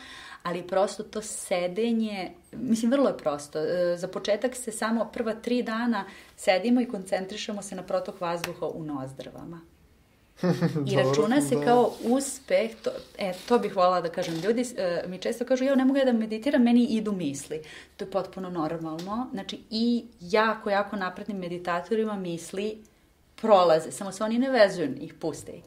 ali 0.44 0.68
prosto 0.68 1.04
to 1.04 1.22
sedenje, 1.22 2.32
mislim 2.52 2.92
vrlo 2.92 3.08
je 3.08 3.18
prosto, 3.18 3.60
e, 3.60 3.98
za 3.98 4.08
početak 4.08 4.56
se 4.56 4.72
samo 4.72 5.10
prva 5.14 5.34
tri 5.34 5.64
dana 5.64 6.06
sedimo 6.36 6.82
i 6.82 6.86
koncentrišemo 6.86 7.62
se 7.62 7.76
na 7.76 7.84
protok 7.84 8.22
vazduha 8.22 8.68
u 8.68 8.84
nozdrvama. 8.84 9.62
I 10.92 10.96
računa 10.96 11.42
se 11.42 11.56
da. 11.56 11.66
kao 11.66 11.94
uspeh, 12.04 12.72
to, 12.84 12.92
e, 13.18 13.34
to 13.48 13.60
bih 13.60 13.76
volala 13.76 14.02
da 14.02 14.10
kažem, 14.10 14.36
ljudi 14.36 14.66
e, 14.78 15.04
mi 15.08 15.18
često 15.18 15.46
kažu, 15.46 15.64
ja 15.64 15.76
ne 15.76 15.86
mogu 15.86 16.00
ja 16.00 16.06
da 16.06 16.14
meditiram, 16.14 16.64
meni 16.64 16.86
idu 16.86 17.12
misli. 17.12 17.62
To 17.98 18.06
je 18.06 18.12
potpuno 18.12 18.50
normalno. 18.50 19.28
Znači, 19.34 19.60
i 19.70 20.06
jako, 20.20 20.70
jako 20.70 20.96
naprednim 20.96 21.38
meditatorima 21.38 22.16
misli 22.16 22.78
prolaze, 23.36 23.92
samo 23.92 24.12
se 24.12 24.24
oni 24.24 24.40
ne 24.40 24.50
vezuju, 24.50 24.96
ih 25.02 25.14
puste 25.14 25.52
ih. 25.52 25.64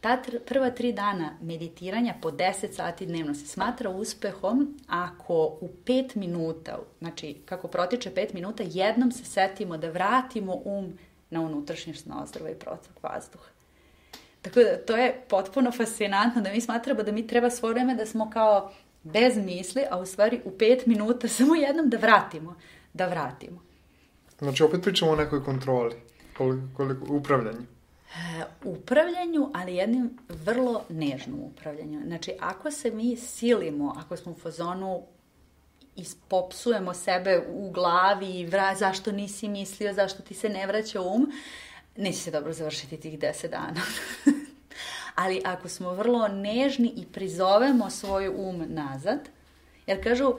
Ta 0.00 0.16
tr 0.22 0.38
prva 0.46 0.70
tri 0.70 0.92
dana 0.92 1.36
meditiranja 1.42 2.14
po 2.22 2.30
10 2.30 2.72
sati 2.72 3.06
dnevno 3.06 3.34
se 3.34 3.46
smatra 3.46 3.90
uspehom 3.90 4.78
ako 4.86 5.34
u 5.60 5.68
5 5.86 6.16
minuta, 6.16 6.78
znači 6.98 7.36
kako 7.44 7.68
protiče 7.68 8.10
5 8.10 8.34
minuta, 8.34 8.62
jednom 8.66 9.12
se 9.12 9.24
setimo 9.24 9.76
da 9.76 9.90
vratimo 9.90 10.62
um 10.64 10.98
na 11.30 11.40
unutrašnjost 11.40 12.06
nozdrva 12.06 12.50
i 12.50 12.54
protok 12.54 13.02
vazduha. 13.02 13.48
Tako 14.42 14.60
da 14.60 14.76
to 14.86 14.96
je 14.96 15.24
potpuno 15.28 15.72
fascinantno 15.72 16.42
da 16.42 16.52
mi 16.52 16.60
smatramo 16.60 17.02
da 17.02 17.12
mi 17.12 17.26
treba 17.26 17.50
svoje 17.50 17.74
vreme 17.74 17.94
da 17.94 18.06
smo 18.06 18.30
kao 18.30 18.72
bez 19.02 19.36
misli, 19.36 19.82
a 19.90 19.98
u 19.98 20.06
stvari 20.06 20.40
u 20.44 20.50
pet 20.58 20.86
minuta 20.86 21.28
samo 21.38 21.54
jednom 21.54 21.88
da 21.88 21.96
vratimo. 21.96 22.56
Da 22.92 23.06
vratimo. 23.06 23.62
Znači 24.38 24.62
opet 24.62 24.82
pričamo 24.82 25.10
o 25.10 25.16
nekoj 25.16 25.44
kontroli, 25.44 25.94
koliko, 26.36 26.66
koliko, 26.76 27.06
upravljanju. 27.14 27.79
E, 28.14 28.44
upravljanju, 28.64 29.50
ali 29.54 29.76
jednim 29.76 30.18
vrlo 30.28 30.84
nežnom 30.88 31.40
upravljanju. 31.40 32.00
Znači, 32.06 32.32
ako 32.40 32.70
se 32.70 32.90
mi 32.90 33.16
silimo, 33.16 33.94
ako 33.96 34.16
smo 34.16 34.32
u 34.32 34.34
fazonu 34.34 35.02
ispopsujemo 35.96 36.94
sebe 36.94 37.42
u 37.48 37.70
glavi 37.70 38.40
i 38.40 38.46
vra, 38.46 38.74
zašto 38.74 39.12
nisi 39.12 39.48
mislio, 39.48 39.94
zašto 39.94 40.22
ti 40.22 40.34
se 40.34 40.48
ne 40.48 40.66
vraća 40.66 41.00
um, 41.00 41.32
neće 41.96 42.18
se 42.18 42.30
dobro 42.30 42.52
završiti 42.52 42.96
tih 42.96 43.18
deset 43.18 43.50
dana. 43.50 43.80
Ali 45.14 45.42
ako 45.44 45.68
smo 45.68 45.94
vrlo 45.94 46.28
nežni 46.28 46.92
i 46.96 47.06
prizovemo 47.12 47.90
svoj 47.90 48.28
um 48.28 48.64
nazad, 48.68 49.28
jer 49.86 50.04
kažu, 50.04 50.32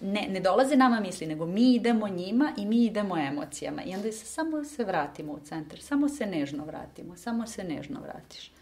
ne, 0.00 0.26
ne 0.30 0.40
dolaze 0.40 0.76
nama 0.76 1.00
misli, 1.00 1.26
nego 1.26 1.46
mi 1.46 1.74
idemo 1.74 2.08
njima 2.08 2.52
i 2.56 2.66
mi 2.66 2.84
idemo 2.84 3.18
emocijama. 3.18 3.82
I 3.82 3.94
onda 3.94 4.12
se 4.12 4.26
samo 4.26 4.64
se 4.64 4.84
vratimo 4.84 5.32
u 5.32 5.40
centar, 5.44 5.80
samo 5.80 6.08
se 6.08 6.26
nežno 6.26 6.64
vratimo, 6.64 7.16
samo 7.16 7.46
se 7.46 7.64
nežno 7.64 8.00
vratiš. 8.00 8.52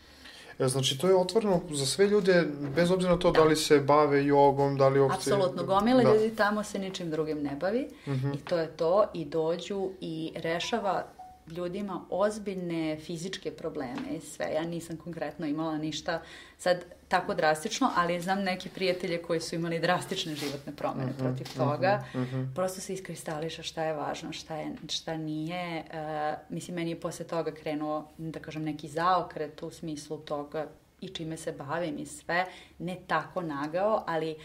E, 0.59 0.69
znači, 0.69 0.99
to 0.99 1.09
je 1.09 1.17
otvoreno 1.17 1.61
za 1.71 1.87
sve 1.87 2.07
ljude, 2.07 2.45
bez 2.77 2.91
obzira 2.91 3.13
na 3.13 3.19
to 3.19 3.31
da, 3.31 3.41
da 3.41 3.47
li 3.47 3.57
se 3.57 3.81
bave 3.81 4.25
jogom, 4.25 4.77
da 4.77 4.89
li 4.89 5.01
uopšte... 5.01 5.31
Apsolutno, 5.33 5.65
gomile 5.65 6.05
da. 6.05 6.15
ljudi 6.15 6.37
tamo 6.37 6.65
se 6.65 6.79
ničim 6.79 7.11
drugim 7.11 7.43
ne 7.43 7.57
bavi 7.61 7.89
uh 8.07 8.13
mhm. 8.13 8.27
-huh. 8.27 8.35
i 8.35 8.39
to 8.39 8.59
je 8.59 8.67
to 8.67 9.05
i 9.15 9.25
dođu 9.25 9.91
i 10.01 10.33
rešava 10.37 11.07
ljudima 11.47 12.05
ozbiljne 12.11 12.97
fizičke 13.01 13.51
probleme 13.51 14.17
i 14.17 14.21
sve. 14.21 14.51
Ja 14.55 14.63
nisam 14.63 14.97
konkretno 14.97 15.47
imala 15.47 15.79
ništa 15.79 16.23
sad 16.59 16.85
tako 17.15 17.35
drastično, 17.35 17.91
ali 17.97 18.21
znam 18.21 18.43
neke 18.43 18.69
prijatelje 18.69 19.23
koji 19.23 19.41
su 19.41 19.55
imali 19.55 19.79
drastične 19.79 20.35
životne 20.35 20.73
promene 20.77 21.11
uh 21.11 21.17
mhm, 21.17 21.23
-huh, 21.23 21.29
protiv 21.29 21.47
mhm, 21.51 21.59
toga. 21.59 22.05
Uh 22.15 22.21
mhm, 22.21 22.37
-huh. 22.37 22.55
Prosto 22.55 22.81
se 22.81 22.95
iskristališa 22.95 23.63
šta 23.63 23.85
je 23.85 23.93
važno, 23.93 24.33
šta, 24.33 24.57
je, 24.57 24.73
šta 24.89 25.17
nije. 25.17 25.85
Uh, 25.85 26.55
mislim, 26.55 26.75
meni 26.75 26.91
je 26.91 27.01
posle 27.01 27.27
toga 27.27 27.53
krenuo, 27.53 28.09
da 28.19 28.41
kažem, 28.41 28.65
neki 28.65 28.89
zaokret 28.89 29.63
u 29.63 29.71
smislu 29.71 30.19
toga 30.19 30.67
i 31.01 31.09
čime 31.09 31.37
se 31.37 31.53
bavim 31.53 31.99
i 31.99 32.07
sve. 32.07 32.47
Ne 32.79 32.97
tako 33.07 33.43
nagao, 33.43 34.05
ali 34.07 34.37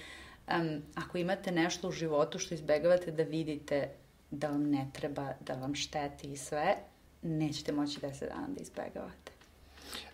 um, 0.47 0.81
ako 0.95 1.17
imate 1.17 1.51
nešto 1.51 1.87
u 1.87 1.91
životu 1.91 2.39
što 2.39 2.53
izbegavate 2.53 3.11
da 3.11 3.23
vidite 3.23 3.89
da 4.31 4.47
vam 4.47 4.69
ne 4.69 4.87
treba, 4.93 5.33
da 5.45 5.53
vam 5.53 5.75
šteti 5.75 6.31
i 6.31 6.37
sve, 6.37 6.75
nećete 7.21 7.71
moći 7.71 7.99
10 7.99 8.19
dana 8.19 8.47
da 8.47 8.61
izbegavate. 8.61 9.31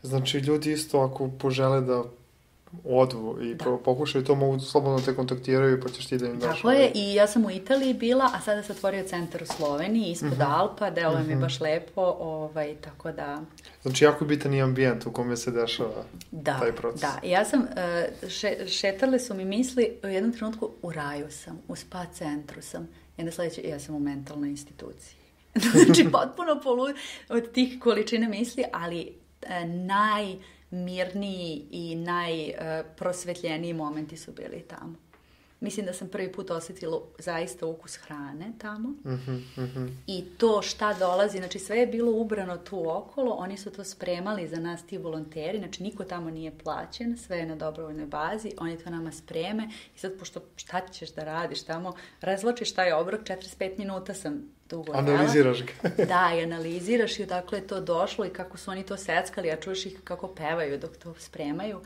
Znači, 0.01 0.37
ljudi 0.37 0.71
isto 0.71 0.99
ako 0.99 1.29
požele 1.39 1.81
da 1.81 2.03
odvu 2.83 3.41
i 3.41 3.55
da. 3.55 3.77
pokušaju 3.85 4.23
to, 4.25 4.35
mogu 4.35 4.59
slobodno 4.59 5.01
te 5.01 5.15
kontaktiraju 5.15 5.81
pa 5.81 5.89
ćeš 5.89 6.05
ti 6.05 6.17
da 6.17 6.27
im 6.27 6.39
daš. 6.39 6.57
Tako 6.57 6.71
je, 6.71 6.77
ovaj- 6.77 6.91
i 6.95 7.13
ja 7.13 7.27
sam 7.27 7.45
u 7.45 7.51
Italiji 7.51 7.93
bila, 7.93 8.29
a 8.33 8.41
sada 8.41 8.63
se 8.63 8.71
otvorio 8.71 9.03
centar 9.03 9.43
u 9.43 9.45
Sloveniji, 9.45 10.11
ispod 10.11 10.31
uh 10.31 10.37
mhm. 10.37 10.47
-huh. 10.47 10.59
Alpa, 10.59 10.89
deluje 10.89 11.15
uh 11.15 11.21
-huh. 11.21 11.27
mi 11.27 11.33
mhm. 11.33 11.41
baš 11.41 11.59
lepo, 11.59 12.01
ovaj, 12.19 12.75
tako 12.75 13.11
da... 13.11 13.41
Znači, 13.81 14.03
jako 14.03 14.23
je 14.23 14.27
bitan 14.27 14.53
i 14.53 14.61
ambijent 14.61 15.05
u 15.05 15.11
kome 15.11 15.37
se 15.37 15.51
dešava 15.51 16.03
da, 16.31 16.59
taj 16.59 16.71
proces. 16.71 17.01
Da, 17.01 17.19
ja 17.23 17.45
sam, 17.45 17.61
uh, 17.61 18.29
še, 18.29 18.67
šetale 18.67 19.19
su 19.19 19.33
mi 19.33 19.45
misli, 19.45 19.99
u 20.03 20.07
jednom 20.07 20.33
trenutku 20.33 20.69
u 20.81 20.91
raju 20.91 21.31
sam, 21.31 21.59
u 21.67 21.75
spa 21.75 22.05
centru 22.13 22.61
sam, 22.61 22.87
i 23.17 23.21
onda 23.21 23.31
sledeće, 23.31 23.61
ja 23.67 23.79
sam 23.79 23.95
u 23.95 23.99
mentalnoj 23.99 24.49
instituciji. 24.49 25.15
znači, 25.85 26.07
potpuno 26.11 26.61
polu 26.63 26.85
od 27.29 27.51
tih 27.51 27.79
količine 27.79 28.27
misli, 28.27 28.63
ali 28.73 29.13
e, 29.41 29.65
najmirniji 30.75 31.65
i 31.71 31.95
najprosvetljeniji 31.95 33.73
momenti 33.73 34.17
su 34.17 34.31
bili 34.31 34.61
tamo. 34.61 34.95
Mislim 35.59 35.85
da 35.85 35.93
sam 35.93 36.07
prvi 36.07 36.31
put 36.31 36.51
osetila 36.51 37.01
zaista 37.19 37.65
ukus 37.65 37.95
hrane 37.95 38.53
tamo. 38.57 38.89
Uh 38.89 39.11
-huh, 39.11 39.41
uh 39.57 39.63
-huh. 39.63 39.91
I 40.07 40.25
to 40.37 40.61
šta 40.61 40.93
dolazi, 40.93 41.37
znači 41.37 41.59
sve 41.59 41.77
je 41.77 41.87
bilo 41.87 42.11
ubrano 42.11 42.57
tu 42.57 42.89
okolo, 42.89 43.31
oni 43.31 43.57
su 43.57 43.71
to 43.71 43.83
spremali 43.83 44.47
za 44.47 44.59
nas 44.59 44.85
ti 44.85 44.97
volonteri, 44.97 45.57
znači 45.57 45.83
niko 45.83 46.03
tamo 46.03 46.29
nije 46.29 46.57
plaćen, 46.63 47.17
sve 47.17 47.37
je 47.37 47.45
na 47.45 47.55
dobrovoljnoj 47.55 48.05
bazi, 48.05 48.51
oni 48.57 48.77
to 48.77 48.89
nama 48.89 49.11
spreme 49.11 49.69
i 49.95 49.99
sad 49.99 50.19
pošto 50.19 50.41
šta 50.55 50.87
ćeš 50.87 51.13
da 51.13 51.23
radiš 51.23 51.63
tamo, 51.63 51.93
razločiš 52.21 52.73
taj 52.73 52.93
obrok, 52.93 53.21
45 53.21 53.77
minuta 53.77 54.13
sam 54.13 54.54
dugo 54.69 54.93
Analiziraš 54.93 55.61
ga. 55.61 55.89
da, 56.13 56.31
i 56.35 56.43
analiziraš 56.43 57.19
i 57.19 57.23
odakle 57.23 57.57
je 57.57 57.67
to 57.67 57.81
došlo 57.81 58.25
i 58.25 58.29
kako 58.29 58.57
su 58.57 58.71
oni 58.71 58.83
to 58.83 58.97
seckali, 58.97 59.51
a 59.51 59.61
čuješ 59.61 59.85
ih 59.85 60.01
kako 60.03 60.27
pevaju 60.27 60.77
dok 60.77 60.97
to 60.97 61.13
spremaju. 61.19 61.81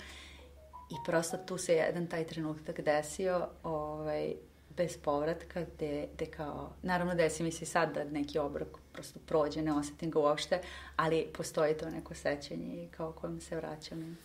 I 0.89 0.95
prosto 1.05 1.37
tu 1.37 1.57
se 1.57 1.73
jedan 1.73 2.07
taj 2.07 2.27
trenutak 2.27 2.81
desio, 2.81 3.47
ovaj, 3.63 4.33
bez 4.77 4.97
povratka, 4.97 5.65
gde, 5.75 6.07
gde 6.13 6.25
kao, 6.25 6.69
naravno 6.81 7.15
desi 7.15 7.43
mi 7.43 7.51
se 7.51 7.65
sad 7.65 7.93
da 7.93 8.03
neki 8.03 8.39
obrok 8.39 8.67
prosto 8.93 9.19
prođe, 9.25 9.61
ne 9.61 9.73
osetim 9.73 10.11
ga 10.11 10.19
uopšte, 10.19 10.61
ali 10.95 11.27
postoji 11.37 11.77
to 11.77 11.89
neko 11.89 12.13
sećanje 12.13 12.83
i 12.83 12.87
kao 12.87 13.11
kojem 13.11 13.41
se 13.41 13.55
vraćam. 13.55 14.17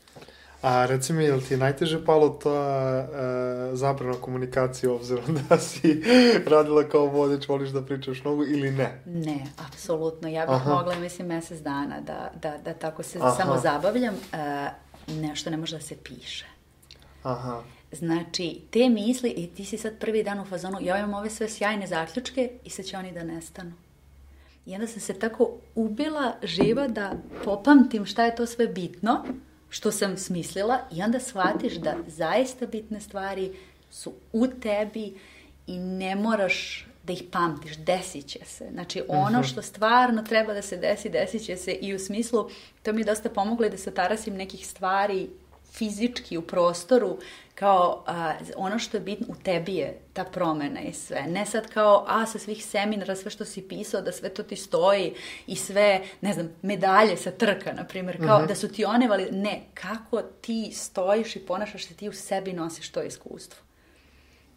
A 0.64 0.86
reci 0.86 1.12
mi, 1.12 1.24
je 1.24 1.32
li 1.32 1.42
ti 1.42 1.56
najteže 1.56 2.04
palo 2.04 2.28
ta 2.28 2.50
e, 2.50 3.76
zabrana 3.76 4.14
komunikacije 4.14 4.90
obzirom 4.90 5.38
da 5.48 5.58
si 5.58 6.02
radila 6.46 6.88
kao 6.88 7.06
vodič, 7.06 7.48
voliš 7.48 7.70
da 7.70 7.82
pričaš 7.82 8.24
mnogo 8.24 8.44
ili 8.44 8.70
ne? 8.70 9.02
Ne, 9.06 9.46
apsolutno. 9.68 10.28
Ja 10.28 10.46
bih 10.46 10.54
Aha. 10.54 10.74
mogla, 10.74 10.94
mislim, 10.94 11.26
mesec 11.28 11.60
dana 11.60 12.00
da, 12.00 12.30
da, 12.42 12.58
da 12.64 12.74
tako 12.74 13.02
se 13.02 13.18
Aha. 13.18 13.30
samo 13.30 13.58
zabavljam. 13.58 14.14
E, 14.14 14.70
nešto 15.08 15.50
ne 15.50 15.56
može 15.56 15.76
da 15.76 15.82
se 15.82 15.96
piše. 15.96 16.46
Aha. 17.22 17.62
Znači, 17.92 18.60
te 18.70 18.88
misli, 18.88 19.30
i 19.30 19.46
ti 19.46 19.64
si 19.64 19.78
sad 19.78 19.98
prvi 19.98 20.22
dan 20.22 20.40
u 20.40 20.44
fazonu, 20.44 20.78
ja 20.80 20.98
imam 20.98 21.14
ove 21.14 21.30
sve 21.30 21.48
sjajne 21.48 21.86
zaključke 21.86 22.50
i 22.64 22.70
sad 22.70 22.84
će 22.84 22.96
oni 22.96 23.12
da 23.12 23.24
nestanu. 23.24 23.72
I 24.66 24.74
onda 24.74 24.86
sam 24.86 25.00
se 25.00 25.14
tako 25.14 25.50
ubila 25.74 26.34
živa 26.42 26.88
da 26.88 27.12
popamtim 27.44 28.06
šta 28.06 28.24
je 28.24 28.36
to 28.36 28.46
sve 28.46 28.66
bitno, 28.66 29.24
što 29.74 29.92
sam 29.92 30.16
smislila 30.16 30.78
i 30.92 31.02
onda 31.02 31.20
shvatiš 31.20 31.74
da 31.74 31.96
zaista 32.06 32.66
bitne 32.66 33.00
stvari 33.00 33.52
su 33.90 34.12
u 34.32 34.46
tebi 34.46 35.18
i 35.66 35.78
ne 35.78 36.16
moraš 36.16 36.86
da 37.02 37.12
ih 37.12 37.22
pamtiš, 37.32 37.76
desit 37.76 38.26
će 38.26 38.38
se. 38.44 38.68
Znači, 38.72 39.02
ono 39.08 39.38
mhm. 39.38 39.48
što 39.48 39.62
stvarno 39.62 40.22
treba 40.22 40.54
da 40.54 40.62
se 40.62 40.76
desi, 40.76 41.08
desit 41.08 41.44
će 41.44 41.56
se 41.56 41.72
i 41.72 41.94
u 41.94 41.98
smislu, 41.98 42.48
to 42.82 42.92
mi 42.92 43.00
je 43.00 43.04
dosta 43.04 43.30
pomoglo 43.30 43.68
da 43.68 43.76
se 43.76 43.94
tarasim 43.94 44.34
nekih 44.34 44.66
stvari 44.66 45.28
fizički 45.72 46.38
u 46.38 46.42
prostoru 46.42 47.18
kao 47.54 48.04
a, 48.06 48.34
ono 48.56 48.78
što 48.78 48.96
je 48.96 49.00
bitno 49.00 49.26
u 49.30 49.42
tebi 49.42 49.74
je 49.74 50.00
ta 50.12 50.24
promena 50.24 50.80
i 50.80 50.92
sve. 50.92 51.22
Ne 51.22 51.46
sad 51.46 51.70
kao, 51.70 52.04
a 52.08 52.26
sa 52.26 52.38
svih 52.38 52.66
seminara, 52.66 53.16
sve 53.16 53.30
što 53.30 53.44
si 53.44 53.68
pisao, 53.68 54.02
da 54.02 54.12
sve 54.12 54.28
to 54.28 54.42
ti 54.42 54.56
stoji 54.56 55.14
i 55.46 55.56
sve, 55.56 56.02
ne 56.20 56.32
znam, 56.32 56.50
medalje 56.62 57.16
sa 57.16 57.30
trka, 57.30 57.72
na 57.72 57.84
primjer, 57.84 58.16
kao 58.16 58.36
uh 58.36 58.42
mhm. 58.42 58.44
-huh. 58.44 58.48
da 58.48 58.54
su 58.54 58.68
ti 58.68 58.84
one 58.84 59.08
vali... 59.08 59.28
Ne, 59.32 59.60
kako 59.74 60.22
ti 60.22 60.70
stojiš 60.74 61.36
i 61.36 61.46
ponašaš 61.46 61.86
se, 61.86 61.94
ti 61.94 62.08
u 62.08 62.12
sebi 62.12 62.52
nosiš 62.52 62.92
to 62.92 63.02
iskustvo. 63.02 63.62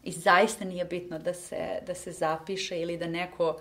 I 0.04 0.12
zaista 0.12 0.66
nije 0.66 0.86
bitno 0.86 1.20
da 1.20 1.34
se, 1.34 1.80
da 1.88 1.95
se 1.95 2.12
zapiše 2.12 2.82
ili 2.82 2.98
da 2.98 3.08
neko 3.08 3.60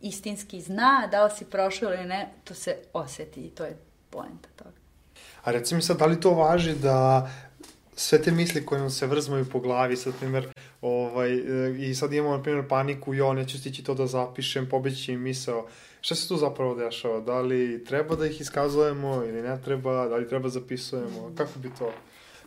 istinski 0.00 0.60
zna 0.60 1.08
da 1.10 1.24
li 1.24 1.30
si 1.38 1.44
prošao 1.44 1.94
ili 1.94 2.04
ne, 2.04 2.28
to 2.44 2.54
se 2.54 2.76
oseti 2.92 3.40
i 3.40 3.50
to 3.50 3.64
je 3.64 3.76
poenta 4.10 4.48
toga. 4.56 4.82
A 5.42 5.50
reci 5.50 5.74
mi 5.74 5.82
sad, 5.82 5.98
da 5.98 6.06
li 6.06 6.20
to 6.20 6.30
važi 6.30 6.74
da 6.74 7.30
sve 7.96 8.22
te 8.22 8.30
misli 8.30 8.66
koje 8.66 8.80
nam 8.80 8.90
se 8.90 9.06
vrzmaju 9.06 9.44
po 9.52 9.60
glavi, 9.60 9.96
sad, 9.96 10.12
primjer, 10.20 10.48
ovaj, 10.80 11.30
i 11.78 11.94
sad 11.94 12.12
imamo, 12.12 12.36
na 12.36 12.42
primjer, 12.42 12.68
paniku, 12.68 13.14
jo, 13.14 13.32
neću 13.32 13.58
stići 13.58 13.84
to 13.84 13.94
da 13.94 14.06
zapišem, 14.06 14.68
pobeći 14.68 15.12
im 15.12 15.22
misao. 15.22 15.66
Šta 16.00 16.14
se 16.14 16.28
tu 16.28 16.36
zapravo 16.36 16.74
dešava? 16.74 17.20
Da 17.20 17.40
li 17.40 17.84
treba 17.84 18.16
da 18.16 18.26
ih 18.26 18.40
iskazujemo 18.40 19.24
ili 19.24 19.42
ne 19.42 19.58
treba? 19.64 20.08
Da 20.08 20.16
li 20.16 20.28
treba 20.28 20.48
zapisujemo? 20.48 21.32
Kako 21.36 21.58
bi 21.58 21.70
to 21.78 21.92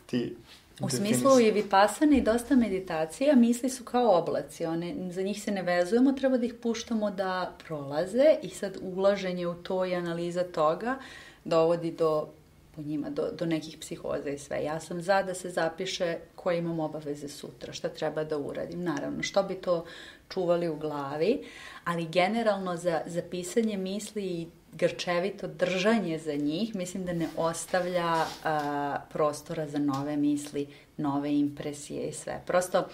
ti 0.06 0.36
U 0.82 0.90
smislu 0.90 1.40
i 1.40 1.52
vipasane 1.52 2.18
i 2.18 2.22
dosta 2.22 2.56
meditacija, 2.56 3.36
misli 3.36 3.70
su 3.70 3.84
kao 3.84 4.18
oblaci, 4.18 4.66
one, 4.66 4.96
za 5.12 5.22
njih 5.22 5.44
se 5.44 5.52
ne 5.52 5.62
vezujemo, 5.62 6.12
treba 6.12 6.38
da 6.38 6.46
ih 6.46 6.54
puštamo 6.54 7.12
da 7.12 7.56
prolaze 7.68 8.36
i 8.42 8.50
sad 8.50 8.78
ulaženje 8.82 9.48
u 9.48 9.54
to 9.54 9.86
i 9.86 9.96
analiza 9.96 10.44
toga 10.44 10.96
dovodi 11.44 11.92
do 11.92 12.28
po 12.76 12.82
njima, 12.82 13.10
do, 13.10 13.32
do 13.32 13.46
nekih 13.46 13.78
psihoza 13.78 14.30
i 14.30 14.38
sve. 14.38 14.64
Ja 14.64 14.80
sam 14.80 15.02
za 15.02 15.24
da 15.24 15.34
se 15.34 15.50
zapiše 15.50 16.18
koje 16.36 16.58
imam 16.58 16.80
obaveze 16.80 17.28
sutra, 17.30 17.74
šta 17.74 17.90
treba 17.90 18.24
da 18.24 18.38
uradim. 18.38 18.84
Naravno, 18.84 19.24
što 19.24 19.44
bi 19.44 19.56
to 19.56 19.86
čuvali 20.30 20.70
u 20.70 20.76
glavi, 20.76 21.44
ali 21.84 22.08
generalno 22.08 22.78
za, 22.78 23.02
za 23.06 23.22
pisanje 23.32 23.78
misli 23.78 24.26
i 24.26 24.48
grčevito 24.74 25.48
držanje 25.48 26.20
za 26.20 26.34
njih, 26.34 26.76
mislim 26.76 27.06
da 27.06 27.14
ne 27.14 27.28
ostavlja 27.38 28.26
a, 28.44 28.98
prostora 29.14 29.68
za 29.68 29.80
nove 29.80 30.18
misli, 30.18 30.68
nove 30.98 31.40
impresije 31.40 32.08
i 32.08 32.14
sve. 32.14 32.42
Prosto 32.46 32.88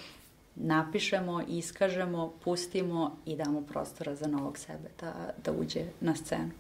napišemo, 0.56 1.44
iskažemo, 1.48 2.34
pustimo 2.44 3.18
i 3.26 3.36
damo 3.36 3.62
prostora 3.62 4.16
za 4.16 4.28
novog 4.28 4.58
sebe 4.58 4.90
da, 5.02 5.14
da 5.46 5.52
uđe 5.52 5.86
na 6.00 6.16
scenu. 6.16 6.52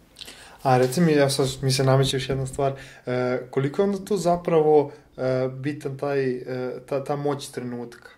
A 0.64 0.78
reci 0.78 1.02
mi, 1.02 1.12
ja 1.12 1.30
sad 1.30 1.48
mi 1.62 1.72
se 1.72 1.84
nameće 1.84 2.18
još 2.18 2.30
jedna 2.30 2.46
stvar, 2.46 2.74
e, 3.06 3.40
koliko 3.50 3.82
je 3.82 3.84
onda 3.84 4.06
tu 4.06 4.18
zapravo 4.18 4.92
e, 5.18 5.48
bitan 5.48 5.98
taj, 5.98 6.32
e, 6.32 6.80
ta, 6.86 7.04
ta 7.04 7.16
moć 7.16 7.48
trenutka? 7.48 8.10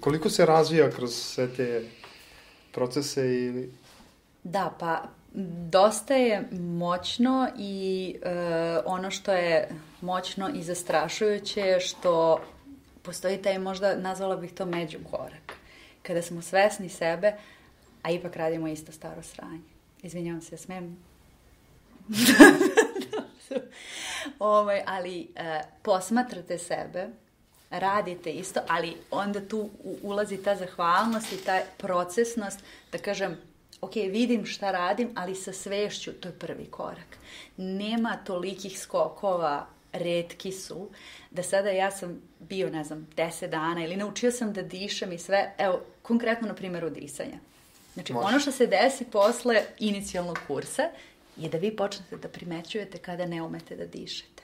Koliko 0.00 0.30
se 0.30 0.46
razvija 0.46 0.90
kroz 0.90 1.14
sve 1.14 1.48
te 1.56 1.84
procese 2.72 3.26
ili... 3.26 3.72
Da, 4.44 4.74
pa 4.78 5.02
dosta 5.70 6.14
je 6.14 6.48
moćno 6.52 7.48
i 7.58 8.16
e, 8.22 8.30
ono 8.84 9.10
što 9.10 9.32
je 9.32 9.68
moćno 10.00 10.50
i 10.54 10.62
zastrašujuće 10.62 11.60
je 11.60 11.80
što 11.80 12.40
postoji 13.02 13.42
taj 13.42 13.58
možda, 13.58 13.96
nazvala 13.96 14.36
bih 14.36 14.52
to 14.52 14.66
međukorak. 14.66 15.52
Kada 16.02 16.22
smo 16.22 16.42
svesni 16.42 16.88
sebe, 16.88 17.32
a 18.02 18.10
ipak 18.10 18.36
radimo 18.36 18.68
isto 18.68 18.92
staro 18.92 19.22
sranje. 19.22 19.60
Izvinjavam 20.02 20.42
se, 20.42 20.56
smem 20.56 20.96
ovaj, 24.38 24.82
ali 24.86 25.28
e, 25.36 25.60
posmatrate 25.82 26.58
sebe, 26.58 27.08
radite 27.70 28.32
isto, 28.32 28.60
ali 28.68 28.96
onda 29.10 29.48
tu 29.48 29.70
ulazi 30.02 30.36
ta 30.36 30.56
zahvalnost 30.56 31.32
i 31.32 31.44
ta 31.44 31.60
procesnost, 31.76 32.58
da 32.92 32.98
kažem, 32.98 33.36
ok, 33.80 33.94
vidim 33.94 34.46
šta 34.46 34.70
radim, 34.70 35.10
ali 35.14 35.34
sa 35.34 35.52
svešću, 35.52 36.12
to 36.12 36.28
je 36.28 36.38
prvi 36.38 36.66
korak. 36.66 37.18
Nema 37.56 38.16
tolikih 38.24 38.80
skokova, 38.80 39.66
redki 39.92 40.52
su, 40.52 40.88
da 41.30 41.42
sada 41.42 41.70
ja 41.70 41.90
sam 41.90 42.22
bio, 42.38 42.70
ne 42.70 42.84
znam, 42.84 43.08
10 43.16 43.46
dana 43.46 43.84
ili 43.84 43.96
naučio 43.96 44.32
sam 44.32 44.52
da 44.52 44.62
dišem 44.62 45.12
i 45.12 45.18
sve, 45.18 45.54
evo, 45.58 45.80
konkretno 46.02 46.48
na 46.48 46.54
primjeru 46.54 46.90
disanja. 46.90 47.38
Znači, 47.94 48.12
Može. 48.12 48.26
ono 48.26 48.40
što 48.40 48.52
se 48.52 48.66
desi 48.66 49.04
posle 49.04 49.62
inicijalnog 49.78 50.38
kursa 50.46 50.82
je 51.36 51.48
da 51.48 51.58
vi 51.58 51.76
počnete 51.76 52.16
da 52.16 52.28
primećujete 52.28 52.98
kada 52.98 53.26
ne 53.26 53.42
umete 53.42 53.76
da 53.76 53.86
dišete. 53.86 54.42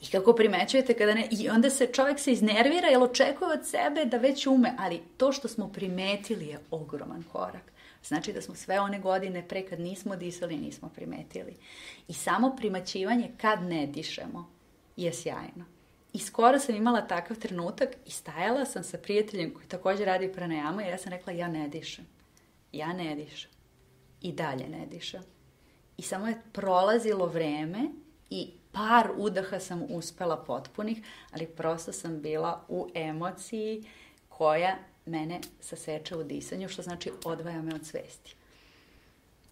I 0.00 0.06
kako 0.06 0.32
primećujete 0.32 0.94
kada 0.94 1.14
ne... 1.14 1.28
I 1.30 1.48
onda 1.48 1.70
se 1.70 1.86
čovjek 1.86 2.18
se 2.20 2.32
iznervira 2.32 2.88
jer 2.88 3.02
očekuje 3.02 3.52
od 3.52 3.66
sebe 3.66 4.04
da 4.04 4.16
već 4.16 4.46
ume, 4.46 4.74
ali 4.78 5.02
to 5.16 5.32
što 5.32 5.48
smo 5.48 5.68
primetili 5.72 6.46
je 6.46 6.58
ogroman 6.70 7.24
korak. 7.32 7.72
Znači 8.04 8.32
da 8.32 8.42
smo 8.42 8.54
sve 8.54 8.80
one 8.80 8.98
godine 8.98 9.48
pre 9.48 9.66
kad 9.66 9.80
nismo 9.80 10.16
disali, 10.16 10.56
nismo 10.56 10.88
primetili. 10.88 11.56
I 12.08 12.12
samo 12.12 12.56
primaćivanje 12.56 13.30
kad 13.36 13.62
ne 13.62 13.86
dišemo 13.86 14.50
je 14.96 15.12
sjajno. 15.12 15.64
I 16.12 16.18
skoro 16.18 16.58
sam 16.58 16.74
imala 16.74 17.06
takav 17.06 17.36
trenutak 17.36 17.88
i 18.06 18.10
stajala 18.10 18.64
sam 18.64 18.84
sa 18.84 18.98
prijateljem 18.98 19.54
koji 19.54 19.66
takođe 19.66 20.04
radi 20.04 20.32
pranajamu 20.32 20.80
i 20.80 20.84
ja 20.84 20.98
sam 20.98 21.12
rekla 21.12 21.32
ja 21.32 21.48
ne 21.48 21.68
dišem. 21.68 22.06
Ja 22.72 22.92
ne 22.92 23.14
dišem 23.14 23.59
i 24.22 24.32
dalje 24.32 24.68
ne 24.68 24.86
diša. 24.86 25.20
I 25.96 26.02
samo 26.02 26.26
je 26.26 26.40
prolazilo 26.52 27.26
vreme 27.26 27.88
i 28.30 28.50
par 28.72 29.10
udaha 29.16 29.60
sam 29.60 29.86
uspela 29.88 30.36
potpunih, 30.36 31.02
ali 31.30 31.46
prosto 31.46 31.92
sam 31.92 32.20
bila 32.20 32.64
u 32.68 32.88
emociji 32.94 33.84
koja 34.28 34.76
mene 35.06 35.40
saseče 35.60 36.16
u 36.16 36.22
disanju, 36.22 36.68
što 36.68 36.82
znači 36.82 37.10
odvaja 37.24 37.62
me 37.62 37.74
od 37.74 37.86
svesti. 37.86 38.34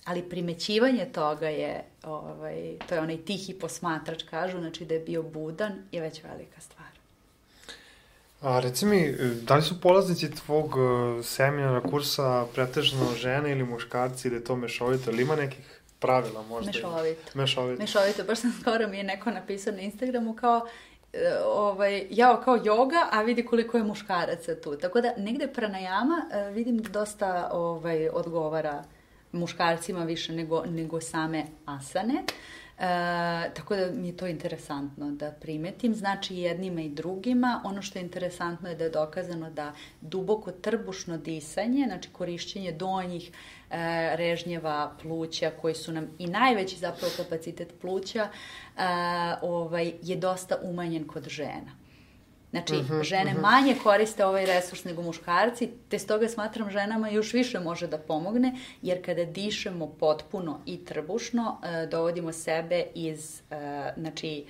Ali 0.05 0.29
primećivanje 0.29 1.07
toga 1.13 1.49
je, 1.49 1.85
ovaj, 2.03 2.79
to 2.89 2.95
je 2.95 3.01
onaj 3.01 3.25
tihi 3.25 3.59
posmatrač, 3.59 4.23
kažu, 4.23 4.59
znači 4.59 4.85
da 4.85 4.95
je 4.95 5.01
bio 5.01 5.23
budan, 5.23 5.83
je 5.93 6.01
već 6.01 6.23
velika 6.23 6.61
stvar. 6.61 6.98
A 8.41 8.61
reci 8.61 8.87
mi, 8.87 9.15
da 9.43 9.57
li 9.57 9.63
su 9.63 9.81
polaznici 9.81 10.31
tvog 10.31 10.75
e, 10.79 11.23
seminara, 11.23 11.81
kursa 11.81 12.47
pretežno 12.55 13.15
žene 13.17 13.51
ili 13.53 13.65
muškarci, 13.65 14.29
je 14.29 14.45
to 14.45 14.57
mešovito, 14.57 15.11
ili 15.11 15.23
ima 15.23 15.37
nekih 15.37 15.81
pravila 15.99 16.43
možda? 16.43 16.73
Mešovito. 16.75 17.21
Mešovito. 17.35 17.83
Mešovito, 17.83 18.25
baš 18.25 18.39
sam 18.39 18.53
skoro 18.61 18.89
mi 18.89 18.97
je 18.97 19.05
neko 19.05 19.31
napisao 19.31 19.73
na 19.73 19.81
Instagramu 19.81 20.35
kao 20.35 20.67
e, 21.13 21.19
ovaj, 21.45 22.07
jao 22.11 22.41
kao 22.45 22.61
joga, 22.65 23.09
a 23.11 23.23
vidi 23.23 23.45
koliko 23.45 23.77
je 23.77 23.83
muškaraca 23.83 24.61
tu. 24.61 24.77
Tako 24.77 25.01
da 25.01 25.13
negde 25.17 25.49
pranajama 25.49 26.27
e, 26.33 26.51
vidim 26.51 26.79
da 26.79 26.89
dosta 26.89 27.51
ovaj, 27.53 28.09
odgovara 28.09 28.85
muškarcima 29.33 30.05
više 30.05 30.33
nego, 30.33 30.65
nego 30.67 31.01
same 31.01 31.47
asane. 31.67 32.15
Uh, 32.15 32.68
E, 32.79 33.55
tako 33.55 33.77
da 33.77 33.91
mi 33.93 34.09
je 34.09 34.17
to 34.17 34.27
interesantno 34.27 35.11
da 35.11 35.31
primetim. 35.31 35.95
Znači 35.95 36.37
jednima 36.37 36.81
i 36.81 36.89
drugima. 36.89 37.63
Ono 37.65 37.83
što 37.83 37.99
je 37.99 38.03
interesantno 38.03 38.69
je 38.69 38.75
da 38.75 38.85
je 38.85 38.91
dokazano 38.91 39.51
da 39.51 39.73
duboko 40.01 40.53
trbušno 40.53 41.17
disanje, 41.17 41.85
znači 41.87 42.09
korišćenje 42.13 42.73
donjih 42.73 43.31
e, 43.31 44.17
režnjeva 44.17 44.93
pluća 45.03 45.51
koji 45.61 45.75
su 45.75 45.93
nam 45.93 46.09
i 46.19 46.27
najveći 46.27 46.77
zapravo 46.77 47.13
kapacitet 47.17 47.75
pluća 47.81 48.29
e, 48.29 48.81
ovaj, 49.43 49.93
je 50.03 50.17
dosta 50.17 50.57
umanjen 50.63 51.07
kod 51.07 51.29
žena. 51.29 51.88
Znači, 52.51 52.75
uh 52.75 52.81
mhm, 52.81 52.95
-huh, 52.95 53.03
žene 53.03 53.31
uh 53.31 53.31
mhm. 53.31 53.39
-huh. 53.39 53.43
manje 53.43 53.77
koriste 53.83 54.27
ovaj 54.27 54.47
resurs 54.47 54.85
nego 54.85 55.03
muškarci, 55.03 55.71
te 55.89 55.99
stoga 55.99 56.29
smatram 56.29 56.71
ženama 56.71 57.09
još 57.09 57.33
više 57.33 57.61
može 57.61 57.87
da 57.87 57.99
pomogne, 57.99 58.57
jer 58.83 59.05
kada 59.05 59.25
dišemo 59.25 59.87
potpuno 59.87 60.61
i 60.67 60.85
trbušno, 60.85 61.61
uh, 61.61 61.91
dovodimo 61.91 62.33
sebe 62.33 62.85
iz, 62.95 63.43
uh, 63.51 63.57
znači, 63.97 64.45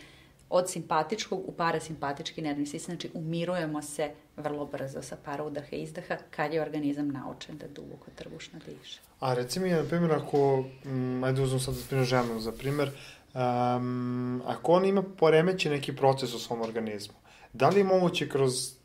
od 0.50 0.70
simpatičkog 0.70 1.48
u 1.48 1.52
parasimpatički 1.52 2.42
nervni 2.42 2.66
sistem, 2.66 2.94
znači 2.94 3.10
umirujemo 3.14 3.82
se 3.82 4.10
vrlo 4.36 4.66
brzo 4.66 5.02
sa 5.02 5.16
para 5.24 5.44
udaha 5.44 5.76
i 5.76 5.82
izdaha 5.82 6.16
kad 6.30 6.52
je 6.52 6.62
organizam 6.62 7.08
naučen 7.08 7.58
da 7.58 7.68
duboko 7.68 8.10
trbušno 8.14 8.58
diše. 8.66 9.00
A 9.20 9.34
reci 9.34 9.60
mi, 9.60 9.70
na 9.70 9.84
primjer, 9.84 10.12
ako, 10.12 10.64
m, 10.84 11.24
ajde 11.24 11.42
uzmem 11.42 11.60
sad 11.60 11.74
da 11.90 12.04
ženu 12.04 12.40
za 12.40 12.52
primjer, 12.52 12.90
um, 13.34 14.42
ako 14.46 14.72
on 14.72 14.84
ima 14.84 15.02
poremeći 15.02 15.70
neki 15.70 15.96
proces 15.96 16.34
u 16.34 16.38
svom 16.38 16.60
organizmu, 16.60 17.14
Da 17.52 17.68
li 17.68 17.80
je 17.80 17.84
moguće 17.84 18.28
kroz 18.28 18.78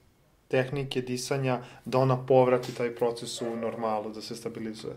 tehnike 0.47 1.01
disanja 1.01 1.61
da 1.85 1.97
ona 1.97 2.25
povrati 2.25 2.75
taj 2.75 2.95
proces 2.95 3.41
u 3.41 3.55
normalu, 3.55 4.09
da 4.09 4.21
se 4.21 4.35
stabilizuje? 4.35 4.93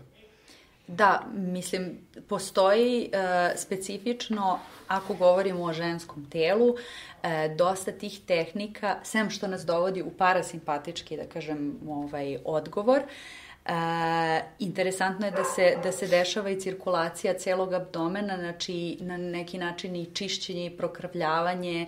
Da, 0.87 1.23
mislim, 1.33 1.97
postoji 2.29 3.09
e, 3.11 3.57
specifično, 3.57 4.59
ako 4.87 5.13
govorimo 5.13 5.63
o 5.63 5.73
ženskom 5.73 6.29
telu, 6.29 6.75
e, 7.23 7.55
dosta 7.57 7.91
tih 7.91 8.19
tehnika, 8.27 8.95
sem 9.03 9.29
što 9.29 9.47
nas 9.47 9.65
dovodi 9.65 10.01
u 10.01 10.11
parasimpatički, 10.17 11.17
da 11.17 11.25
kažem, 11.25 11.75
ovaj, 11.87 12.37
odgovor, 12.45 13.01
E, 13.01 13.46
interesantno 14.59 15.25
je 15.25 15.31
da 15.31 15.43
se, 15.43 15.77
da 15.83 15.91
se 15.91 16.07
dešava 16.07 16.49
i 16.49 16.59
cirkulacija 16.59 17.33
celog 17.33 17.73
abdomena, 17.73 18.37
znači 18.37 18.97
na 19.01 19.17
neki 19.17 19.57
način 19.57 19.95
i 19.95 20.05
čišćenje 20.05 20.65
i 20.65 20.77
prokrvljavanje 20.77 21.81
e, 21.81 21.87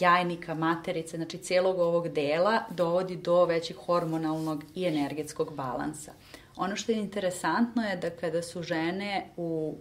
jajnika, 0.00 0.54
materice, 0.54 1.16
znači 1.16 1.38
celog 1.38 1.78
ovog 1.78 2.08
dela 2.08 2.64
dovodi 2.70 3.16
do 3.16 3.44
većeg 3.44 3.76
hormonalnog 3.76 4.64
i 4.74 4.84
energetskog 4.84 5.54
balansa. 5.54 6.12
Ono 6.56 6.76
što 6.76 6.92
je 6.92 6.98
interesantno 6.98 7.82
je 7.82 7.96
da 7.96 8.10
kada 8.10 8.42
su 8.42 8.62
žene 8.62 9.26
u 9.36 9.76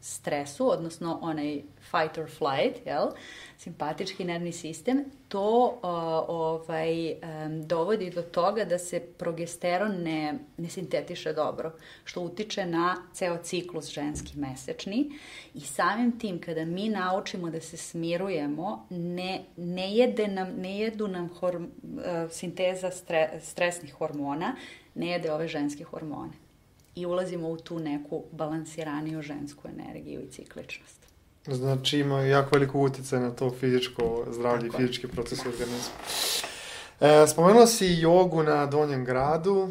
stresu, 0.00 0.70
odnosno 0.70 1.18
onaj 1.22 1.62
fight 1.90 2.18
or 2.18 2.30
flight, 2.30 2.86
jel? 2.86 3.10
simpatički 3.58 4.24
nervni 4.24 4.52
sistem, 4.52 5.04
to 5.28 5.66
uh, 5.66 5.80
ovaj, 6.28 7.12
um, 7.12 7.66
dovodi 7.66 8.10
do 8.10 8.22
toga 8.22 8.64
da 8.64 8.78
se 8.78 9.00
progesteron 9.00 10.02
ne, 10.02 10.38
ne 10.56 10.68
sintetiše 10.68 11.32
dobro, 11.32 11.72
što 12.04 12.20
utiče 12.20 12.66
na 12.66 12.96
ceo 13.12 13.36
ciklus 13.36 13.92
ženski 13.92 14.38
mesečni 14.38 15.10
i 15.54 15.60
samim 15.60 16.18
tim 16.18 16.40
kada 16.40 16.64
mi 16.64 16.88
naučimo 16.88 17.50
da 17.50 17.60
se 17.60 17.76
smirujemo, 17.76 18.86
ne, 18.90 19.40
ne, 19.56 19.92
jede 19.94 20.28
nam, 20.28 20.48
ne 20.56 20.78
jedu 20.78 21.08
nam 21.08 21.28
horm, 21.28 21.64
uh, 21.64 22.30
sinteza 22.30 22.90
stre, 22.90 23.40
stresnih 23.42 23.94
hormona, 23.94 24.56
ne 24.94 25.06
jede 25.06 25.32
ove 25.32 25.48
ženske 25.48 25.84
hormone 25.84 26.49
i 26.94 27.06
ulazimo 27.06 27.48
u 27.48 27.56
tu 27.56 27.78
neku 27.78 28.24
balansiraniju 28.32 29.22
žensku 29.22 29.68
energiju 29.68 30.22
i 30.22 30.30
cikličnost. 30.30 31.06
Znači 31.46 31.98
ima 31.98 32.20
jako 32.20 32.48
veliko 32.52 32.78
utjecaj 32.78 33.20
na 33.20 33.30
to 33.30 33.50
fizičko 33.50 34.26
zdravlje 34.30 34.68
i 34.68 34.70
fizički 34.70 35.08
proces 35.08 35.38
organizma. 35.46 35.94
E, 37.00 37.26
spomenula 37.26 37.66
si 37.66 37.86
jogu 37.86 38.42
na 38.42 38.66
Donjem 38.66 39.04
gradu, 39.04 39.68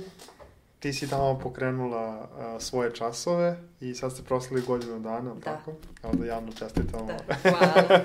ti 0.80 0.94
si 0.94 1.10
tamo 1.10 1.40
pokrenula 1.40 2.00
a, 2.00 2.60
svoje 2.60 2.96
časove 2.96 3.58
i 3.82 3.96
sad 3.96 4.12
ste 4.12 4.24
proslali 4.24 4.62
godinu 4.62 5.00
dana, 5.00 5.34
da. 5.34 5.42
tako? 5.42 5.74
Evo 6.04 6.14
da 6.14 6.26
javno 6.26 6.52
čestitamo. 6.52 7.06
Da, 7.06 7.36
hvala. 7.50 8.00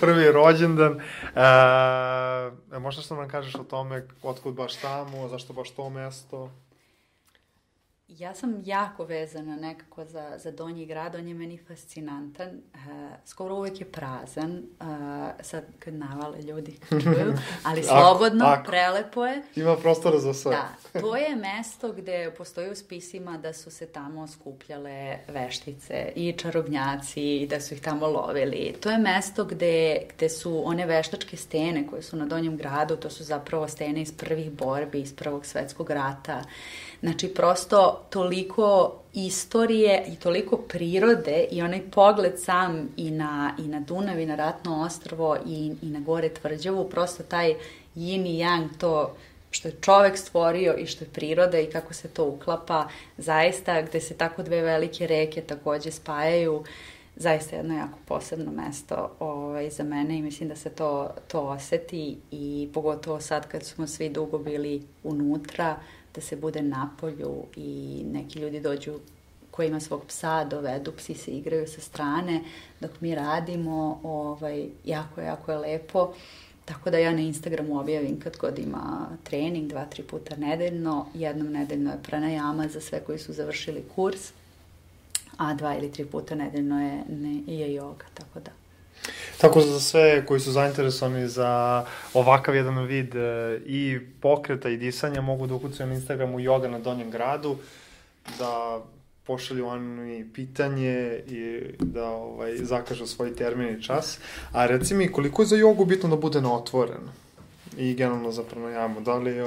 Prvi 0.00 0.32
rođendan. 0.32 1.00
E, 2.72 2.78
možda 2.78 3.02
što 3.02 3.16
nam 3.16 3.28
kažeš 3.28 3.54
o 3.54 3.64
tome, 3.64 4.06
otkud 4.22 4.54
baš 4.54 4.76
tamo, 4.76 5.28
zašto 5.28 5.52
baš 5.52 5.70
to 5.70 5.90
mesto? 5.90 6.50
Ja 8.08 8.34
sam 8.34 8.62
jako 8.64 9.04
vezana 9.04 9.56
nekako 9.56 10.04
za, 10.04 10.32
za 10.38 10.50
Donji 10.50 10.86
grad, 10.86 11.14
on 11.14 11.28
je 11.28 11.34
meni 11.34 11.58
fascinantan. 11.68 12.48
Uh, 12.48 12.80
skoro 13.24 13.54
uvek 13.54 13.80
je 13.80 13.86
prazan, 13.86 14.62
uh, 14.80 14.86
sad 15.40 15.64
kad 15.78 15.94
navale 15.94 16.42
ljudi 16.42 16.78
čuju, 16.88 17.34
ali 17.64 17.82
slobodno, 17.94 18.44
ako, 18.44 18.60
ako. 18.60 18.70
prelepo 18.70 19.26
je. 19.26 19.42
Ima 19.56 19.76
prostora 19.76 20.18
za 20.18 20.34
sve. 20.34 20.50
Da, 20.50 20.68
to 21.00 21.16
je 21.16 21.36
mesto 21.36 21.92
gde 21.92 22.34
postoji 22.38 22.70
u 22.70 22.74
spisima 22.74 23.38
da 23.38 23.52
su 23.52 23.70
se 23.70 23.86
tamo 23.86 24.26
skupljale 24.26 25.18
veštice 25.28 26.12
i 26.16 26.32
čarobnjaci 26.32 27.36
i 27.36 27.46
da 27.46 27.60
su 27.60 27.74
ih 27.74 27.80
tamo 27.80 28.06
lovili. 28.06 28.74
To 28.80 28.90
je 28.90 28.98
mesto 28.98 29.44
gde, 29.44 29.98
gde 30.16 30.28
su 30.28 30.62
one 30.64 30.86
veštačke 30.86 31.36
stene 31.36 31.86
koje 31.86 32.02
su 32.02 32.16
na 32.16 32.26
Donjem 32.26 32.56
gradu, 32.56 32.96
to 32.96 33.10
su 33.10 33.24
zapravo 33.24 33.68
stene 33.68 34.02
iz 34.02 34.12
prvih 34.12 34.50
borbi, 34.50 35.00
iz 35.00 35.14
Prvog 35.14 35.46
svetskog 35.46 35.90
rata. 35.90 36.42
Znači, 37.00 37.34
prosto 37.34 37.97
toliko 38.10 38.94
istorije 39.14 40.04
i 40.08 40.16
toliko 40.16 40.56
prirode 40.56 41.46
i 41.50 41.62
onaj 41.62 41.90
pogled 41.90 42.32
sam 42.36 42.88
i 42.96 43.10
na, 43.10 43.54
i 43.58 43.62
na 43.62 43.80
Dunav 43.80 44.20
i 44.20 44.26
na 44.26 44.34
Ratno 44.34 44.82
ostrvo 44.82 45.36
i, 45.46 45.72
i 45.82 45.86
na 45.86 46.00
gore 46.00 46.28
tvrđavu, 46.28 46.88
prosto 46.90 47.22
taj 47.22 47.54
yin 47.96 48.26
i 48.26 48.38
yang, 48.38 48.68
to 48.78 49.14
što 49.50 49.68
je 49.68 49.76
čovek 49.80 50.18
stvorio 50.18 50.74
i 50.78 50.86
što 50.86 51.04
je 51.04 51.08
priroda 51.08 51.58
i 51.58 51.70
kako 51.70 51.94
se 51.94 52.08
to 52.08 52.24
uklapa, 52.24 52.88
zaista 53.18 53.82
gde 53.82 54.00
se 54.00 54.14
tako 54.14 54.42
dve 54.42 54.62
velike 54.62 55.06
reke 55.06 55.40
takođe 55.40 55.90
spajaju, 55.90 56.64
zaista 57.16 57.56
jedno 57.56 57.78
jako 57.78 57.98
posebno 58.08 58.52
mesto 58.52 59.10
ovaj, 59.20 59.70
za 59.70 59.82
mene 59.82 60.18
i 60.18 60.22
mislim 60.22 60.48
da 60.48 60.56
se 60.56 60.70
to, 60.70 61.10
to 61.28 61.40
oseti 61.40 62.16
i 62.30 62.68
pogotovo 62.74 63.20
sad 63.20 63.48
kad 63.48 63.62
smo 63.62 63.86
svi 63.86 64.08
dugo 64.08 64.38
bili 64.38 64.82
unutra, 65.04 65.76
da 66.18 66.22
se 66.22 66.36
bude 66.36 66.62
na 66.62 66.90
polju 67.00 67.44
i 67.56 68.02
neki 68.12 68.38
ljudi 68.38 68.60
dođu 68.60 68.98
koji 69.50 69.68
ima 69.68 69.80
svog 69.80 70.02
psa, 70.06 70.44
dovedu, 70.44 70.92
psi 70.96 71.14
se 71.14 71.30
igraju 71.30 71.66
sa 71.66 71.80
strane, 71.80 72.40
dok 72.80 73.00
mi 73.00 73.14
radimo, 73.14 74.00
ovaj, 74.02 74.66
jako, 74.84 75.20
jako 75.20 75.52
je 75.52 75.58
lepo. 75.58 76.14
Tako 76.64 76.90
da 76.90 76.98
ja 76.98 77.12
na 77.12 77.20
Instagramu 77.20 77.80
objavim 77.80 78.20
kad 78.20 78.36
god 78.36 78.58
ima 78.58 79.08
trening, 79.22 79.68
dva, 79.68 79.84
tri 79.84 80.02
puta 80.02 80.36
nedeljno, 80.36 81.06
jednom 81.14 81.52
nedeljno 81.52 81.90
je 81.90 82.02
pranajama 82.02 82.68
za 82.68 82.80
sve 82.80 83.00
koji 83.00 83.18
su 83.18 83.32
završili 83.32 83.84
kurs, 83.94 84.32
a 85.36 85.54
dva 85.54 85.76
ili 85.76 85.92
tri 85.92 86.06
puta 86.06 86.34
nedeljno 86.34 86.82
je, 86.82 87.04
ne, 87.08 87.54
je 87.54 87.80
yoga, 87.80 88.04
tako 88.14 88.40
da. 88.40 88.67
Tako 89.40 89.60
za 89.60 89.80
sve 89.80 90.26
koji 90.26 90.40
su 90.40 90.52
zainteresovani 90.52 91.28
za 91.28 91.84
ovakav 92.14 92.56
jedan 92.56 92.84
vid 92.84 93.14
e, 93.14 93.60
i 93.66 93.98
pokreta 94.20 94.68
i 94.68 94.76
disanja 94.76 95.20
mogu 95.20 95.46
da 95.46 95.54
ukucaju 95.54 95.86
na 95.86 95.94
Instagramu 95.94 96.38
yoga 96.38 96.70
na 96.70 96.78
Donjem 96.78 97.10
gradu, 97.10 97.56
da 98.38 98.80
pošalju 99.28 99.66
oni 99.66 100.28
pitanje 100.34 101.22
i 101.26 101.60
da 101.78 102.10
ovaj, 102.10 102.56
zakažu 102.56 103.06
svoj 103.06 103.34
termin 103.36 103.76
i 103.76 103.82
čas. 103.82 104.18
A 104.52 104.66
reci 104.66 104.94
mi, 104.94 105.12
koliko 105.12 105.42
je 105.42 105.46
za 105.46 105.56
jogu 105.56 105.84
bitno 105.84 106.08
da 106.08 106.16
bude 106.16 106.40
na 106.40 106.54
otvoren? 106.54 107.08
I 107.76 107.94
generalno 107.94 108.32
za 108.32 108.42
pranajamu, 108.42 109.00
da 109.00 109.14
li 109.14 109.30
je... 109.30 109.44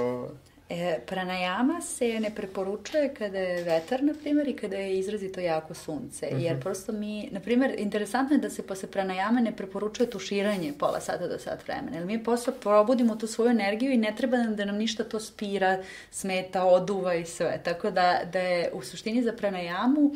E, 0.73 0.99
pranajama 1.05 1.81
se 1.81 2.19
ne 2.19 2.29
preporučuje 2.35 3.13
kada 3.13 3.37
je 3.37 3.63
vetar, 3.63 4.03
na 4.03 4.13
primjer, 4.13 4.47
i 4.47 4.55
kada 4.55 4.75
je 4.75 4.99
izrazito 4.99 5.39
jako 5.39 5.73
sunce. 5.73 6.27
Uh 6.31 6.37
-huh. 6.37 6.43
Jer 6.43 6.53
mhm. 6.53 6.61
prosto 6.61 6.91
mi, 6.91 7.29
na 7.31 7.39
primjer, 7.39 7.75
interesantno 7.77 8.35
je 8.35 8.39
da 8.39 8.49
se 8.49 8.67
posle 8.67 8.89
pranajama 8.89 9.39
ne 9.39 9.55
preporučuje 9.55 10.09
tuširanje 10.09 10.73
pola 10.79 10.99
sata 10.99 11.27
do 11.27 11.39
sat 11.39 11.67
vremena. 11.67 11.97
Jer 11.97 12.05
mi 12.05 12.23
posle 12.23 12.53
probudimo 12.59 13.15
tu 13.15 13.27
svoju 13.27 13.49
energiju 13.49 13.91
i 13.91 13.97
ne 13.97 14.13
treba 14.17 14.37
nam 14.37 14.55
da 14.55 14.65
nam 14.65 14.75
ništa 14.77 15.03
to 15.03 15.19
spira, 15.19 15.83
smeta, 16.11 16.63
oduva 16.65 17.15
i 17.15 17.25
sve. 17.25 17.61
Tako 17.63 17.91
da, 17.91 18.21
da 18.33 18.39
je 18.39 18.71
u 18.73 18.81
suštini 18.81 19.23
za 19.23 19.33
pranajamu 19.33 20.11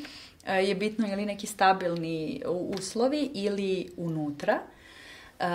e, 0.48 0.64
je 0.64 0.76
bitno 0.76 1.08
ili 1.08 1.26
neki 1.26 1.48
stabilni 1.48 2.42
uslovi 2.80 3.30
ili 3.34 3.90
unutra. 3.98 4.60
Uh, 5.40 5.48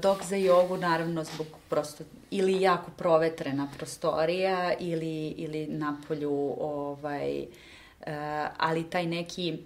dok 0.00 0.22
za 0.22 0.36
jogu, 0.36 0.76
naravno, 0.76 1.24
zbog 1.24 1.46
prosto 1.68 2.04
ili 2.30 2.60
jako 2.60 2.90
provetrena 2.96 3.68
prostorija 3.76 4.72
ili, 4.78 5.28
ili 5.28 5.66
napolju, 5.66 6.54
ovaj, 6.60 7.40
uh, 7.40 8.06
ali 8.56 8.90
taj 8.90 9.06
neki, 9.06 9.58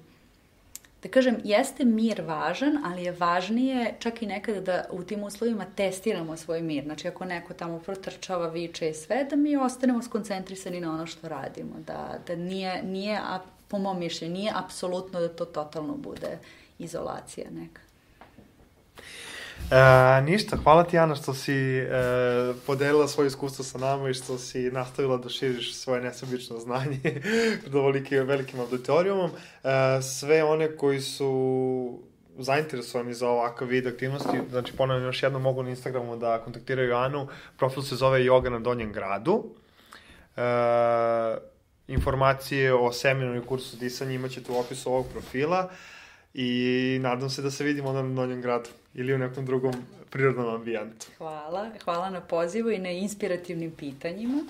da 1.02 1.08
kažem, 1.08 1.36
jeste 1.44 1.84
mir 1.84 2.20
važan, 2.20 2.78
ali 2.84 3.02
je 3.02 3.12
važnije 3.12 3.94
čak 3.98 4.22
i 4.22 4.26
nekada 4.26 4.60
da 4.60 4.84
u 4.90 5.02
tim 5.02 5.22
uslovima 5.22 5.66
testiramo 5.76 6.36
svoj 6.36 6.62
mir. 6.62 6.84
Znači, 6.84 7.08
ako 7.08 7.24
neko 7.24 7.54
tamo 7.54 7.78
protrčava, 7.78 8.48
viče 8.48 8.90
i 8.90 8.94
sve, 8.94 9.24
da 9.24 9.36
mi 9.36 9.56
ostanemo 9.56 10.02
skoncentrisani 10.02 10.80
na 10.80 10.94
ono 10.94 11.06
što 11.06 11.28
radimo. 11.28 11.74
Da, 11.86 12.18
da 12.26 12.36
nije, 12.36 12.82
nije, 12.82 13.20
po 13.68 13.78
mom 13.78 13.98
mišljenju, 13.98 14.34
nije 14.34 14.52
apsolutno 14.54 15.20
da 15.20 15.28
to 15.28 15.44
totalno 15.44 15.94
bude 15.94 16.38
izolacija 16.78 17.50
neka. 17.50 17.91
E, 19.70 20.22
ništa, 20.22 20.56
hvala 20.56 20.84
ti 20.84 20.98
Ana 20.98 21.14
što 21.14 21.34
si 21.34 21.78
e, 21.78 21.88
podelila 22.66 23.08
svoje 23.08 23.26
iskustvo 23.26 23.64
sa 23.64 23.78
nama 23.78 24.08
i 24.08 24.14
što 24.14 24.38
si 24.38 24.70
nastavila 24.70 25.16
da 25.16 25.28
širiš 25.28 25.74
svoje 25.74 26.00
nesobično 26.00 26.58
znanje 26.58 27.00
pred 27.62 27.74
ovolikim 27.74 28.26
velikim 28.26 28.60
auditorijumom. 28.60 29.30
E, 29.30 30.02
sve 30.02 30.44
one 30.44 30.76
koji 30.76 31.00
su 31.00 31.98
zainteresovani 32.38 33.14
za 33.14 33.28
ovakav 33.28 33.68
vid 33.68 33.86
aktivnosti, 33.86 34.38
znači 34.50 34.72
ponavljam 34.76 35.06
još 35.06 35.22
jednom 35.22 35.42
mogu 35.42 35.62
na 35.62 35.70
Instagramu 35.70 36.16
da 36.16 36.38
kontaktiraju 36.38 36.96
Anu, 36.96 37.28
profil 37.58 37.82
se 37.82 37.96
zove 37.96 38.20
Yoga 38.20 38.48
na 38.50 38.58
Donjem 38.58 38.92
gradu. 38.92 39.44
E, 40.36 40.42
informacije 41.88 42.74
o 42.74 42.92
seminaru 42.92 43.38
i 43.38 43.46
kursu 43.46 43.76
disanja 43.76 44.12
imaćete 44.12 44.52
u 44.52 44.56
opisu 44.56 44.90
ovog 44.90 45.06
profila 45.12 45.70
i 46.34 46.98
nadam 47.02 47.30
se 47.30 47.42
da 47.42 47.50
se 47.50 47.64
vidimo 47.64 47.92
na 47.92 48.02
Donjem 48.02 48.40
gradu 48.42 48.68
ili 48.94 49.14
u 49.14 49.18
nekom 49.18 49.46
drugom 49.46 49.74
prirodnom 50.10 50.54
ambijentu. 50.54 51.06
Hvala. 51.18 51.70
Hvala 51.84 52.10
na 52.10 52.20
pozivu 52.20 52.70
i 52.70 52.78
na 52.78 52.90
inspirativnim 52.90 53.70
pitanjima. 53.70 54.44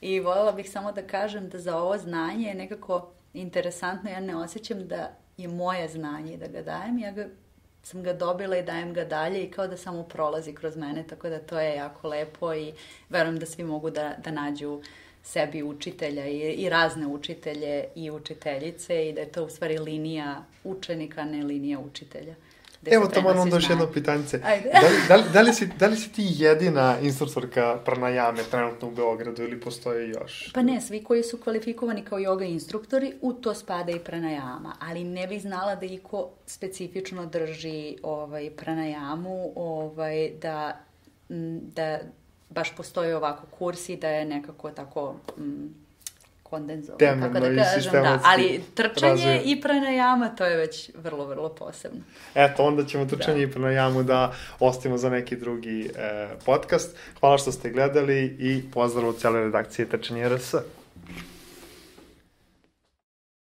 I 0.00 0.20
voljela 0.20 0.52
bih 0.52 0.70
samo 0.70 0.92
da 0.92 1.02
kažem 1.02 1.48
da 1.48 1.58
za 1.58 1.76
ovo 1.76 1.98
znanje 1.98 2.48
je 2.48 2.54
nekako 2.54 3.12
interesantno. 3.34 4.10
Ja 4.10 4.20
ne 4.20 4.36
osjećam 4.36 4.88
da 4.88 5.10
je 5.36 5.48
moje 5.48 5.88
znanje 5.88 6.36
da 6.36 6.46
ga 6.46 6.62
dajem. 6.62 6.98
Ja 6.98 7.12
ga, 7.12 7.28
sam 7.82 8.02
ga 8.02 8.12
dobila 8.12 8.56
i 8.56 8.62
dajem 8.62 8.94
ga 8.94 9.04
dalje 9.04 9.44
i 9.44 9.50
kao 9.50 9.66
da 9.66 9.76
samo 9.76 10.02
prolazi 10.02 10.54
kroz 10.54 10.76
mene, 10.76 11.06
tako 11.06 11.28
da 11.28 11.38
to 11.38 11.60
je 11.60 11.76
jako 11.76 12.08
lepo 12.08 12.54
i 12.54 12.72
verujem 13.08 13.38
da 13.38 13.46
svi 13.46 13.64
mogu 13.64 13.90
da, 13.90 14.14
da 14.24 14.30
nađu 14.30 14.82
sebi 15.22 15.62
učitelja 15.62 16.26
i, 16.26 16.38
i 16.38 16.68
razne 16.68 17.06
učitelje 17.06 17.84
i 17.94 18.10
učiteljice 18.10 19.08
i 19.08 19.12
da 19.12 19.20
je 19.20 19.32
to 19.32 19.44
u 19.44 19.48
stvari 19.48 19.78
linija 19.78 20.44
učenika, 20.64 21.24
ne 21.24 21.44
linija 21.44 21.78
učitelja. 21.78 22.34
Evo 22.86 23.06
tamo 23.06 23.28
onda 23.28 23.56
još 23.56 23.70
jedno 23.70 23.86
pitanje. 23.86 24.24
Ajde. 24.44 24.70
Da 24.80 24.88
li, 24.88 24.96
da, 25.08 25.16
li, 25.16 25.22
da, 25.32 25.40
li 25.40 25.54
si, 25.54 25.66
da 25.78 25.86
li 25.86 25.96
si 25.96 26.12
ti 26.12 26.26
jedina 26.26 26.98
instruktorka 27.02 27.78
pranajame 27.84 28.42
trenutno 28.50 28.88
u 28.88 28.90
Beogradu 28.90 29.42
ili 29.42 29.60
postoje 29.60 30.08
još? 30.08 30.52
Pa 30.54 30.62
ne, 30.62 30.80
svi 30.80 31.04
koji 31.04 31.22
su 31.22 31.38
kvalifikovani 31.38 32.04
kao 32.04 32.18
yoga 32.18 32.44
instruktori, 32.44 33.14
u 33.20 33.32
to 33.32 33.54
spada 33.54 33.92
i 33.92 33.98
pranajama, 33.98 34.76
ali 34.80 35.04
ne 35.04 35.26
bih 35.26 35.42
znala 35.42 35.74
da 35.74 35.86
iko 35.86 36.30
specifično 36.46 37.26
drži 37.26 37.96
ovaj, 38.02 38.50
pranajamu, 38.50 39.52
ovaj, 39.54 40.30
da, 40.40 40.80
da 41.74 41.98
baš 42.50 42.76
postoji 42.76 43.12
ovako 43.12 43.46
kurs 43.58 43.88
i 43.88 43.96
da 43.96 44.08
je 44.08 44.24
nekako 44.24 44.70
tako 44.70 45.14
m, 45.38 45.74
kondenzovan, 46.52 46.98
Temeljno 46.98 47.32
kako 47.32 47.40
da 47.40 47.62
kažem, 47.62 47.92
da, 47.92 48.18
ali 48.24 48.60
trčanje 48.74 49.10
razvijeno. 49.10 49.42
i 49.44 49.60
pranajama, 49.60 50.28
to 50.28 50.44
je 50.44 50.56
već 50.56 50.90
vrlo, 50.94 51.26
vrlo 51.26 51.48
posebno. 51.48 52.00
Eto, 52.34 52.64
onda 52.64 52.84
ćemo 52.84 53.06
trčanje 53.06 53.42
i 53.42 53.50
pranajamu 53.50 54.02
da 54.02 54.32
ostavimo 54.60 54.98
za 54.98 55.10
neki 55.10 55.36
drugi 55.36 55.90
e, 55.96 56.28
podcast. 56.44 56.96
Hvala 57.20 57.38
što 57.38 57.52
ste 57.52 57.70
gledali 57.70 58.36
i 58.38 58.62
pozdrav 58.72 59.08
od 59.08 59.18
cijele 59.18 59.40
redakcije 59.40 59.88
Trčanje 59.88 60.28
RS. 60.28 60.54